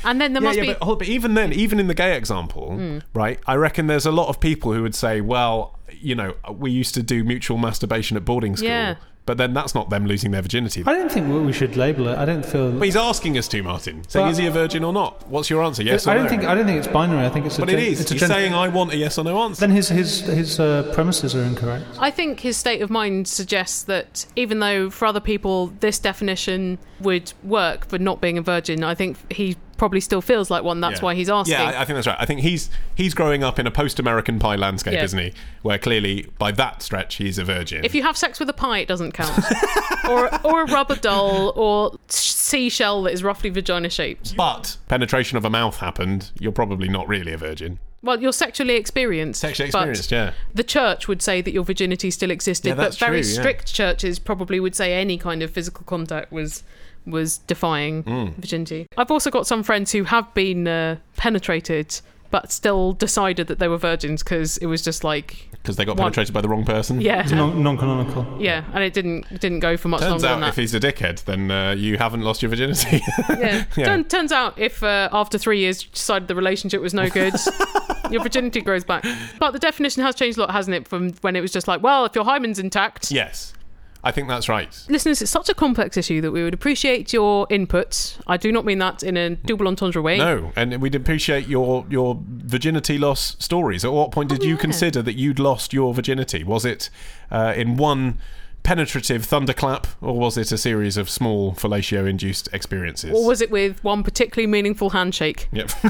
And 0.04 0.20
then 0.20 0.33
there 0.35 0.42
must 0.42 0.56
yeah, 0.56 0.62
be. 0.62 0.72
but, 0.74 0.83
hold- 0.83 0.98
but 1.00 1.09
even 1.09 1.35
then, 1.35 1.52
even 1.52 1.80
in 1.80 1.87
the 1.87 1.94
gay 1.94 2.16
example, 2.16 2.74
Hmm. 2.76 2.98
right? 3.14 3.38
I 3.46 3.54
reckon 3.56 3.87
there's 3.87 4.06
a 4.06 4.12
lot 4.12 4.28
of 4.28 4.38
people 4.40 4.72
who 4.72 4.83
would 4.83 4.94
say, 4.94 5.20
"Well, 5.20 5.78
you 5.92 6.14
know, 6.14 6.35
we 6.52 6.70
used 6.70 6.94
to 6.94 7.02
do 7.02 7.24
mutual 7.24 7.56
masturbation 7.59 8.16
at 8.16 8.24
boarding 8.24 8.56
school," 8.56 8.68
Yeah. 8.68 8.94
But 9.26 9.38
then 9.38 9.52
that's 9.52 9.74
not 9.74 9.90
them 9.90 10.06
losing 10.06 10.30
their 10.33 10.42
virginity. 10.42 10.83
I 10.87 10.92
don't 10.92 11.11
think 11.11 11.28
we 11.28 11.38
we 11.40 11.52
should 11.52 11.76
label 11.76 12.09
it. 12.09 12.18
I 12.18 12.24
don't 12.24 12.44
feel. 12.44 12.72
But 12.72 12.85
he's 12.85 12.96
asking 12.96 13.38
us 13.38 13.46
to, 13.48 13.62
Martin. 13.62 14.02
Saying, 14.09 14.24
Well- 14.24 14.33
is 14.33 14.38
he 14.38 14.46
a 14.46 14.50
virgin 14.50 14.83
or 14.85 14.92
not? 14.92 15.28
What's 15.28 15.48
your 15.50 15.62
answer? 15.62 15.83
Yes 15.83 16.06
or 16.06 16.11
I 16.11 16.14
don't 16.14 16.24
no? 16.24 16.30
think. 16.30 16.44
I 16.44 16.54
don't 16.54 16.66
think 16.66 16.78
it's 16.78 16.88
binary. 16.88 17.24
I 17.26 17.28
think 17.28 17.46
it's. 17.46 17.59
A 17.59 17.61
but 17.61 17.68
gen- 17.68 17.78
it 17.78 17.85
is. 17.88 18.00
It's 18.00 18.11
a 18.11 18.14
He's 18.14 18.20
gen- 18.20 18.30
saying, 18.30 18.54
I 18.54 18.68
want 18.68 18.92
a 18.92 18.96
yes 18.96 19.18
or 19.18 19.24
no 19.24 19.38
answer. 19.42 19.61
Then 19.61 19.70
his 19.70 19.88
his 19.88 20.20
his 20.20 20.59
uh, 20.59 20.90
premises 20.94 21.35
are 21.35 21.42
incorrect. 21.42 21.85
I 21.98 22.11
think 22.11 22.40
his 22.40 22.56
state 22.56 22.83
of 22.83 22.90
mind 22.90 23.28
suggests 23.28 23.83
that 23.85 24.26
even 24.37 24.59
though 24.61 24.90
for 24.90 25.06
other 25.06 25.20
people 25.20 25.68
this 25.80 25.98
definition 25.98 26.78
would 27.00 27.33
work 27.42 27.87
for 27.87 27.98
not 27.98 28.20
being 28.20 28.37
a 28.38 28.42
virgin, 28.42 28.83
I 28.85 28.94
think 28.94 29.16
he 29.33 29.56
probably 29.81 29.99
still 29.99 30.21
feels 30.21 30.51
like 30.51 30.62
one. 30.62 30.81
That's 30.83 31.01
Yeah. 31.01 31.05
why 31.07 31.14
he's 31.14 31.31
asking. 31.31 31.55
Yeah, 31.55 31.64
I, 31.71 31.81
I 31.81 31.85
think 31.87 31.97
that's 31.97 32.07
right. 32.07 32.16
I 32.21 32.27
think 32.27 32.40
he's 32.40 32.69
he's 32.95 33.14
growing 33.14 33.43
up 33.43 33.59
in 33.59 33.66
a 33.66 33.71
post-American 33.71 34.38
pie 34.38 34.57
landscape, 34.57 34.93
Yeah. 34.93 35.05
isn't 35.05 35.19
he? 35.19 35.33
Where 35.62 35.79
clearly, 35.79 36.29
by 36.38 36.53
that 36.53 36.83
stretch, 36.83 37.14
he's 37.16 37.38
a 37.38 37.45
virgin. 37.45 37.83
if 37.85 37.95
you 37.95 38.03
have 38.03 38.16
sex 38.16 38.38
with 38.38 38.49
a 38.51 38.53
pie, 38.53 38.79
it 38.81 38.88
doesn't 38.88 39.12
count. 39.12 39.43
or 40.09 40.29
or 40.47 40.62
a 40.64 40.66
rubber 40.71 40.97
doll 40.97 41.53
or 41.57 41.99
seashell 42.09 43.03
that 43.05 43.12
is 43.14 43.25
roughly 43.25 43.49
vagina 43.51 43.88
shaped. 43.88 44.37
but 44.37 44.77
penetration 44.88 45.38
of 45.38 45.45
a 45.47 45.51
mouth 45.51 45.79
happened, 45.79 46.31
you're 46.38 46.53
probably 46.53 46.88
not 46.88 47.09
really 47.09 47.33
a 47.33 47.38
virgin. 47.38 47.79
Well, 48.03 48.21
you're 48.21 48.33
sexually 48.33 48.77
experienced. 48.77 49.40
Sexually 49.40 49.69
experienced, 49.69 50.11
yeah. 50.11 50.33
The 50.55 50.64
church 50.64 51.07
would 51.09 51.21
say 51.23 51.43
that 51.43 51.53
your 51.53 51.64
virginity 51.64 52.11
still 52.11 52.31
existed, 52.31 52.69
Yeah, 52.71 52.75
but 52.75 52.95
very 52.99 53.21
true, 53.23 53.31
yeah. 53.31 53.40
strict 53.40 53.73
churches 53.75 54.19
probably 54.19 54.59
would 54.61 54.75
say 54.75 54.95
any 54.95 55.19
kind 55.19 55.43
of 55.43 55.51
physical 55.51 55.85
contact 55.85 56.33
was 56.33 56.62
was 57.06 57.38
defying 57.38 58.02
Mm. 58.04 58.34
virginity. 58.36 58.86
I've 58.96 59.10
also 59.10 59.30
got 59.30 59.46
some 59.46 59.62
friends 59.62 59.92
who 59.92 60.04
have 60.04 60.32
been 60.34 60.66
uh, 60.68 60.96
penetrated 61.16 62.00
but 62.32 62.52
still 62.52 62.92
decided 62.92 63.48
that 63.48 63.58
they 63.58 63.66
were 63.66 63.76
virgins 63.76 64.22
because 64.22 64.56
it 64.58 64.66
was 64.66 64.82
just 64.82 65.02
like 65.02 65.48
Because 65.50 65.74
they 65.74 65.84
got 65.84 65.96
One- 65.96 66.04
penetrated 66.04 66.32
by 66.32 66.40
the 66.40 66.48
wrong 66.48 66.64
person. 66.64 67.00
yeah 67.00 67.22
Non- 67.22 67.60
non-canonical. 67.60 68.36
yeah 68.38 68.62
and 68.72 68.84
it 68.84 68.92
didn't 68.92 69.26
didn't 69.40 69.58
go 69.60 69.76
for 69.76 69.88
much 69.88 70.00
Turns 70.00 70.10
longer 70.22 70.26
out 70.28 70.30
than 70.34 70.40
that 70.42 70.48
if 70.50 70.56
he's 70.56 70.72
a 70.72 70.78
dickhead, 70.78 71.24
then 71.24 71.50
uh, 71.50 71.72
you 71.72 71.96
haven't 71.98 72.20
lost 72.22 72.40
your 72.42 72.48
virginity. 72.50 73.00
yeah. 73.30 73.64
Yeah. 73.76 73.84
Turn, 73.84 74.04
turns 74.04 74.30
out 74.30 74.56
if 74.60 74.80
uh, 74.84 75.08
after 75.12 75.38
three 75.38 75.58
years 75.58 75.82
you 75.82 75.90
decided 75.90 76.28
the 76.28 76.36
relationship 76.36 76.80
was 76.80 76.94
no 76.94 77.08
good, 77.10 77.34
your 78.12 78.22
virginity 78.22 78.60
grows 78.60 78.84
back. 78.84 79.04
But 79.40 79.50
the 79.50 79.58
definition 79.58 80.04
has 80.04 80.14
changed 80.14 80.38
a 80.38 80.42
lot, 80.42 80.50
hasn't 80.52 80.76
it? 80.76 80.86
From 80.86 81.12
when 81.22 81.34
it 81.34 81.40
was 81.40 81.50
just 81.50 81.66
like, 81.66 81.82
well, 81.82 82.04
if 82.04 82.14
your 82.14 82.24
hymen's 82.24 82.60
intact. 82.60 83.10
yes, 83.10 83.54
I 84.02 84.10
think 84.12 84.28
that's 84.28 84.48
right. 84.48 84.68
Listeners, 84.88 85.20
it's 85.20 85.30
such 85.30 85.48
a 85.48 85.54
complex 85.54 85.96
issue 85.96 86.20
that 86.22 86.30
we 86.30 86.42
would 86.42 86.54
appreciate 86.54 87.12
your 87.12 87.46
input. 87.50 88.18
I 88.26 88.36
do 88.36 88.50
not 88.50 88.64
mean 88.64 88.78
that 88.78 89.02
in 89.02 89.16
a 89.16 89.36
double 89.36 89.68
entendre 89.68 90.00
way. 90.02 90.18
No, 90.18 90.52
and 90.56 90.80
we'd 90.80 90.94
appreciate 90.94 91.46
your 91.48 91.84
your 91.90 92.18
virginity 92.26 92.96
loss 92.98 93.36
stories. 93.38 93.84
At 93.84 93.92
what 93.92 94.10
point 94.10 94.30
did 94.30 94.40
Oh, 94.42 94.44
you 94.46 94.54
yeah. 94.54 94.60
consider 94.60 95.02
that 95.02 95.14
you'd 95.14 95.38
lost 95.38 95.72
your 95.72 95.92
virginity? 95.92 96.44
Was 96.44 96.64
it 96.64 96.88
uh, 97.30 97.52
in 97.56 97.76
one 97.76 98.18
penetrative 98.62 99.24
thunderclap, 99.24 99.86
or 100.02 100.18
was 100.18 100.36
it 100.36 100.52
a 100.52 100.58
series 100.58 100.98
of 100.98 101.08
small 101.08 101.52
fellatio-induced 101.54 102.46
experiences? 102.52 103.10
Or 103.10 103.26
was 103.26 103.40
it 103.40 103.50
with 103.50 103.82
one 103.82 104.02
particularly 104.02 104.46
meaningful 104.46 104.90
handshake? 104.90 105.48
Yep. 105.52 105.70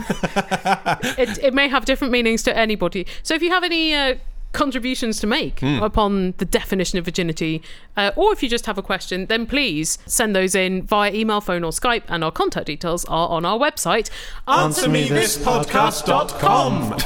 it, 1.18 1.38
it 1.42 1.54
may 1.54 1.68
have 1.68 1.84
different 1.84 2.12
meanings 2.12 2.42
to 2.44 2.56
anybody. 2.56 3.06
So 3.24 3.34
if 3.34 3.42
you 3.42 3.50
have 3.50 3.64
any 3.64 3.92
uh, 3.94 4.14
contributions 4.52 5.20
to 5.20 5.26
make 5.26 5.60
Hmm. 5.60 5.82
upon 5.82 6.34
the 6.38 6.44
definition 6.44 6.98
of 6.98 7.04
virginity, 7.04 7.62
uh, 7.96 8.10
or 8.16 8.32
if 8.32 8.42
you 8.42 8.48
just 8.48 8.66
have 8.66 8.78
a 8.78 8.82
question, 8.82 9.26
then 9.26 9.46
please 9.46 9.98
send 10.06 10.34
those 10.34 10.54
in 10.54 10.82
via 10.82 11.12
email, 11.12 11.40
phone, 11.40 11.64
or 11.64 11.70
Skype, 11.70 12.02
and 12.08 12.24
our 12.24 12.30
contact 12.32 12.66
details 12.66 13.04
are 13.06 13.28
on 13.28 13.44
our 13.44 13.58
website. 13.58 14.10
AnswerMeThisPodcast.com. 14.48 16.96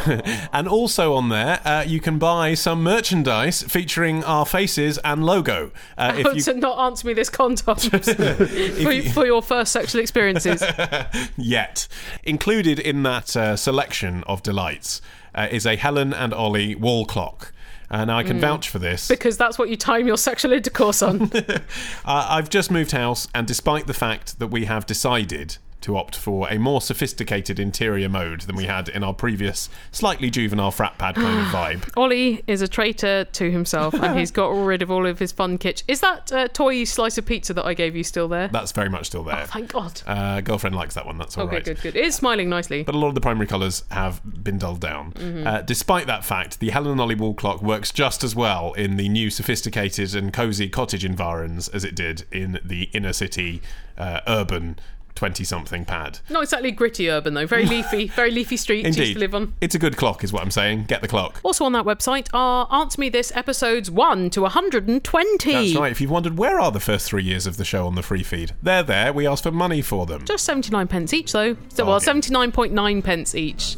and 0.53 0.69
also 0.69 1.15
on 1.15 1.29
there, 1.29 1.61
uh, 1.65 1.85
you 1.87 2.01
can 2.01 2.19
buy 2.19 2.55
some 2.55 2.83
merchandise 2.83 3.63
featuring 3.63 4.25
our 4.25 4.47
faces 4.47 4.99
and 4.99 5.25
logo. 5.25 5.71
Uh, 5.99 6.15
if 6.17 6.35
you 6.35 6.43
to 6.43 6.55
not 6.55 6.79
answer 6.79 7.07
me 7.07 7.15
this 7.15 7.31
condoms 7.31 7.91
for, 9.09 9.13
for 9.13 9.27
your 9.27 9.43
first 9.43 9.73
sexual 9.73 10.01
experiences. 10.01 10.63
yet. 11.37 11.89
Included 12.23 12.79
in 12.79 13.03
that 13.03 13.37
uh, 13.37 13.57
selection 13.57 14.23
of 14.27 14.43
delights 14.43 15.01
uh, 15.35 15.49
is 15.51 15.67
a 15.67 15.77
Helen 15.77 16.13
and 16.13 16.33
Olly 16.33 16.75
wall 16.75 17.05
clock. 17.05 17.53
And 17.91 18.11
I 18.11 18.23
can 18.23 18.41
vouch 18.41 18.69
for 18.69 18.79
this. 18.79 19.07
because 19.07 19.37
that's 19.37 19.57
what 19.59 19.69
you 19.69 19.77
time 19.77 20.07
your 20.07 20.17
sexual 20.17 20.53
intercourse 20.53 21.03
on. 21.03 21.31
Uh, 22.07 22.27
I've 22.31 22.51
just 22.51 22.71
moved 22.71 22.91
house, 22.91 23.29
and 23.35 23.47
despite 23.47 23.87
the 23.87 23.95
fact 23.95 24.39
that 24.39 24.49
we 24.49 24.67
have 24.67 24.85
decided 24.85 25.57
to 25.85 25.97
opt 25.99 26.17
for 26.17 26.49
a 26.51 26.59
more 26.59 26.81
sophisticated 26.81 27.61
interior 27.61 28.09
mode 28.09 28.41
than 28.43 28.57
we 28.57 28.65
had 28.65 28.89
in 28.89 29.05
our 29.05 29.13
previous 29.13 29.69
slightly 29.93 30.31
juvenile 30.31 30.71
frat 30.71 30.97
pad 30.99 31.15
kind 31.15 31.39
of 31.39 31.47
vibe. 31.53 31.91
Olly 31.97 32.43
is 32.47 32.63
a 32.63 32.69
traitor 32.69 33.25
to 33.25 33.51
himself 33.51 33.93
and 33.95 34.19
he's 34.19 34.31
got 34.31 34.49
rid 34.49 34.81
of 34.81 34.91
all 34.91 35.07
of 35.07 35.19
his 35.19 35.31
fun 35.31 35.59
kitsch. 35.59 35.83
Is 35.87 36.01
that 36.01 36.33
uh, 36.33 36.49
toy 36.49 36.85
slice 36.85 37.19
of 37.19 37.27
pizza 37.27 37.53
that 37.55 37.67
I 37.67 37.75
gave 37.75 37.95
you 37.95 38.03
still 38.03 38.29
there? 38.29 38.49
That's 38.49 38.73
very 38.73 38.89
much 38.89 39.07
still 39.07 39.25
there. 39.25 39.45
Thank 39.47 39.73
God. 39.73 40.01
Uh, 40.07 40.41
girlfriend 40.41 40.75
likes 40.75 40.95
that 40.95 41.05
one. 41.05 41.19
That's 41.19 41.37
all 41.37 41.45
Okay, 41.45 41.57
right. 41.57 41.65
good, 41.65 41.81
good. 41.83 41.97
It 41.97 42.05
is 42.05 42.15
smiling 42.15 42.49
nicely. 42.49 42.83
But 42.83 42.95
a 42.95 42.99
lot 42.99 43.09
of 43.09 43.15
the 43.15 43.21
primary 43.21 43.47
colours 43.47 43.85
have 43.91 44.23
been 44.43 44.57
dulled 44.59 44.81
down. 44.81 45.13
Mm-hmm. 45.13 45.47
Uh, 45.47 45.61
despite 45.63 46.07
that 46.07 46.25
fact, 46.25 46.61
the 46.61 46.71
Helen 46.71 46.93
and 46.93 47.01
Olly 47.01 47.15
wall 47.15 47.35
clock 47.35 47.63
works 47.63 47.93
just 47.93 48.25
as 48.25 48.35
well 48.35 48.73
in 48.73 48.97
the 48.97 49.09
new 49.11 49.29
sophisticated 49.29 50.15
and 50.15 50.33
cosy 50.33 50.69
cottage 50.69 51.05
environs 51.05 51.69
as 51.69 51.85
it 51.85 51.95
did 51.95 52.25
in 52.33 52.59
the 52.65 52.85
inner 52.95 53.13
city 53.13 53.61
uh, 53.97 54.21
urban 54.27 54.77
20 55.15 55.45
something 55.45 55.85
pad. 55.85 56.19
Not 56.29 56.43
exactly 56.43 56.71
gritty 56.71 57.09
urban 57.11 57.35
though. 57.35 57.47
Very 57.47 57.67
leafy, 57.75 58.09
very 58.09 58.31
leafy 58.31 58.57
streets 58.57 58.87
used 58.87 58.99
Indeed. 58.99 59.15
to 59.15 59.21
live 59.21 59.35
on. 59.35 59.55
It's 59.61 59.75
a 59.75 59.79
good 59.79 59.97
clock, 59.97 60.25
is 60.25 60.33
what 60.33 60.43
I'm 60.43 60.51
saying. 60.51 60.85
Get 60.85 61.03
the 61.03 61.09
clock. 61.09 61.41
Also 61.43 61.65
on 61.65 61.73
that 61.73 61.85
website 61.85 62.29
are 62.33 62.69
Answer 62.73 63.01
Me 63.01 63.09
This 63.09 63.33
episodes 63.35 63.91
1 63.91 64.31
to 64.31 64.43
120. 64.43 65.53
That's 65.53 65.77
right. 65.77 65.93
If 65.93 66.01
you've 66.01 66.11
wondered 66.11 66.39
where 66.39 66.59
are 66.61 66.73
the 66.73 66.81
first 66.81 67.07
three 67.07 67.23
years 67.23 67.47
of 67.47 67.57
the 67.57 67.65
show 67.65 67.87
on 67.87 67.95
the 67.95 68.03
free 68.03 68.23
feed, 68.23 68.53
they're 68.63 68.83
there. 68.83 69.13
We 69.13 69.27
asked 69.27 69.45
for 69.45 69.53
money 69.53 69.83
for 69.83 70.07
them. 70.07 70.25
Just 70.25 70.45
79 70.45 70.89
pence 70.89 71.13
each 71.13 71.33
though. 71.33 71.57
So, 71.69 71.85
well, 71.87 72.01
Bargain. 72.01 72.23
79.9 72.23 73.05
pence 73.05 73.35
each. 73.35 73.77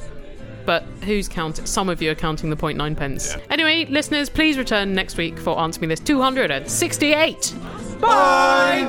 But 0.65 0.83
who's 1.05 1.29
counting? 1.29 1.65
Some 1.65 1.89
of 1.89 2.03
you 2.03 2.11
are 2.11 2.15
counting 2.17 2.51
the 2.51 2.57
0.9 2.57 2.97
pence. 2.97 3.37
Yeah. 3.37 3.43
Anyway, 3.51 3.85
listeners, 3.85 4.29
please 4.29 4.59
return 4.59 4.95
next 4.95 5.17
week 5.17 5.39
for 5.39 5.57
Answer 5.61 5.81
Me 5.81 5.87
This 5.87 6.01
268. 6.01 7.55
Bye! 8.01 8.83